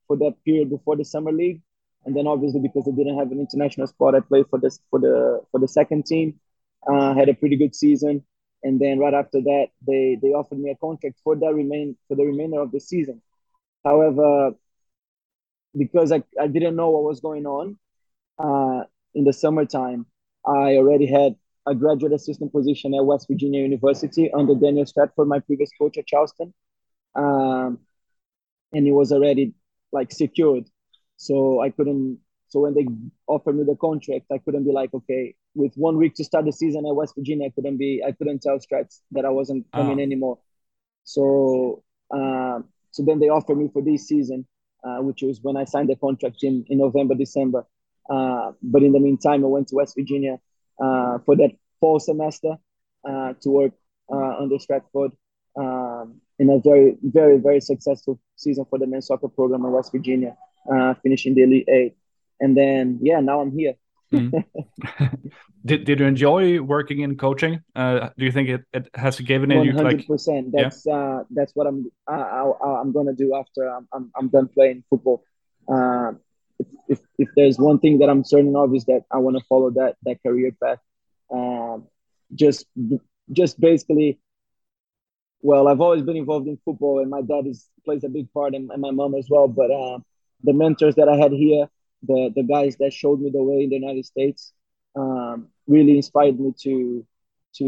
for 0.07 0.17
that 0.17 0.35
period 0.45 0.71
before 0.71 0.97
the 0.97 1.05
summer 1.05 1.33
league, 1.33 1.61
and 2.07 2.17
then 2.17 2.27
obviously 2.27 2.61
because 2.61 2.85
they 2.87 2.93
didn't 2.93 3.19
have 3.19 3.33
an 3.33 3.41
international 3.41 3.87
spot, 3.87 4.15
I 4.15 4.21
played 4.21 4.47
for 4.49 4.59
this 4.59 4.81
for 4.91 4.99
the 4.99 5.43
for 5.51 5.61
the 5.61 5.69
second 5.69 6.07
team. 6.07 6.41
Uh, 6.89 7.13
had 7.13 7.29
a 7.29 7.35
pretty 7.35 7.57
good 7.57 7.75
season, 7.75 8.25
and 8.63 8.81
then 8.81 8.99
right 8.99 9.13
after 9.13 9.41
that, 9.43 9.67
they 9.87 10.17
they 10.23 10.29
offered 10.29 10.61
me 10.61 10.71
a 10.71 10.77
contract 10.77 11.19
for 11.25 11.35
the 11.37 11.53
remain 11.53 11.97
for 12.07 12.15
the 12.15 12.25
remainder 12.25 12.61
of 12.61 12.71
the 12.71 12.81
season. 12.81 13.21
However, 13.85 14.53
because 15.77 16.13
I, 16.13 16.23
I 16.41 16.47
didn't 16.47 16.77
know 16.77 16.91
what 16.91 17.05
was 17.05 17.21
going 17.21 17.47
on 17.47 17.79
uh, 18.39 18.85
in 19.15 19.25
the 19.25 19.33
summertime, 19.33 20.07
I 20.47 20.77
already 20.77 21.07
had 21.07 21.37
a 21.67 21.75
graduate 21.75 22.13
assistant 22.13 22.53
position 22.53 22.95
at 22.95 23.05
West 23.05 23.27
Virginia 23.29 23.61
University 23.63 24.31
under 24.33 24.55
Daniel 24.55 24.87
Stratford, 24.87 25.29
my 25.29 25.41
previous 25.41 25.71
coach 25.79 25.99
at 25.99 26.07
Charleston. 26.07 26.55
Um, 27.15 27.79
and 28.73 28.87
it 28.87 28.93
was 28.93 29.13
already 29.13 29.55
like 29.93 30.13
secured. 30.13 30.65
So 31.17 31.61
I 31.61 31.71
couldn't, 31.71 32.19
so 32.49 32.61
when 32.61 32.75
they 32.75 32.87
offered 33.27 33.57
me 33.57 33.65
the 33.65 33.77
contract, 33.77 34.27
I 34.33 34.39
couldn't 34.39 34.65
be 34.65 34.73
like, 34.73 34.95
okay, 34.95 35.35
with 35.55 35.75
one 35.75 35.99
week 35.99 36.15
to 36.15 36.25
start 36.25 36.47
the 36.47 36.53
season 36.53 36.87
at 36.87 36.95
West 36.95 37.15
Virginia, 37.17 37.49
I 37.49 37.51
couldn't 37.51 37.77
be, 37.77 38.03
I 38.07 38.13
couldn't 38.13 38.41
tell 38.41 38.59
Strats 38.59 39.01
that 39.13 39.25
I 39.25 39.31
wasn't 39.31 39.67
coming 39.73 39.99
oh. 39.99 40.03
anymore. 40.03 40.39
So, 41.05 41.83
uh, 42.15 42.61
so 42.99 43.05
then 43.05 43.19
they 43.21 43.29
offered 43.29 43.57
me 43.57 43.71
for 43.73 43.83
this 43.83 44.09
season 44.09 44.47
uh, 44.85 44.99
which 44.99 45.23
was 45.23 45.41
when 45.43 45.57
I 45.57 45.65
signed 45.65 45.89
the 45.89 45.97
contract 45.97 46.43
in, 46.43 46.65
in 46.69 46.79
November, 46.79 47.15
December. 47.15 47.67
Uh, 48.09 48.53
but 48.63 48.83
in 48.83 48.93
the 48.93 49.01
meantime, 49.01 49.45
I 49.45 49.49
went 49.49 49.69
to 49.69 49.77
West 49.77 49.95
Virginia 49.97 50.39
uh, 50.83 51.19
for 51.25 51.37
that 51.37 51.51
fall 51.81 52.01
semester 52.01 52.57
uh, 53.09 53.35
to 53.41 53.51
work 53.51 53.73
uh, 54.11 54.37
under 54.39 54.59
Stratford 54.59 55.13
um, 55.57 56.21
in 56.39 56.51
a 56.51 56.59
very, 56.61 56.97
very, 57.03 57.39
very 57.39 57.61
successful 57.61 58.21
season 58.37 58.65
for 58.71 58.79
the 58.79 58.87
men's 58.87 59.07
soccer 59.07 59.29
program 59.29 59.65
in 59.65 59.73
West 59.73 59.93
Virginia, 59.93 60.37
finishing 61.03 61.35
the 61.35 61.43
Elite 61.43 61.69
Eight. 61.69 61.97
And 62.41 62.57
then, 62.57 63.01
yeah, 63.03 63.21
now 63.21 63.41
I'm 63.41 63.51
here. 63.51 63.75
Mm-hmm. 64.13 65.05
did 65.65 65.85
Did 65.85 66.01
you 66.01 66.07
enjoy 66.07 66.61
working 66.61 67.01
in 67.01 67.17
coaching? 67.17 67.61
Uh, 67.75 68.11
do 68.17 68.25
you 68.25 68.33
think 68.33 68.49
it, 68.49 68.65
it 68.73 68.89
has 68.95 69.21
given 69.21 69.51
it 69.51 69.65
you 69.65 69.75
one 69.75 69.85
hundred 69.85 70.07
percent? 70.07 70.53
That's 70.53 70.87
yeah? 70.87 70.95
uh, 70.95 71.25
that's 71.31 71.53
what 71.55 71.67
I'm 71.67 71.91
I, 72.07 72.15
I, 72.15 72.81
am 72.81 72.93
gonna 72.93 73.15
do 73.15 73.35
after 73.35 73.69
I'm, 73.69 73.89
I'm, 73.93 74.11
I'm 74.17 74.29
done 74.29 74.49
playing 74.49 74.85
football. 74.89 75.25
Uh, 75.69 76.13
if, 76.59 76.67
if, 76.89 77.01
if 77.19 77.29
there's 77.37 77.59
one 77.59 77.79
thing 77.79 77.99
that 77.99 78.09
I'm 78.09 78.25
certain 78.25 78.57
of 78.57 78.75
is 78.75 78.85
that 78.87 79.05
I 79.11 79.19
want 79.19 79.37
to 79.37 79.45
follow 79.45 79.71
that 79.71 79.97
that 80.05 80.23
career 80.23 80.53
path. 80.63 80.79
Um, 81.31 81.87
just 82.35 82.67
just 83.33 83.61
basically, 83.61 84.19
well, 85.43 85.69
I've 85.69 85.81
always 85.81 86.03
been 86.03 86.17
involved 86.17 86.49
in 86.49 86.59
football, 86.65 87.01
and 87.01 87.11
my 87.11 87.23
dad 87.23 87.47
is 87.47 87.69
plays 87.85 88.05
a 88.05 88.09
big 88.09 88.33
part, 88.33 88.55
and, 88.55 88.71
and 88.71 88.81
my 88.81 88.91
mom 88.91 89.15
as 89.15 89.29
well. 89.31 89.49
But 89.49 89.71
uh, 89.71 89.99
the 90.43 90.53
mentors 90.53 90.95
that 90.97 91.09
I 91.09 91.17
had 91.17 91.33
here, 91.33 91.69
the 92.03 92.33
the 92.35 92.43
guys 92.43 92.77
that 92.77 92.93
showed 92.93 93.21
me 93.21 93.31
the 93.31 93.43
way 93.43 93.65
in 93.65 93.71
the 93.71 93.77
United 93.77 94.05
States 94.05 94.53
um, 94.97 95.49
really 95.67 95.97
inspired 95.97 96.39
me 96.39 96.55
to 96.63 97.07
to 97.55 97.65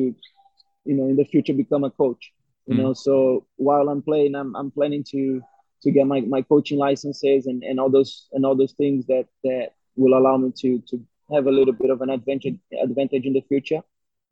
you 0.84 0.94
know 0.94 1.08
in 1.08 1.16
the 1.16 1.24
future 1.24 1.52
become 1.52 1.84
a 1.84 1.90
coach 1.90 2.32
you 2.66 2.74
mm. 2.74 2.78
know 2.78 2.92
so 2.92 3.46
while 3.56 3.88
i'm 3.88 4.02
playing 4.02 4.34
i'm, 4.34 4.54
I'm 4.56 4.70
planning 4.70 5.04
to 5.10 5.42
to 5.82 5.90
get 5.90 6.06
my, 6.06 6.20
my 6.20 6.42
coaching 6.42 6.78
licenses 6.78 7.46
and, 7.46 7.62
and 7.62 7.80
all 7.80 7.90
those 7.90 8.28
and 8.32 8.44
all 8.44 8.56
those 8.56 8.72
things 8.72 9.06
that 9.06 9.26
that 9.44 9.70
will 9.96 10.18
allow 10.18 10.36
me 10.36 10.52
to 10.58 10.82
to 10.88 11.02
have 11.32 11.46
a 11.46 11.50
little 11.50 11.72
bit 11.72 11.90
of 11.90 12.00
an 12.02 12.10
advantage 12.10 12.58
advantage 12.82 13.24
in 13.24 13.32
the 13.32 13.40
future. 13.42 13.80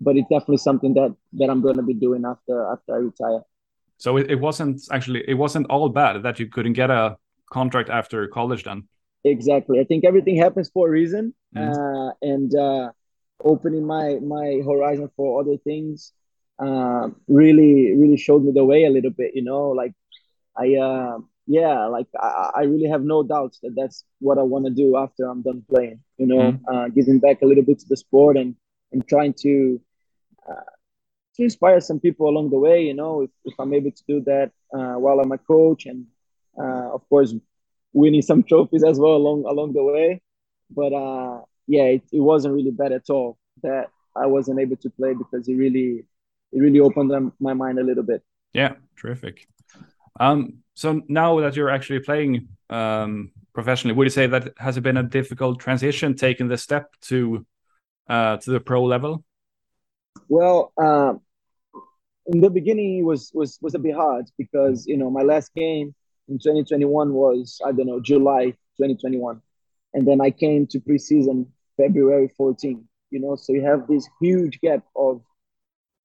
But 0.00 0.16
it's 0.16 0.28
definitely 0.28 0.58
something 0.58 0.94
that 0.94 1.14
that 1.34 1.50
i'm 1.50 1.60
going 1.60 1.76
to 1.76 1.82
be 1.82 1.94
doing 1.94 2.24
after 2.24 2.66
after 2.72 2.94
i 2.94 2.98
retire. 2.98 3.42
So 3.96 4.16
it, 4.16 4.30
it 4.30 4.40
wasn't 4.40 4.80
actually 4.92 5.24
it 5.26 5.34
wasn't 5.34 5.66
all 5.70 5.88
bad 5.88 6.22
that 6.22 6.38
you 6.38 6.46
couldn't 6.46 6.74
get 6.74 6.90
a 6.90 7.16
contract 7.50 7.88
after 7.88 8.28
college 8.28 8.64
then 8.64 8.86
exactly 9.24 9.80
i 9.80 9.84
think 9.84 10.04
everything 10.04 10.36
happens 10.36 10.70
for 10.70 10.88
a 10.88 10.90
reason 10.90 11.34
mm. 11.56 11.60
uh, 11.60 12.12
and 12.22 12.54
uh, 12.54 12.90
opening 13.42 13.84
my 13.86 14.18
my 14.20 14.60
horizon 14.64 15.10
for 15.16 15.40
other 15.40 15.56
things 15.58 16.12
uh, 16.58 17.08
really 17.28 17.94
really 17.96 18.16
showed 18.16 18.44
me 18.44 18.52
the 18.52 18.64
way 18.64 18.84
a 18.84 18.90
little 18.90 19.10
bit 19.10 19.32
you 19.34 19.42
know 19.42 19.70
like 19.70 19.92
i 20.56 20.74
uh, 20.74 21.18
yeah 21.46 21.86
like 21.86 22.06
I, 22.20 22.50
I 22.56 22.62
really 22.62 22.88
have 22.88 23.02
no 23.02 23.22
doubts 23.22 23.58
that 23.62 23.74
that's 23.74 24.04
what 24.20 24.38
i 24.38 24.42
want 24.42 24.66
to 24.66 24.70
do 24.70 24.96
after 24.96 25.26
i'm 25.26 25.42
done 25.42 25.64
playing 25.68 26.00
you 26.16 26.26
know 26.26 26.52
mm. 26.52 26.60
uh, 26.70 26.88
giving 26.88 27.18
back 27.18 27.42
a 27.42 27.46
little 27.46 27.64
bit 27.64 27.78
to 27.80 27.86
the 27.88 27.96
sport 27.96 28.36
and 28.36 28.54
and 28.92 29.06
trying 29.08 29.34
to 29.42 29.80
uh, 30.48 30.70
to 31.36 31.42
inspire 31.44 31.80
some 31.80 32.00
people 32.00 32.28
along 32.28 32.50
the 32.50 32.58
way 32.58 32.82
you 32.82 32.94
know 32.94 33.22
if, 33.22 33.30
if 33.44 33.54
i'm 33.58 33.72
able 33.72 33.90
to 33.90 34.02
do 34.08 34.20
that 34.20 34.50
uh, 34.74 34.94
while 34.94 35.20
i'm 35.20 35.32
a 35.32 35.38
coach 35.38 35.86
and 35.86 36.06
uh, 36.60 36.92
of 36.92 37.08
course 37.08 37.34
winning 37.92 38.22
some 38.22 38.42
trophies 38.42 38.84
as 38.84 38.98
well 38.98 39.16
along 39.16 39.44
along 39.46 39.72
the 39.72 39.82
way 39.82 40.20
but 40.70 40.92
uh 40.92 41.40
yeah, 41.68 41.82
it, 41.82 42.02
it 42.10 42.20
wasn't 42.20 42.54
really 42.54 42.70
bad 42.70 42.92
at 42.92 43.08
all 43.10 43.38
that 43.62 43.90
I 44.16 44.26
wasn't 44.26 44.58
able 44.58 44.76
to 44.76 44.90
play 44.90 45.14
because 45.14 45.46
it 45.46 45.54
really 45.54 46.04
it 46.50 46.58
really 46.58 46.80
opened 46.80 47.32
my 47.38 47.52
mind 47.52 47.78
a 47.78 47.84
little 47.84 48.02
bit. 48.02 48.22
Yeah, 48.54 48.74
terrific. 48.96 49.46
Um, 50.18 50.64
so 50.74 51.02
now 51.08 51.38
that 51.40 51.54
you're 51.54 51.68
actually 51.68 52.00
playing 52.00 52.48
um, 52.70 53.30
professionally, 53.52 53.94
would 53.94 54.06
you 54.06 54.10
say 54.10 54.26
that 54.26 54.54
has 54.56 54.78
it 54.78 54.80
been 54.80 54.96
a 54.96 55.02
difficult 55.02 55.60
transition 55.60 56.16
taking 56.16 56.48
the 56.48 56.56
step 56.56 56.90
to 57.02 57.46
uh, 58.08 58.38
to 58.38 58.50
the 58.50 58.60
pro 58.60 58.82
level? 58.82 59.22
Well, 60.28 60.72
um, 60.78 61.20
in 62.26 62.40
the 62.40 62.50
beginning, 62.50 63.00
it 63.00 63.04
was 63.04 63.30
was 63.34 63.58
was 63.60 63.74
a 63.74 63.78
bit 63.78 63.94
hard 63.94 64.24
because 64.38 64.86
you 64.86 64.96
know 64.96 65.10
my 65.10 65.22
last 65.22 65.54
game 65.54 65.94
in 66.28 66.38
2021 66.38 67.12
was 67.12 67.60
I 67.64 67.72
don't 67.72 67.86
know 67.86 68.00
July 68.00 68.46
2021, 68.76 69.40
and 69.94 70.06
then 70.06 70.20
I 70.20 70.30
came 70.30 70.66
to 70.68 70.80
preseason 70.80 71.46
February 71.76 72.28
14. 72.36 72.84
You 73.10 73.20
know, 73.20 73.36
so 73.36 73.54
you 73.54 73.62
have 73.64 73.86
this 73.88 74.06
huge 74.20 74.60
gap 74.60 74.84
of 74.94 75.22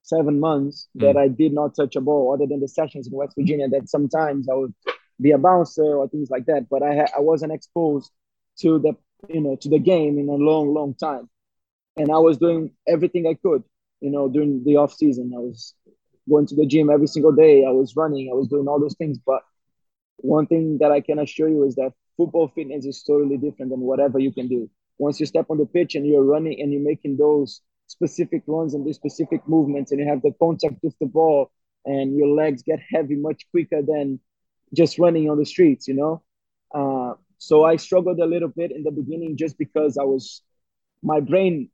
seven 0.04 0.40
months 0.40 0.88
mm. 0.98 1.02
that 1.02 1.18
I 1.18 1.28
did 1.28 1.54
not 1.54 1.76
touch 1.76 1.96
a 1.96 2.02
ball 2.02 2.34
other 2.34 2.46
than 2.46 2.62
the 2.62 2.68
sessions 2.68 3.08
in 3.08 3.14
West 3.14 3.36
Virginia 3.38 3.68
that 3.70 3.90
sometimes 3.90 4.48
I 4.50 4.54
would 4.54 4.74
be 5.20 5.32
a 5.32 5.38
bouncer 5.38 5.96
or 5.98 6.08
things 6.08 6.30
like 6.30 6.46
that. 6.46 6.70
But 6.70 6.84
I 6.84 6.96
ha- 6.96 7.18
I 7.18 7.20
wasn't 7.20 7.54
exposed 7.54 8.12
to 8.60 8.80
the 8.80 8.94
you 9.30 9.42
know 9.42 9.56
to 9.58 9.70
the 9.70 9.80
game 9.80 10.18
in 10.18 10.30
a 10.30 10.34
long, 10.34 10.74
long 10.74 10.94
time. 10.96 11.30
And 11.96 12.12
I 12.12 12.18
was 12.18 12.38
doing 12.38 12.72
everything 12.88 13.28
I 13.28 13.36
could, 13.36 13.64
you 14.02 14.10
know, 14.10 14.28
during 14.28 14.64
the 14.64 14.78
off 14.78 14.94
season. 14.94 15.32
I 15.36 15.40
was 15.40 15.76
going 16.28 16.48
to 16.48 16.56
the 16.56 16.66
gym 16.66 16.90
every 16.90 17.08
single 17.08 17.34
day. 17.34 17.66
I 17.66 17.72
was 17.72 17.96
running, 17.96 18.30
I 18.32 18.36
was 18.36 18.48
doing 18.48 18.68
all 18.68 18.80
those 18.80 18.96
things. 18.96 19.20
But 19.20 19.44
one 20.18 20.48
thing 20.48 20.78
that 20.80 20.92
I 20.92 21.02
can 21.02 21.20
assure 21.20 21.50
you 21.50 21.64
is 21.64 21.76
that 21.76 21.94
football 22.18 22.48
fitness 22.48 22.86
is 22.86 23.04
totally 23.04 23.38
different 23.38 23.72
than 23.72 23.82
whatever 23.82 24.20
you 24.20 24.32
can 24.32 24.48
do 24.48 24.70
once 24.98 25.20
you 25.20 25.26
step 25.26 25.48
on 25.50 25.58
the 25.58 25.66
pitch 25.66 25.96
and 25.96 26.06
you're 26.06 26.24
running 26.24 26.62
and 26.62 26.72
you're 26.72 26.82
making 26.82 27.18
those 27.18 27.62
specific 27.88 28.44
runs 28.48 28.74
and 28.74 28.86
those 28.86 28.96
specific 28.96 29.42
movements 29.48 29.92
and 29.92 30.00
you 30.00 30.08
have 30.08 30.22
the 30.22 30.32
contact 30.40 30.76
with 30.84 30.98
the 31.00 31.06
ball 31.06 31.52
and 31.86 32.16
your 32.16 32.28
legs 32.28 32.64
get 32.64 32.80
heavy 32.90 33.16
much 33.16 33.46
quicker 33.52 33.82
than 33.82 34.20
just 34.74 34.98
running 34.98 35.30
on 35.30 35.38
the 35.38 35.46
streets, 35.46 35.88
you 35.88 35.94
know? 35.94 36.24
Uh, 36.74 37.14
so 37.38 37.66
I 37.66 37.76
struggled 37.76 38.20
a 38.20 38.26
little 38.26 38.48
bit 38.48 38.72
in 38.72 38.84
the 38.84 38.92
beginning 38.92 39.38
just 39.38 39.58
because 39.58 39.98
I 39.98 40.04
was, 40.04 40.42
my 41.02 41.20
brain, 41.20 41.70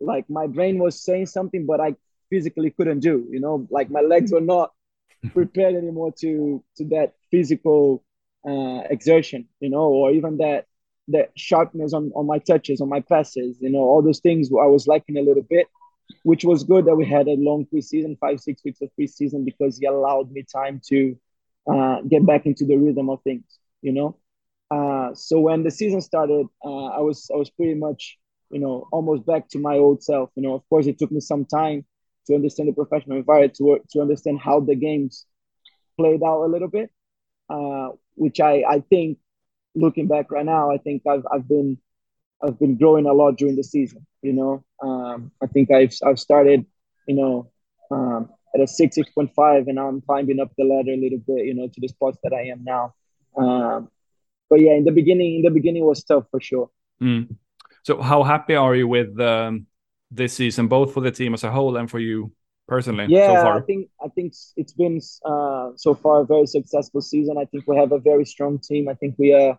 like 0.00 0.28
my 0.30 0.46
brain 0.46 0.78
was 0.78 1.02
saying 1.02 1.26
something, 1.26 1.66
but 1.66 1.80
I 1.80 1.94
physically 2.30 2.70
couldn't 2.70 3.00
do, 3.00 3.26
you 3.30 3.40
know? 3.40 3.66
Like 3.70 3.90
my 3.90 4.00
legs 4.00 4.32
were 4.32 4.40
not 4.40 4.72
prepared 5.34 5.74
anymore 5.74 6.12
to 6.20 6.64
to 6.78 6.84
that 6.86 7.14
physical 7.32 8.04
uh, 8.48 8.82
exertion, 8.96 9.48
you 9.60 9.70
know, 9.70 9.86
or 10.00 10.12
even 10.12 10.38
that 10.38 10.66
that 11.08 11.30
sharpness 11.36 11.92
on, 11.92 12.12
on 12.14 12.26
my 12.26 12.38
touches, 12.38 12.80
on 12.80 12.88
my 12.88 13.00
passes, 13.00 13.58
you 13.60 13.70
know, 13.70 13.80
all 13.80 14.02
those 14.02 14.20
things 14.20 14.50
I 14.50 14.66
was 14.66 14.86
lacking 14.86 15.18
a 15.18 15.22
little 15.22 15.42
bit, 15.42 15.66
which 16.22 16.44
was 16.44 16.64
good 16.64 16.84
that 16.86 16.96
we 16.96 17.06
had 17.06 17.26
a 17.28 17.36
long 17.48 17.66
preseason, 17.66 18.18
five, 18.18 18.40
six 18.40 18.62
weeks 18.64 18.80
of 18.82 18.90
preseason, 18.98 19.44
because 19.44 19.78
he 19.78 19.86
allowed 19.86 20.30
me 20.30 20.44
time 20.44 20.80
to 20.90 21.16
uh, 21.72 22.00
get 22.02 22.24
back 22.24 22.46
into 22.46 22.64
the 22.64 22.76
rhythm 22.76 23.10
of 23.10 23.20
things, 23.22 23.44
you 23.82 23.92
know. 23.92 24.16
Uh, 24.70 25.14
so 25.14 25.40
when 25.40 25.64
the 25.64 25.70
season 25.70 26.00
started, 26.00 26.46
uh, 26.64 26.86
I 26.86 27.00
was 27.00 27.28
I 27.34 27.36
was 27.36 27.50
pretty 27.50 27.74
much, 27.74 28.18
you 28.50 28.60
know, 28.60 28.88
almost 28.92 29.26
back 29.26 29.48
to 29.50 29.58
my 29.58 29.76
old 29.76 30.02
self. 30.02 30.30
You 30.36 30.42
know, 30.44 30.54
of 30.54 30.62
course, 30.68 30.86
it 30.86 30.98
took 30.98 31.12
me 31.12 31.20
some 31.20 31.44
time 31.44 31.84
to 32.26 32.34
understand 32.34 32.68
the 32.68 32.72
professional 32.72 33.18
environment, 33.18 33.54
to 33.56 33.80
to 33.90 34.00
understand 34.00 34.40
how 34.40 34.60
the 34.60 34.76
games 34.76 35.26
played 35.98 36.22
out 36.22 36.44
a 36.44 36.52
little 36.54 36.68
bit, 36.68 36.90
uh, 37.52 37.90
which 38.14 38.40
I 38.40 38.64
I 38.68 38.80
think 38.80 39.18
looking 39.74 40.08
back 40.08 40.30
right 40.30 40.44
now, 40.44 40.70
I 40.70 40.78
think 40.78 41.02
I've 41.06 41.26
I've 41.32 41.46
been 41.46 41.78
I've 42.42 42.58
been 42.58 42.76
growing 42.76 43.06
a 43.06 43.12
lot 43.12 43.36
during 43.36 43.56
the 43.56 43.64
season. 43.64 44.06
You 44.22 44.32
know, 44.32 44.64
um, 44.82 45.32
I 45.42 45.46
think 45.46 45.70
I've 45.70 45.94
I've 46.06 46.18
started, 46.18 46.64
you 47.06 47.16
know, 47.16 47.50
um, 47.90 48.30
at 48.54 48.60
a 48.60 48.66
six 48.66 48.96
six 48.96 49.10
point 49.10 49.32
five, 49.34 49.68
and 49.68 49.78
I'm 49.78 50.00
climbing 50.00 50.40
up 50.40 50.52
the 50.56 50.64
ladder 50.64 50.92
a 50.92 50.96
little 50.96 51.18
bit. 51.18 51.46
You 51.46 51.54
know, 51.54 51.68
to 51.68 51.80
the 51.80 51.88
spots 51.88 52.18
that 52.22 52.32
I 52.32 52.44
am 52.48 52.64
now. 52.64 52.94
Um, 53.36 53.90
but 54.48 54.60
yeah, 54.60 54.72
in 54.72 54.84
the 54.84 54.92
beginning, 54.92 55.36
in 55.36 55.42
the 55.42 55.50
beginning 55.50 55.84
was 55.84 56.04
tough 56.04 56.24
for 56.30 56.40
sure. 56.40 56.70
Mm. 57.00 57.36
So, 57.84 58.00
how 58.00 58.22
happy 58.22 58.54
are 58.54 58.74
you 58.74 58.86
with 58.86 59.18
um, 59.20 59.66
this 60.10 60.34
season, 60.34 60.68
both 60.68 60.92
for 60.94 61.00
the 61.00 61.10
team 61.10 61.34
as 61.34 61.44
a 61.44 61.50
whole 61.50 61.76
and 61.76 61.90
for 61.90 61.98
you 61.98 62.32
personally? 62.68 63.06
Yeah, 63.08 63.42
so 63.42 63.48
I 63.48 63.60
think 63.60 63.88
I 64.04 64.08
think 64.08 64.34
it's 64.56 64.72
been 64.72 65.00
uh, 65.24 65.70
so 65.76 65.94
far 65.94 66.20
a 66.20 66.26
very 66.26 66.46
successful 66.46 67.00
season. 67.00 67.36
I 67.38 67.44
think 67.46 67.64
we 67.66 67.76
have 67.76 67.92
a 67.92 67.98
very 67.98 68.24
strong 68.24 68.58
team. 68.58 68.88
I 68.88 68.94
think 68.94 69.16
we 69.18 69.32
are 69.32 69.58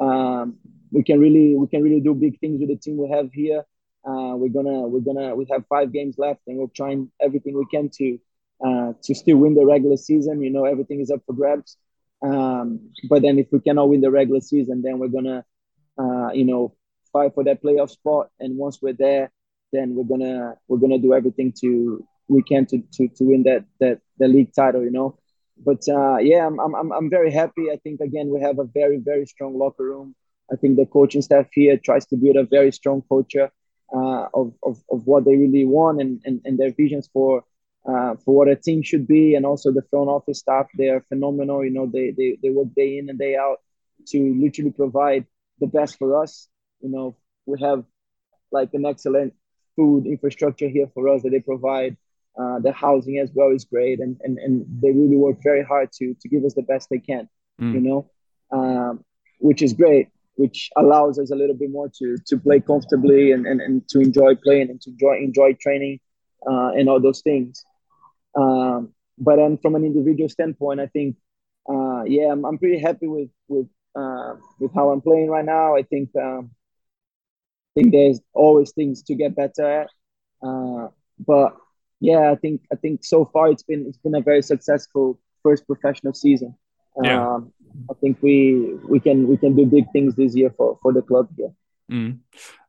um, 0.00 0.56
we 0.90 1.02
can 1.02 1.20
really 1.20 1.56
we 1.56 1.66
can 1.66 1.82
really 1.82 2.00
do 2.00 2.14
big 2.14 2.38
things 2.40 2.60
with 2.60 2.68
the 2.68 2.76
team 2.76 2.96
we 2.96 3.08
have 3.10 3.32
here. 3.32 3.64
Uh, 4.06 4.36
we're 4.36 4.48
gonna 4.48 4.82
we're 4.86 5.00
gonna 5.00 5.34
we 5.34 5.46
have 5.50 5.64
five 5.68 5.92
games 5.92 6.16
left, 6.18 6.40
and 6.46 6.58
we're 6.58 6.66
trying 6.74 7.10
everything 7.20 7.56
we 7.56 7.66
can 7.66 7.88
to 7.88 8.18
uh, 8.64 8.92
to 9.02 9.14
still 9.14 9.38
win 9.38 9.54
the 9.54 9.64
regular 9.64 9.96
season. 9.96 10.42
You 10.42 10.50
know, 10.50 10.64
everything 10.64 11.00
is 11.00 11.10
up 11.10 11.20
for 11.26 11.32
grabs. 11.32 11.76
Um, 12.22 12.90
but 13.08 13.22
then 13.22 13.38
if 13.38 13.48
we 13.52 13.60
cannot 13.60 13.88
win 13.88 14.00
the 14.00 14.10
regular 14.10 14.40
season, 14.40 14.82
then 14.82 14.98
we're 14.98 15.08
gonna 15.08 15.44
uh, 15.98 16.30
you 16.32 16.44
know 16.44 16.74
fight 17.12 17.34
for 17.34 17.44
that 17.44 17.62
playoff 17.62 17.90
spot. 17.90 18.30
And 18.40 18.56
once 18.56 18.80
we're 18.80 18.92
there, 18.92 19.30
then 19.72 19.94
we're 19.94 20.04
gonna 20.04 20.54
we're 20.68 20.78
gonna 20.78 20.98
do 20.98 21.14
everything 21.14 21.52
to 21.60 22.06
we 22.28 22.42
can 22.42 22.66
to 22.66 22.82
to, 22.94 23.08
to 23.08 23.24
win 23.24 23.42
that 23.44 23.64
that 23.80 24.00
the 24.18 24.28
league 24.28 24.52
title. 24.54 24.82
You 24.82 24.90
know. 24.90 25.18
But 25.56 25.86
uh, 25.88 26.16
yeah, 26.18 26.46
I'm, 26.46 26.58
I'm 26.58 26.92
I'm 26.92 27.10
very 27.10 27.30
happy. 27.30 27.70
I 27.70 27.76
think 27.76 28.00
again 28.00 28.28
we 28.28 28.40
have 28.40 28.58
a 28.58 28.64
very 28.64 28.98
very 28.98 29.26
strong 29.26 29.56
locker 29.56 29.84
room. 29.84 30.14
I 30.52 30.56
think 30.56 30.76
the 30.76 30.86
coaching 30.86 31.22
staff 31.22 31.46
here 31.52 31.76
tries 31.78 32.06
to 32.06 32.16
build 32.16 32.36
a 32.36 32.44
very 32.44 32.70
strong 32.72 33.02
culture 33.08 33.50
uh, 33.94 34.26
of, 34.34 34.52
of, 34.62 34.82
of 34.90 35.06
what 35.06 35.24
they 35.24 35.36
really 35.36 35.64
want 35.64 36.00
and, 36.02 36.20
and, 36.24 36.42
and 36.44 36.58
their 36.58 36.72
visions 36.72 37.08
for 37.12 37.44
uh, 37.86 38.16
for 38.24 38.34
what 38.34 38.48
a 38.48 38.56
team 38.56 38.82
should 38.82 39.06
be, 39.06 39.34
and 39.34 39.46
also 39.46 39.70
the 39.70 39.82
front 39.90 40.08
office 40.08 40.40
staff. 40.40 40.66
They 40.76 40.88
are 40.88 41.02
phenomenal. 41.08 41.64
You 41.64 41.70
know, 41.70 41.86
they, 41.86 42.10
they 42.16 42.38
they 42.42 42.50
work 42.50 42.68
day 42.74 42.98
in 42.98 43.08
and 43.08 43.18
day 43.18 43.36
out 43.36 43.58
to 44.08 44.34
literally 44.34 44.70
provide 44.72 45.26
the 45.60 45.66
best 45.66 45.98
for 45.98 46.22
us. 46.22 46.48
You 46.80 46.90
know, 46.90 47.16
we 47.46 47.60
have 47.60 47.84
like 48.50 48.70
an 48.72 48.86
excellent 48.86 49.34
food 49.76 50.06
infrastructure 50.06 50.68
here 50.68 50.88
for 50.94 51.08
us 51.08 51.22
that 51.22 51.30
they 51.30 51.40
provide. 51.40 51.96
Uh, 52.40 52.58
the 52.58 52.72
housing 52.72 53.18
as 53.18 53.30
well 53.34 53.50
is 53.50 53.64
great, 53.64 54.00
and, 54.00 54.16
and 54.22 54.38
and 54.38 54.66
they 54.82 54.90
really 54.90 55.16
work 55.16 55.36
very 55.42 55.62
hard 55.62 55.90
to 55.92 56.14
to 56.20 56.28
give 56.28 56.44
us 56.44 56.54
the 56.54 56.62
best 56.62 56.88
they 56.90 56.98
can. 56.98 57.28
Mm. 57.60 57.74
You 57.74 57.80
know, 57.80 58.10
um, 58.50 59.04
which 59.38 59.62
is 59.62 59.72
great 59.72 60.08
which 60.36 60.70
allows 60.76 61.18
us 61.18 61.30
a 61.30 61.36
little 61.36 61.54
bit 61.54 61.70
more 61.70 61.88
to 61.88 62.16
to 62.26 62.36
play 62.38 62.60
comfortably 62.60 63.32
and, 63.32 63.46
and, 63.46 63.60
and 63.60 63.88
to 63.88 64.00
enjoy 64.00 64.34
playing 64.34 64.70
and 64.70 64.80
to 64.80 64.90
enjoy 64.90 65.16
enjoy 65.16 65.52
training 65.60 66.00
uh, 66.48 66.70
and 66.70 66.88
all 66.88 67.00
those 67.00 67.22
things. 67.22 67.64
Um, 68.36 68.92
but 69.18 69.36
then 69.36 69.58
from 69.58 69.74
an 69.76 69.84
individual 69.84 70.28
standpoint, 70.28 70.80
I 70.80 70.88
think, 70.88 71.16
uh, 71.68 72.02
yeah, 72.04 72.32
I'm, 72.32 72.44
I'm 72.44 72.58
pretty 72.58 72.78
happy 72.78 73.06
with 73.06 73.30
with 73.48 73.68
uh, 73.94 74.34
with 74.58 74.74
how 74.74 74.90
I'm 74.90 75.00
playing 75.00 75.28
right 75.28 75.44
now. 75.44 75.76
I 75.76 75.82
think 75.82 76.10
um, 76.20 76.50
I 77.70 77.80
think 77.80 77.92
there's 77.92 78.20
always 78.32 78.72
things 78.72 79.02
to 79.04 79.14
get 79.14 79.36
better 79.36 79.82
at, 79.82 79.88
uh, 80.46 80.88
but 81.24 81.56
yeah, 82.04 82.30
I 82.30 82.36
think 82.36 82.60
I 82.72 82.76
think 82.76 83.04
so 83.04 83.24
far 83.32 83.50
it's 83.52 83.62
been 83.62 83.86
it's 83.88 84.02
been 84.04 84.14
a 84.14 84.20
very 84.20 84.42
successful 84.42 85.18
first 85.42 85.66
professional 85.66 86.12
season. 86.12 86.54
Yeah. 87.02 87.20
Um, 87.26 87.52
I 87.90 87.94
think 88.00 88.18
we 88.20 88.74
we 88.92 89.00
can 89.00 89.26
we 89.26 89.36
can 89.36 89.56
do 89.56 89.64
big 89.66 89.86
things 89.92 90.14
this 90.14 90.36
year 90.36 90.50
for 90.56 90.78
for 90.82 90.92
the 90.92 91.02
club 91.02 91.28
here. 91.36 91.52
Mm. 91.90 92.18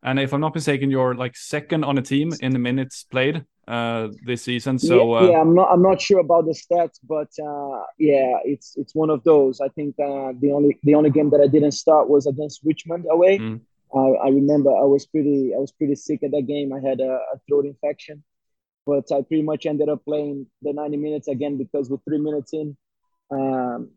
And 0.03 0.19
if 0.19 0.33
I'm 0.33 0.41
not 0.41 0.55
mistaken, 0.55 0.89
you're 0.89 1.15
like 1.15 1.35
second 1.35 1.83
on 1.83 1.97
a 1.97 2.01
team 2.01 2.31
in 2.41 2.51
the 2.51 2.59
minutes 2.59 3.03
played 3.03 3.45
uh, 3.67 4.07
this 4.25 4.41
season. 4.43 4.79
So 4.79 4.95
yeah, 4.95 5.19
uh, 5.19 5.31
yeah, 5.31 5.41
I'm 5.41 5.53
not 5.53 5.67
I'm 5.71 5.83
not 5.89 5.99
sure 6.01 6.19
about 6.19 6.45
the 6.45 6.55
stats, 6.63 6.97
but 7.03 7.31
uh, 7.51 7.83
yeah, 7.97 8.39
it's 8.45 8.77
it's 8.77 8.95
one 8.95 9.09
of 9.09 9.23
those. 9.23 9.59
I 9.59 9.69
think 9.77 9.95
uh, 9.99 10.31
the 10.41 10.51
only 10.51 10.79
the 10.83 10.95
only 10.95 11.11
game 11.17 11.29
that 11.31 11.41
I 11.41 11.47
didn't 11.47 11.73
start 11.83 12.09
was 12.09 12.25
against 12.25 12.61
Richmond 12.63 13.05
away. 13.09 13.39
Mm. 13.39 13.59
I 13.95 14.29
remember 14.29 14.71
I 14.71 14.87
was 14.95 15.05
pretty 15.05 15.53
I 15.55 15.59
was 15.65 15.71
pretty 15.71 15.95
sick 15.95 16.19
at 16.23 16.31
that 16.31 16.47
game. 16.53 16.73
I 16.73 16.81
had 16.89 16.99
a, 16.99 17.13
a 17.33 17.35
throat 17.47 17.65
infection, 17.65 18.23
but 18.85 19.11
I 19.11 19.21
pretty 19.21 19.43
much 19.43 19.65
ended 19.65 19.89
up 19.89 20.05
playing 20.05 20.47
the 20.61 20.73
90 20.73 20.97
minutes 20.97 21.27
again 21.27 21.57
because 21.57 21.89
with 21.89 22.03
three 22.03 22.19
minutes 22.19 22.53
in, 22.53 22.77
um, 23.31 23.91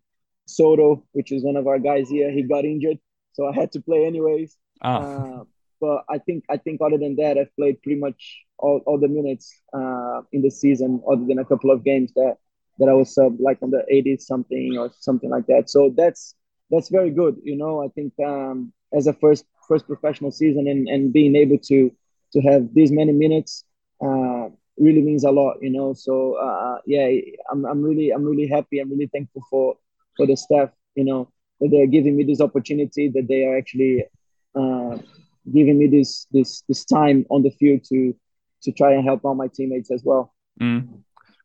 Soto, 0.46 1.04
which 1.12 1.30
is 1.30 1.44
one 1.44 1.56
of 1.56 1.66
our 1.66 1.78
guys 1.78 2.08
here, 2.08 2.30
he 2.30 2.42
got 2.42 2.64
injured, 2.64 2.98
so 3.34 3.46
I 3.46 3.54
had 3.54 3.72
to 3.72 3.80
play 3.80 4.06
anyways. 4.06 4.56
Oh. 4.82 4.90
Uh, 4.90 5.44
but 5.80 6.04
I 6.08 6.18
think 6.18 6.44
I 6.48 6.56
think 6.56 6.80
other 6.80 6.98
than 6.98 7.16
that, 7.16 7.38
I've 7.38 7.54
played 7.54 7.82
pretty 7.82 8.00
much 8.00 8.44
all, 8.58 8.80
all 8.86 8.98
the 8.98 9.08
minutes 9.08 9.60
uh, 9.72 10.22
in 10.32 10.42
the 10.42 10.50
season, 10.50 11.02
other 11.10 11.24
than 11.24 11.38
a 11.38 11.44
couple 11.44 11.70
of 11.70 11.84
games 11.84 12.12
that 12.14 12.36
that 12.78 12.88
I 12.88 12.94
was 12.94 13.14
sub 13.14 13.40
like 13.40 13.58
on 13.62 13.70
the 13.70 13.84
80s 13.92 14.22
something 14.22 14.76
or 14.78 14.90
something 14.98 15.30
like 15.30 15.46
that. 15.46 15.70
So 15.70 15.92
that's 15.96 16.34
that's 16.70 16.88
very 16.88 17.10
good. 17.10 17.36
You 17.42 17.56
know, 17.56 17.84
I 17.84 17.88
think 17.88 18.12
um, 18.24 18.72
as 18.92 19.06
a 19.06 19.12
first 19.12 19.44
first 19.68 19.86
professional 19.86 20.30
season 20.30 20.66
and, 20.66 20.88
and 20.88 21.12
being 21.12 21.36
able 21.36 21.58
to 21.58 21.92
to 22.32 22.40
have 22.40 22.74
these 22.74 22.90
many 22.90 23.12
minutes 23.12 23.64
uh, 24.04 24.48
really 24.78 25.02
means 25.02 25.24
a 25.24 25.30
lot. 25.30 25.56
You 25.60 25.70
know, 25.70 25.94
so 25.94 26.34
uh, 26.34 26.78
yeah, 26.86 27.08
I'm 27.50 27.64
I'm 27.64 27.82
really 27.82 28.10
I'm 28.10 28.24
really 28.24 28.48
happy. 28.48 28.78
I'm 28.78 28.90
really 28.90 29.08
thankful 29.12 29.42
for 29.50 29.76
for 30.16 30.26
the 30.26 30.36
staff. 30.36 30.70
You 30.94 31.04
know, 31.04 31.28
that 31.60 31.70
they're 31.70 31.86
giving 31.86 32.16
me 32.16 32.24
this 32.24 32.40
opportunity, 32.40 33.08
that 33.08 33.26
they 33.28 33.44
are 33.44 33.56
actually 33.56 34.04
uh, 34.54 34.98
giving 35.52 35.78
me 35.78 35.86
this 35.86 36.26
this 36.30 36.62
this 36.68 36.84
time 36.84 37.26
on 37.30 37.42
the 37.42 37.50
field 37.50 37.84
to 37.90 38.14
to 38.62 38.72
try 38.72 38.92
and 38.92 39.04
help 39.04 39.24
out 39.26 39.34
my 39.34 39.48
teammates 39.48 39.90
as 39.90 40.02
well. 40.04 40.34
Mm. 40.60 41.02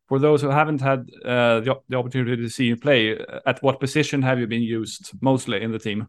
For 0.10 0.20
those 0.20 0.42
who 0.42 0.50
haven't 0.50 0.82
had 0.82 1.10
uh, 1.24 1.62
the, 1.62 1.80
the 1.90 1.98
opportunity 1.98 2.42
to 2.42 2.50
see 2.50 2.66
you 2.66 2.76
play, 2.76 3.18
uh, 3.18 3.40
at 3.46 3.64
what 3.64 3.80
position 3.80 4.22
have 4.22 4.40
you 4.40 4.48
been 4.48 4.62
used 4.62 5.12
mostly 5.22 5.62
in 5.62 5.72
the 5.72 5.80
team? 5.80 6.08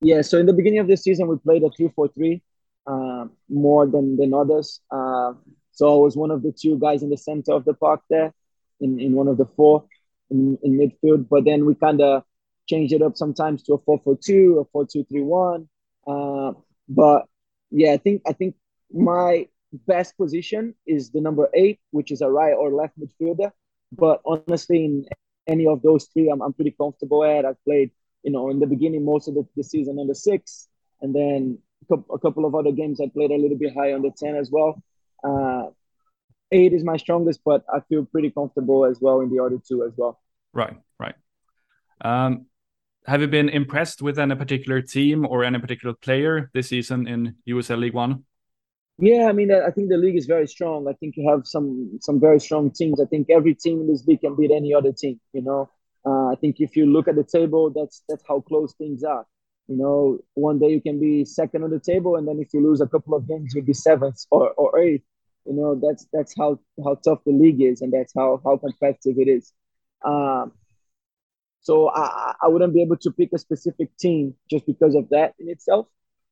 Yeah, 0.00 0.22
so 0.22 0.38
in 0.38 0.46
the 0.46 0.52
beginning 0.52 0.80
of 0.80 0.88
the 0.88 0.96
season, 0.96 1.28
we 1.28 1.36
played 1.38 1.62
a 1.62 1.70
3 1.70 1.90
4 1.94 2.08
3 2.08 2.42
uh, 2.86 3.26
more 3.48 3.86
than, 3.86 4.16
than 4.16 4.34
others. 4.34 4.80
So 5.74 5.92
I 5.92 5.98
was 5.98 6.16
one 6.16 6.30
of 6.30 6.42
the 6.42 6.52
two 6.52 6.78
guys 6.78 7.02
in 7.02 7.10
the 7.10 7.16
center 7.16 7.52
of 7.52 7.64
the 7.64 7.74
park 7.74 8.00
there, 8.08 8.32
in, 8.80 9.00
in 9.00 9.12
one 9.12 9.28
of 9.28 9.36
the 9.36 9.46
four 9.56 9.84
in, 10.30 10.58
in 10.62 10.78
midfield. 10.78 11.28
But 11.28 11.44
then 11.44 11.66
we 11.66 11.74
kind 11.74 12.00
of 12.00 12.22
changed 12.68 12.92
it 12.92 13.02
up 13.02 13.16
sometimes 13.16 13.62
to 13.64 13.74
a 13.74 13.78
4 13.78 14.00
4 14.02 14.18
2, 14.22 14.58
a 14.60 14.64
4 14.72 14.86
2 14.86 15.04
3 15.04 15.22
1. 15.22 15.68
Uh, 16.06 16.52
but 16.88 17.24
yeah, 17.70 17.92
I 17.92 17.96
think 17.96 18.22
I 18.26 18.32
think 18.32 18.54
my 18.92 19.48
best 19.86 20.16
position 20.16 20.74
is 20.86 21.10
the 21.10 21.20
number 21.20 21.48
eight, 21.54 21.80
which 21.90 22.12
is 22.12 22.20
a 22.20 22.30
right 22.30 22.54
or 22.54 22.72
left 22.72 22.94
midfielder. 22.98 23.50
But 23.92 24.20
honestly, 24.24 24.84
in 24.84 25.06
any 25.46 25.66
of 25.66 25.82
those 25.82 26.04
three, 26.06 26.28
I'm, 26.30 26.40
I'm 26.42 26.52
pretty 26.52 26.72
comfortable 26.72 27.24
at. 27.24 27.44
I've 27.44 27.62
played, 27.64 27.90
you 28.22 28.30
know, 28.30 28.50
in 28.50 28.60
the 28.60 28.66
beginning 28.66 29.04
most 29.04 29.28
of 29.28 29.34
the, 29.34 29.46
the 29.56 29.64
season 29.64 29.98
on 29.98 30.06
the 30.06 30.14
six, 30.14 30.68
and 31.00 31.14
then 31.14 31.58
a 31.90 32.18
couple 32.18 32.46
of 32.46 32.54
other 32.54 32.72
games 32.72 33.00
I 33.00 33.08
played 33.12 33.30
a 33.30 33.36
little 33.36 33.58
bit 33.58 33.74
high 33.74 33.92
on 33.92 34.02
the 34.02 34.12
ten 34.16 34.36
as 34.36 34.50
well. 34.50 34.82
Uh, 35.26 35.70
eight 36.52 36.72
is 36.72 36.84
my 36.84 36.96
strongest, 36.96 37.40
but 37.44 37.64
I 37.72 37.80
feel 37.88 38.04
pretty 38.04 38.30
comfortable 38.30 38.84
as 38.84 38.98
well 39.00 39.20
in 39.20 39.30
the 39.34 39.42
other 39.42 39.58
two 39.66 39.82
as 39.84 39.92
well. 39.96 40.20
Right, 40.52 40.76
right. 41.00 41.14
Um, 42.00 42.46
have 43.06 43.20
you 43.20 43.28
been 43.28 43.48
impressed 43.48 44.02
with 44.02 44.18
any 44.18 44.34
particular 44.34 44.80
team 44.80 45.26
or 45.26 45.44
any 45.44 45.58
particular 45.58 45.94
player 45.94 46.50
this 46.54 46.68
season 46.68 47.06
in 47.06 47.36
USL 47.48 47.78
League 47.78 47.94
One? 47.94 48.24
Yeah, 48.98 49.26
I 49.28 49.32
mean, 49.32 49.50
I 49.52 49.70
think 49.70 49.88
the 49.88 49.96
league 49.96 50.16
is 50.16 50.26
very 50.26 50.46
strong. 50.46 50.86
I 50.88 50.92
think 50.92 51.16
you 51.16 51.28
have 51.28 51.46
some 51.46 51.98
some 52.00 52.20
very 52.20 52.38
strong 52.38 52.70
teams. 52.70 53.00
I 53.00 53.06
think 53.06 53.28
every 53.28 53.54
team 53.54 53.80
in 53.80 53.88
this 53.88 54.06
league 54.06 54.20
can 54.20 54.36
beat 54.36 54.52
any 54.52 54.72
other 54.72 54.92
team. 54.92 55.20
You 55.32 55.42
know, 55.42 55.68
uh, 56.06 56.28
I 56.28 56.36
think 56.40 56.56
if 56.60 56.76
you 56.76 56.86
look 56.86 57.08
at 57.08 57.16
the 57.16 57.24
table, 57.24 57.70
that's 57.70 58.02
that's 58.08 58.22
how 58.28 58.40
close 58.40 58.72
things 58.74 59.02
are. 59.02 59.26
You 59.66 59.76
know, 59.76 60.18
one 60.34 60.60
day 60.60 60.68
you 60.68 60.80
can 60.80 61.00
be 61.00 61.24
second 61.24 61.64
on 61.64 61.70
the 61.70 61.80
table, 61.80 62.16
and 62.16 62.28
then 62.28 62.38
if 62.38 62.54
you 62.54 62.62
lose 62.62 62.80
a 62.80 62.86
couple 62.86 63.14
of 63.14 63.26
games, 63.26 63.52
you'll 63.54 63.64
be 63.64 63.72
seventh 63.72 64.20
or, 64.30 64.50
or 64.52 64.78
eighth. 64.78 65.04
You 65.46 65.54
know, 65.54 65.80
that's 65.82 66.06
that's 66.12 66.34
how 66.36 66.58
how 66.82 66.94
tough 66.96 67.20
the 67.24 67.32
league 67.32 67.60
is, 67.60 67.82
and 67.82 67.92
that's 67.92 68.12
how 68.14 68.40
how 68.44 68.56
competitive 68.56 69.18
it 69.18 69.28
is. 69.28 69.52
Um, 70.04 70.52
so 71.60 71.90
I, 71.90 72.34
I 72.42 72.48
wouldn't 72.48 72.74
be 72.74 72.82
able 72.82 72.98
to 72.98 73.10
pick 73.10 73.30
a 73.32 73.38
specific 73.38 73.96
team 73.96 74.34
just 74.50 74.66
because 74.66 74.94
of 74.94 75.08
that 75.10 75.34
in 75.38 75.48
itself. 75.48 75.86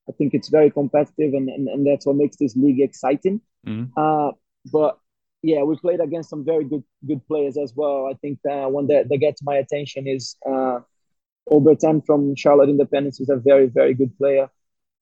I 0.09 0.13
think 0.13 0.35
it's 0.35 0.49
very 0.49 0.71
competitive, 0.71 1.33
and, 1.35 1.49
and, 1.49 1.69
and 1.69 1.87
that's 1.87 2.07
what 2.07 2.17
makes 2.17 2.37
this 2.37 2.57
league 2.57 2.81
exciting. 2.81 3.41
Mm-hmm. 3.67 3.93
Uh, 3.97 4.33
but 4.71 4.99
yeah, 5.43 5.63
we 5.63 5.77
played 5.77 6.01
against 6.01 6.31
some 6.31 6.45
very 6.45 6.65
good 6.65 6.85
good 7.07 7.27
players 7.27 7.57
as 7.57 7.73
well. 7.75 8.09
I 8.11 8.15
think 8.15 8.39
uh, 8.51 8.67
one 8.69 8.87
that, 8.89 9.09
that 9.09 9.19
gets 9.19 9.43
my 9.43 9.57
attention 9.57 10.07
is 10.07 10.37
uh, 10.47 10.81
Obertan 11.51 12.05
from 12.05 12.37
Charlotte 12.37 12.69
Independence 12.69 13.21
is 13.21 13.29
a 13.29 13.37
very 13.37 13.67
very 13.67 13.95
good 13.95 14.17
player. 14.17 14.51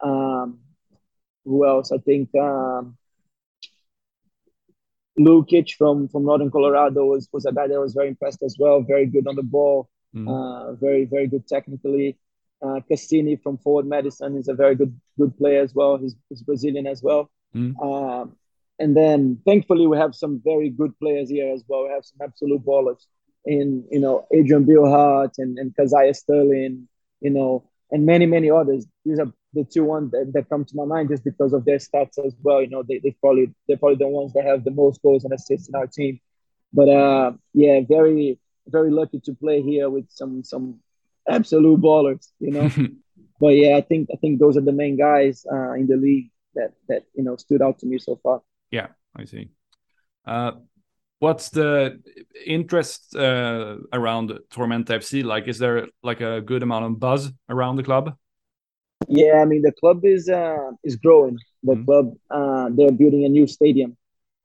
Um, 0.00 0.60
who 1.44 1.66
else? 1.66 1.92
I 1.92 1.98
think 1.98 2.30
um, 2.34 2.96
Lukic 5.18 5.74
from 5.76 6.08
from 6.08 6.24
Northern 6.24 6.50
Colorado 6.50 7.04
was 7.04 7.28
was 7.32 7.44
a 7.44 7.52
guy 7.52 7.66
that 7.66 7.74
I 7.74 7.78
was 7.78 7.94
very 7.94 8.08
impressed 8.08 8.42
as 8.42 8.56
well. 8.58 8.82
Very 8.82 9.06
good 9.06 9.26
on 9.26 9.36
the 9.36 9.42
ball, 9.42 9.88
mm. 10.14 10.28
uh, 10.28 10.72
very 10.74 11.04
very 11.04 11.26
good 11.26 11.46
technically. 11.46 12.16
Uh, 12.62 12.80
Cassini 12.88 13.36
from 13.36 13.56
Forward 13.58 13.86
Madison 13.86 14.36
is 14.36 14.48
a 14.48 14.54
very 14.54 14.74
good 14.74 14.98
good 15.18 15.36
player 15.36 15.62
as 15.62 15.74
well. 15.74 15.96
He's, 15.96 16.14
he's 16.28 16.42
Brazilian 16.42 16.86
as 16.86 17.02
well. 17.02 17.30
Mm. 17.54 17.74
Um, 17.82 18.36
and 18.78 18.96
then 18.96 19.40
thankfully 19.46 19.86
we 19.86 19.96
have 19.96 20.14
some 20.14 20.40
very 20.44 20.70
good 20.70 20.98
players 20.98 21.30
here 21.30 21.52
as 21.52 21.64
well. 21.66 21.84
We 21.84 21.90
have 21.90 22.04
some 22.04 22.18
absolute 22.22 22.64
ballers 22.64 23.04
in 23.44 23.84
you 23.90 24.00
know 24.00 24.26
Adrian 24.32 24.64
Billhardt 24.64 25.38
and 25.38 25.58
and 25.58 25.74
Kazaiah 25.74 26.14
Sterling, 26.14 26.88
you 27.20 27.30
know, 27.30 27.69
and 27.90 28.06
many 28.06 28.26
many 28.26 28.50
others. 28.50 28.86
These 29.04 29.18
are 29.18 29.32
the 29.52 29.64
two 29.64 29.84
ones 29.84 30.12
that, 30.12 30.32
that 30.32 30.48
come 30.48 30.64
to 30.64 30.76
my 30.76 30.84
mind 30.84 31.08
just 31.08 31.24
because 31.24 31.52
of 31.52 31.64
their 31.64 31.78
stats 31.78 32.24
as 32.24 32.34
well. 32.42 32.62
You 32.62 32.68
know, 32.68 32.82
they 32.82 32.98
they 32.98 33.16
probably 33.20 33.54
they're 33.66 33.76
probably 33.76 33.96
the 33.96 34.08
ones 34.08 34.32
that 34.34 34.44
have 34.44 34.64
the 34.64 34.70
most 34.70 35.02
goals 35.02 35.24
and 35.24 35.32
assists 35.32 35.68
in 35.68 35.74
our 35.74 35.86
team. 35.86 36.20
But 36.72 36.88
uh, 36.88 37.32
yeah, 37.52 37.80
very 37.88 38.38
very 38.66 38.90
lucky 38.90 39.20
to 39.20 39.34
play 39.34 39.62
here 39.62 39.90
with 39.90 40.06
some 40.10 40.44
some 40.44 40.80
absolute 41.28 41.80
ballers. 41.80 42.28
You 42.38 42.52
know, 42.52 42.70
but 43.40 43.56
yeah, 43.56 43.76
I 43.76 43.80
think 43.80 44.08
I 44.12 44.16
think 44.16 44.38
those 44.38 44.56
are 44.56 44.62
the 44.62 44.72
main 44.72 44.96
guys 44.96 45.44
uh, 45.50 45.72
in 45.72 45.86
the 45.86 45.96
league 45.96 46.30
that 46.54 46.72
that 46.88 47.04
you 47.14 47.24
know 47.24 47.36
stood 47.36 47.62
out 47.62 47.78
to 47.80 47.86
me 47.86 47.98
so 47.98 48.18
far. 48.22 48.42
Yeah, 48.70 48.88
I 49.16 49.24
see. 49.24 49.50
Uh, 50.26 50.52
what's 51.20 51.50
the 51.50 52.00
interest 52.44 53.14
uh, 53.14 53.76
around 53.92 54.32
Tormenta 54.50 54.96
FC 54.98 55.22
like? 55.24 55.46
Is 55.46 55.58
there 55.58 55.86
like 56.02 56.20
a 56.20 56.40
good 56.40 56.62
amount 56.62 56.86
of 56.86 56.98
buzz 56.98 57.30
around 57.48 57.76
the 57.76 57.84
club? 57.84 58.16
Yeah, 59.08 59.40
I 59.40 59.44
mean 59.44 59.62
the 59.62 59.72
club 59.72 60.04
is 60.04 60.28
uh, 60.28 60.72
is 60.82 60.96
growing. 60.96 61.38
The 61.62 61.74
mm-hmm. 61.74 61.84
club 61.84 62.16
uh, 62.30 62.68
they're 62.72 62.92
building 62.92 63.24
a 63.24 63.28
new 63.28 63.46
stadium, 63.46 63.96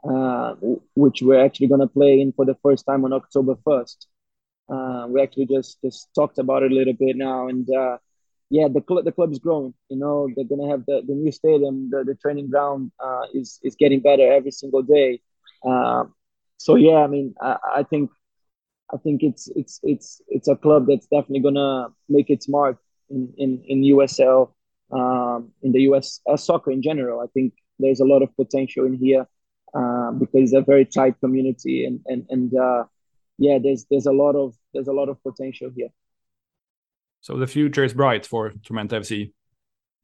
uh, 0.07 0.55
which 0.95 1.21
we're 1.21 1.43
actually 1.43 1.67
going 1.67 1.81
to 1.81 1.87
play 1.87 2.21
in 2.21 2.31
for 2.33 2.45
the 2.45 2.55
first 2.61 2.85
time 2.85 3.03
on 3.05 3.13
October 3.13 3.55
first. 3.65 4.07
Uh, 4.69 5.05
we 5.09 5.21
actually 5.21 5.45
just 5.47 5.81
just 5.81 6.09
talked 6.13 6.37
about 6.39 6.63
it 6.63 6.71
a 6.71 6.75
little 6.75 6.93
bit 6.93 7.15
now, 7.15 7.47
and 7.47 7.67
uh, 7.73 7.97
yeah, 8.49 8.67
the 8.67 8.81
club 8.81 9.05
the 9.05 9.11
club 9.11 9.31
is 9.31 9.39
growing. 9.39 9.73
You 9.89 9.97
know, 9.97 10.29
they're 10.35 10.45
gonna 10.45 10.69
have 10.69 10.85
the, 10.85 11.03
the 11.05 11.13
new 11.13 11.31
stadium, 11.31 11.89
the, 11.89 12.03
the 12.03 12.15
training 12.15 12.49
ground 12.49 12.91
uh, 12.99 13.25
is 13.33 13.59
is 13.63 13.75
getting 13.75 14.01
better 14.01 14.31
every 14.31 14.51
single 14.51 14.81
day. 14.81 15.21
So 16.57 16.75
yeah, 16.75 16.97
I 16.97 17.07
mean, 17.07 17.35
I, 17.41 17.57
I 17.77 17.83
think 17.83 18.11
I 18.93 18.97
think 18.97 19.23
it's 19.23 19.47
it's 19.55 19.79
it's 19.83 20.21
it's 20.27 20.47
a 20.47 20.55
club 20.55 20.87
that's 20.87 21.07
definitely 21.07 21.41
gonna 21.41 21.87
make 22.09 22.29
its 22.29 22.47
mark 22.47 22.77
in 23.09 23.33
in, 23.37 23.63
in 23.67 23.81
USL, 23.95 24.51
um, 24.91 25.51
in 25.61 25.71
the 25.71 25.81
US 25.81 26.21
uh, 26.29 26.37
soccer 26.37 26.71
in 26.71 26.81
general. 26.81 27.19
I 27.19 27.27
think 27.33 27.53
there's 27.79 27.99
a 27.99 28.05
lot 28.05 28.21
of 28.21 28.35
potential 28.35 28.85
in 28.85 28.93
here 28.93 29.27
uh, 29.73 30.11
because 30.11 30.43
it's 30.43 30.53
a 30.53 30.61
very 30.61 30.85
tight 30.85 31.19
community 31.19 31.85
and 31.85 31.99
and 32.07 32.25
and 32.29 32.55
uh, 32.55 32.83
yeah, 33.37 33.57
there's 33.61 33.85
there's 33.89 34.05
a 34.05 34.11
lot 34.11 34.35
of 34.35 34.55
there's 34.73 34.87
a 34.87 34.93
lot 34.93 35.09
of 35.09 35.21
potential 35.23 35.71
here. 35.75 35.89
So 37.21 37.37
the 37.37 37.47
future 37.47 37.83
is 37.83 37.93
bright 37.93 38.25
for 38.25 38.51
Tormenta 38.51 38.99
FC. 38.99 39.33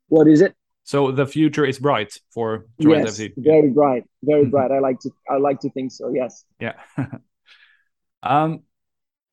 What 0.08 0.28
is 0.28 0.41
it? 0.41 0.56
So 0.84 1.12
the 1.12 1.26
future 1.26 1.66
is 1.66 1.80
bright 1.80 2.18
for 2.32 2.66
Tormenta 2.82 3.06
yes, 3.06 3.20
FC. 3.20 3.34
Very 3.38 3.70
bright, 3.70 4.04
very 4.24 4.46
bright. 4.46 4.72
I 4.72 4.80
like 4.80 5.00
to 5.02 5.12
I 5.30 5.38
like 5.38 5.60
to 5.62 5.70
think 5.70 5.92
so. 5.92 6.12
Yes. 6.14 6.44
Yeah. 6.60 6.74
um, 8.24 8.64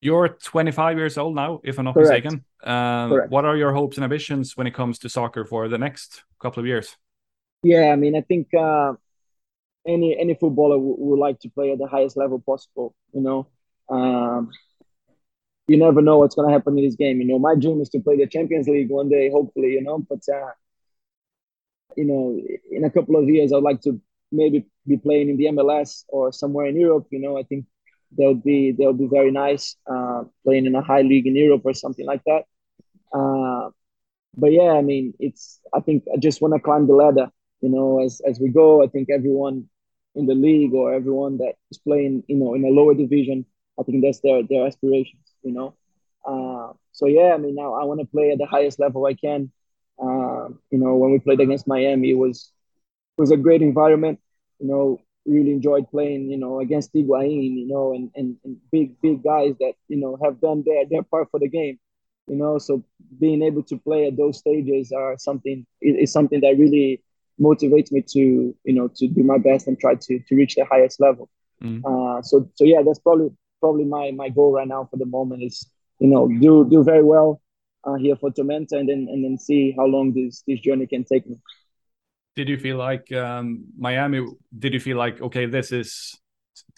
you're 0.00 0.28
25 0.28 0.96
years 0.96 1.18
old 1.18 1.34
now, 1.34 1.60
if 1.64 1.78
I'm 1.78 1.86
not 1.86 1.94
Correct. 1.94 2.24
mistaken. 2.24 2.44
Um, 2.62 3.10
Correct. 3.10 3.30
What 3.30 3.44
are 3.44 3.56
your 3.56 3.72
hopes 3.72 3.96
and 3.96 4.04
ambitions 4.04 4.56
when 4.56 4.66
it 4.66 4.74
comes 4.74 4.98
to 5.00 5.08
soccer 5.08 5.44
for 5.44 5.68
the 5.68 5.78
next 5.78 6.22
couple 6.40 6.60
of 6.60 6.66
years? 6.66 6.96
Yeah, 7.62 7.90
I 7.92 7.96
mean, 7.96 8.14
I 8.14 8.20
think 8.20 8.54
uh, 8.54 8.92
any 9.86 10.16
any 10.18 10.34
footballer 10.34 10.78
would 10.78 11.18
like 11.18 11.40
to 11.40 11.48
play 11.48 11.72
at 11.72 11.78
the 11.78 11.88
highest 11.88 12.16
level 12.16 12.38
possible. 12.38 12.94
You 13.12 13.22
know, 13.22 13.48
um, 13.88 14.50
you 15.66 15.76
never 15.76 16.00
know 16.00 16.18
what's 16.18 16.36
going 16.36 16.48
to 16.48 16.52
happen 16.52 16.78
in 16.78 16.84
this 16.84 16.94
game. 16.94 17.20
You 17.20 17.26
know, 17.26 17.38
my 17.38 17.56
dream 17.56 17.80
is 17.80 17.88
to 17.90 18.00
play 18.00 18.16
the 18.16 18.26
Champions 18.26 18.68
League 18.68 18.90
one 18.90 19.08
day, 19.08 19.30
hopefully. 19.30 19.72
You 19.72 19.82
know, 19.82 19.98
but 19.98 20.20
uh, 20.32 20.50
you 21.96 22.04
know, 22.04 22.40
in 22.70 22.84
a 22.84 22.90
couple 22.90 23.16
of 23.16 23.28
years, 23.28 23.52
I'd 23.52 23.62
like 23.62 23.80
to 23.82 24.00
maybe 24.30 24.66
be 24.86 24.96
playing 24.96 25.28
in 25.30 25.36
the 25.36 25.46
MLS 25.48 26.04
or 26.08 26.32
somewhere 26.32 26.66
in 26.66 26.76
Europe. 26.78 27.06
You 27.10 27.20
know, 27.20 27.38
I 27.38 27.42
think 27.42 27.64
that 28.16 28.26
would 28.26 28.42
be 28.42 28.72
that 28.72 28.84
would 28.86 28.98
be 28.98 29.08
very 29.08 29.30
nice 29.30 29.76
uh, 29.90 30.24
playing 30.44 30.66
in 30.66 30.74
a 30.74 30.82
high 30.82 31.02
league 31.02 31.26
in 31.26 31.36
Europe 31.36 31.62
or 31.64 31.74
something 31.74 32.06
like 32.06 32.22
that. 32.26 32.44
Uh, 33.12 33.70
but 34.36 34.52
yeah, 34.52 34.72
I 34.72 34.82
mean, 34.82 35.14
it's 35.18 35.60
I 35.74 35.80
think 35.80 36.04
I 36.12 36.16
just 36.18 36.40
want 36.40 36.54
to 36.54 36.60
climb 36.60 36.86
the 36.86 36.94
ladder. 36.94 37.30
You 37.60 37.68
know, 37.70 38.02
as 38.04 38.20
as 38.26 38.38
we 38.40 38.48
go, 38.48 38.82
I 38.82 38.86
think 38.88 39.08
everyone 39.10 39.68
in 40.14 40.26
the 40.26 40.34
league 40.34 40.72
or 40.74 40.92
everyone 40.92 41.38
that 41.38 41.54
is 41.70 41.78
playing, 41.78 42.22
you 42.28 42.36
know, 42.36 42.54
in 42.54 42.64
a 42.64 42.68
lower 42.68 42.94
division, 42.94 43.44
I 43.78 43.82
think 43.82 44.02
that's 44.02 44.20
their 44.20 44.42
their 44.42 44.66
aspirations 44.66 45.22
you 45.42 45.52
know. 45.52 45.74
Uh, 46.26 46.72
so 46.92 47.06
yeah, 47.06 47.32
I 47.34 47.38
mean, 47.38 47.54
now 47.54 47.74
I 47.74 47.84
want 47.84 48.00
to 48.00 48.06
play 48.06 48.30
at 48.30 48.38
the 48.38 48.46
highest 48.46 48.78
level 48.78 49.06
I 49.06 49.14
can. 49.14 49.50
Uh, 50.00 50.27
you 50.70 50.78
know, 50.78 50.96
when 50.96 51.12
we 51.12 51.18
played 51.18 51.40
against 51.40 51.66
Miami, 51.66 52.10
it 52.10 52.18
was 52.18 52.52
it 53.16 53.20
was 53.20 53.30
a 53.30 53.36
great 53.36 53.62
environment. 53.62 54.20
You 54.58 54.68
know, 54.68 55.00
really 55.26 55.52
enjoyed 55.52 55.90
playing. 55.90 56.30
You 56.30 56.38
know, 56.38 56.60
against 56.60 56.92
Higuain. 56.92 57.56
You 57.56 57.68
know, 57.68 57.94
and, 57.94 58.10
and 58.14 58.36
and 58.44 58.56
big 58.70 59.00
big 59.00 59.22
guys 59.22 59.54
that 59.60 59.74
you 59.88 59.96
know 59.96 60.18
have 60.22 60.40
done 60.40 60.62
their 60.64 60.84
their 60.86 61.02
part 61.02 61.28
for 61.30 61.40
the 61.40 61.48
game. 61.48 61.78
You 62.26 62.36
know, 62.36 62.58
so 62.58 62.84
being 63.18 63.42
able 63.42 63.62
to 63.64 63.78
play 63.78 64.06
at 64.06 64.16
those 64.16 64.38
stages 64.38 64.92
are 64.92 65.16
something 65.18 65.66
is 65.80 66.12
something 66.12 66.40
that 66.40 66.58
really 66.58 67.02
motivates 67.40 67.92
me 67.92 68.02
to 68.02 68.54
you 68.64 68.74
know 68.74 68.88
to 68.96 69.06
do 69.06 69.22
my 69.22 69.38
best 69.38 69.66
and 69.66 69.78
try 69.78 69.94
to 69.94 70.18
to 70.18 70.34
reach 70.34 70.54
the 70.54 70.64
highest 70.64 71.00
level. 71.00 71.28
Mm. 71.62 71.82
Uh, 71.84 72.22
so 72.22 72.48
so 72.54 72.64
yeah, 72.64 72.82
that's 72.84 72.98
probably 72.98 73.30
probably 73.60 73.84
my 73.84 74.10
my 74.12 74.28
goal 74.28 74.52
right 74.52 74.68
now 74.68 74.88
for 74.90 74.96
the 74.96 75.06
moment 75.06 75.42
is 75.42 75.68
you 75.98 76.08
know 76.08 76.28
do 76.28 76.68
do 76.68 76.82
very 76.82 77.02
well 77.02 77.40
uh, 77.84 77.94
here 77.94 78.16
for 78.16 78.30
Tormenta 78.30 78.72
and 78.72 78.88
then 78.88 79.06
and 79.10 79.24
then 79.24 79.38
see 79.38 79.74
how 79.76 79.86
long 79.86 80.12
this 80.12 80.42
this 80.46 80.60
journey 80.60 80.86
can 80.86 81.04
take 81.04 81.26
me. 81.26 81.36
Did 82.36 82.48
you 82.48 82.58
feel 82.58 82.76
like 82.76 83.10
um, 83.12 83.64
Miami? 83.76 84.24
Did 84.56 84.74
you 84.74 84.80
feel 84.80 84.96
like 84.96 85.20
okay, 85.20 85.46
this 85.46 85.72
is, 85.72 86.14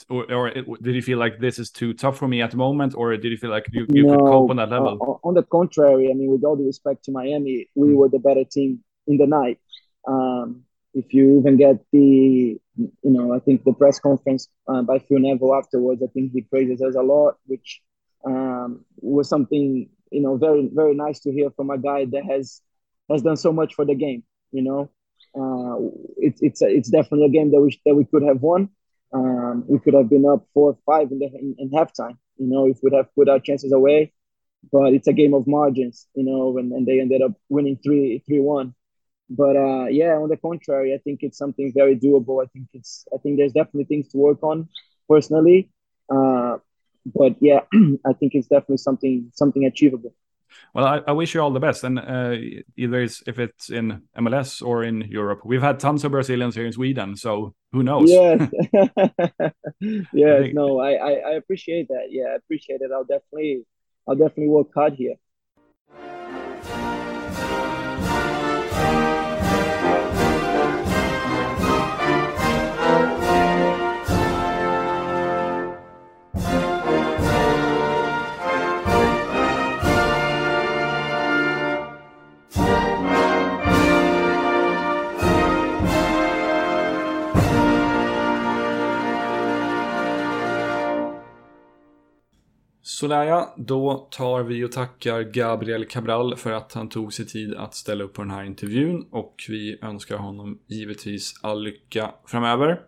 or, 0.09 0.33
or, 0.33 0.51
did 0.81 0.95
you 0.95 1.03
feel 1.03 1.19
like 1.19 1.39
this 1.39 1.59
is 1.59 1.71
too 1.71 1.93
tough 1.93 2.17
for 2.17 2.29
me 2.29 2.41
at 2.41 2.51
the 2.51 2.57
moment, 2.57 2.95
or 2.95 3.15
did 3.17 3.31
you 3.31 3.37
feel 3.37 3.51
like 3.51 3.67
you, 3.73 3.87
you 3.91 4.07
no, 4.07 4.17
could 4.17 4.25
cope 4.25 4.51
on 4.51 4.57
that 4.57 4.71
level? 4.71 4.99
Uh, 5.01 5.29
on 5.29 5.35
the 5.35 5.43
contrary, 5.43 6.11
I 6.11 6.15
mean, 6.15 6.31
with 6.31 6.45
all 6.45 6.57
the 6.57 6.65
respect 6.65 7.05
to 7.05 7.13
Miami, 7.13 7.69
we 7.75 7.89
mm. 7.89 7.95
were 7.95 8.09
the 8.09 8.19
better 8.19 8.45
team 8.45 8.83
in 9.07 9.19
the 9.19 9.27
night. 9.27 9.59
Um, 10.09 10.63
if 10.95 11.13
you 11.13 11.39
even 11.39 11.57
get 11.57 11.85
the 11.93 12.59
you 12.81 13.11
know, 13.11 13.35
I 13.35 13.39
think 13.39 13.65
the 13.65 13.73
press 13.73 14.01
conference 14.01 14.49
uh, 14.67 14.83
by 14.83 14.99
Phil 14.99 15.19
Neville 15.19 15.55
afterwards, 15.55 16.03
I 16.03 16.07
think 16.07 16.33
he 16.33 16.43
praises 16.43 16.81
us 16.81 16.95
a 16.95 17.03
lot, 17.03 17.37
which 17.47 17.83
um, 18.25 18.85
was 18.97 19.29
something 19.29 19.89
you 20.11 20.21
know 20.21 20.37
very 20.37 20.69
very 20.73 20.95
nice 20.95 21.21
to 21.21 21.33
hear 21.33 21.51
from 21.51 21.71
a 21.71 21.79
guy 21.79 22.05
that 22.07 22.25
has 22.25 22.61
has 23.11 23.23
done 23.23 23.37
so 23.37 23.53
much 23.53 23.75
for 23.75 23.85
the 23.85 23.95
game. 23.95 24.23
You 24.53 24.63
know, 24.63 24.91
uh, 25.39 25.91
it's 26.19 26.41
it's 26.43 26.63
it's 26.63 26.91
definitely 26.91 27.27
a 27.27 27.31
game 27.31 27.51
that 27.53 27.61
we 27.61 27.81
that 27.87 27.95
we 27.95 28.05
could 28.05 28.23
have 28.23 28.43
won. 28.43 28.71
Um, 29.13 29.65
we 29.67 29.79
could 29.81 29.95
have 29.95 30.09
been 30.09 30.27
up 30.27 30.47
four 30.55 30.79
five 30.87 31.11
in 31.11 31.19
the 31.19 31.27
in, 31.27 31.57
in 31.59 31.71
halftime. 31.71 32.17
You 32.39 32.47
know, 32.49 32.67
if 32.67 32.79
we'd 32.83 32.95
have 32.95 33.15
put 33.15 33.29
our 33.29 33.41
chances 33.41 33.73
away, 33.73 34.13
but 34.73 34.93
it's 34.95 35.09
a 35.09 35.13
game 35.13 35.35
of 35.35 35.47
margins. 35.47 36.07
You 36.15 36.25
know, 36.25 36.59
and, 36.59 36.73
and 36.73 36.87
they 36.87 37.01
ended 37.01 37.23
up 37.23 37.33
winning 37.49 37.79
three 37.83 38.23
three 38.27 38.41
one. 38.41 38.75
But 39.31 39.57
uh, 39.57 39.87
yeah, 39.87 40.15
on 40.17 40.29
the 40.29 40.37
contrary, 40.37 40.95
I 40.95 40.99
think 40.99 41.21
it's 41.23 41.39
something 41.39 41.73
very 41.75 41.97
doable. 41.97 42.43
I 42.45 42.47
think 42.49 42.69
it's 42.75 43.07
I 43.15 43.19
think 43.19 43.39
there's 43.39 43.53
definitely 43.53 43.85
things 43.85 44.09
to 44.09 44.19
work 44.19 44.43
on 44.43 44.69
personally. 45.09 45.71
Uh, 46.13 46.59
but 47.07 47.37
yeah, 47.41 47.61
I 48.07 48.13
think 48.13 48.35
it's 48.35 48.49
definitely 48.49 48.79
something 48.79 49.31
something 49.35 49.65
achievable. 49.65 50.15
Well, 50.75 50.85
I, 50.85 51.01
I 51.07 51.13
wish 51.13 51.35
you 51.35 51.41
all 51.41 51.51
the 51.51 51.61
best, 51.61 51.85
and 51.85 51.99
uh, 51.99 52.37
either 52.77 53.01
it's, 53.03 53.23
if 53.27 53.39
it's 53.39 53.71
in 53.71 54.03
MLS 54.19 54.65
or 54.65 54.85
in 54.85 55.03
Europe. 55.03 55.41
We've 55.45 55.63
had 55.63 55.81
tons 55.81 56.05
of 56.05 56.13
Brazilians 56.13 56.55
here 56.55 56.67
in 56.67 56.73
Sweden, 56.73 57.17
so 57.17 57.55
who 57.73 57.83
knows? 57.83 58.11
Yes, 58.11 58.51
yes. 60.13 60.45
I 60.45 60.53
no, 60.53 60.81
I, 60.81 60.93
I 60.93 61.13
I 61.13 61.33
appreciate 61.33 61.89
that. 61.89 62.09
Yeah, 62.11 62.27
I 62.33 62.35
appreciate 62.35 62.81
it. 62.81 62.91
I'll 62.93 63.05
definitely 63.05 63.65
I'll 64.09 64.17
definitely 64.17 64.49
work 64.49 64.69
hard 64.75 64.95
here. 64.95 65.15
Sådär 93.01 93.25
ja, 93.25 93.55
då 93.57 94.09
tar 94.11 94.43
vi 94.43 94.65
och 94.65 94.73
tackar 94.73 95.23
Gabriel 95.23 95.85
Cabral 95.85 96.37
för 96.37 96.53
att 96.53 96.73
han 96.73 96.89
tog 96.89 97.13
sig 97.13 97.27
tid 97.27 97.55
att 97.55 97.75
ställa 97.75 98.05
upp 98.05 98.13
på 98.15 98.23
den 98.23 98.31
här 98.31 98.45
intervjun 98.45 99.07
och 99.11 99.35
vi 99.49 99.79
önskar 99.83 100.17
honom 100.17 100.59
givetvis 100.67 101.41
all 101.43 101.63
lycka 101.63 102.15
framöver. 102.27 102.81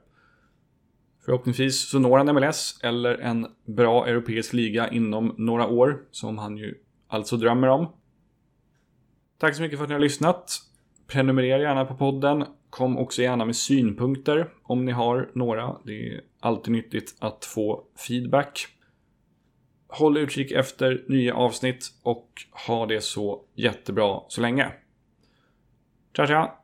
Förhoppningsvis 1.24 1.88
så 1.90 1.98
når 1.98 2.18
han 2.18 2.34
MLS 2.34 2.80
eller 2.82 3.18
en 3.18 3.46
bra 3.66 4.06
europeisk 4.06 4.52
liga 4.52 4.90
inom 4.90 5.34
några 5.38 5.66
år, 5.66 6.02
som 6.10 6.38
han 6.38 6.56
ju 6.56 6.74
alltså 7.08 7.36
drömmer 7.36 7.68
om. 7.68 7.92
Tack 9.38 9.56
så 9.56 9.62
mycket 9.62 9.78
för 9.78 9.84
att 9.84 9.90
ni 9.90 9.94
har 9.94 10.00
lyssnat. 10.00 10.52
Prenumerera 11.06 11.62
gärna 11.62 11.84
på 11.84 11.94
podden. 11.94 12.44
Kom 12.70 12.98
också 12.98 13.22
gärna 13.22 13.44
med 13.44 13.56
synpunkter 13.56 14.48
om 14.62 14.84
ni 14.84 14.92
har 14.92 15.30
några. 15.34 15.76
Det 15.84 16.08
är 16.08 16.20
alltid 16.40 16.72
nyttigt 16.72 17.16
att 17.18 17.44
få 17.44 17.84
feedback. 18.08 18.68
Håll 19.93 20.16
utkik 20.16 20.53
efter 20.53 21.05
nya 21.09 21.34
avsnitt 21.34 21.88
och 22.03 22.28
ha 22.66 22.86
det 22.86 23.01
så 23.01 23.43
jättebra 23.55 24.20
så 24.28 24.40
länge. 24.40 24.72
Ciao, 26.16 26.26
ciao! 26.26 26.61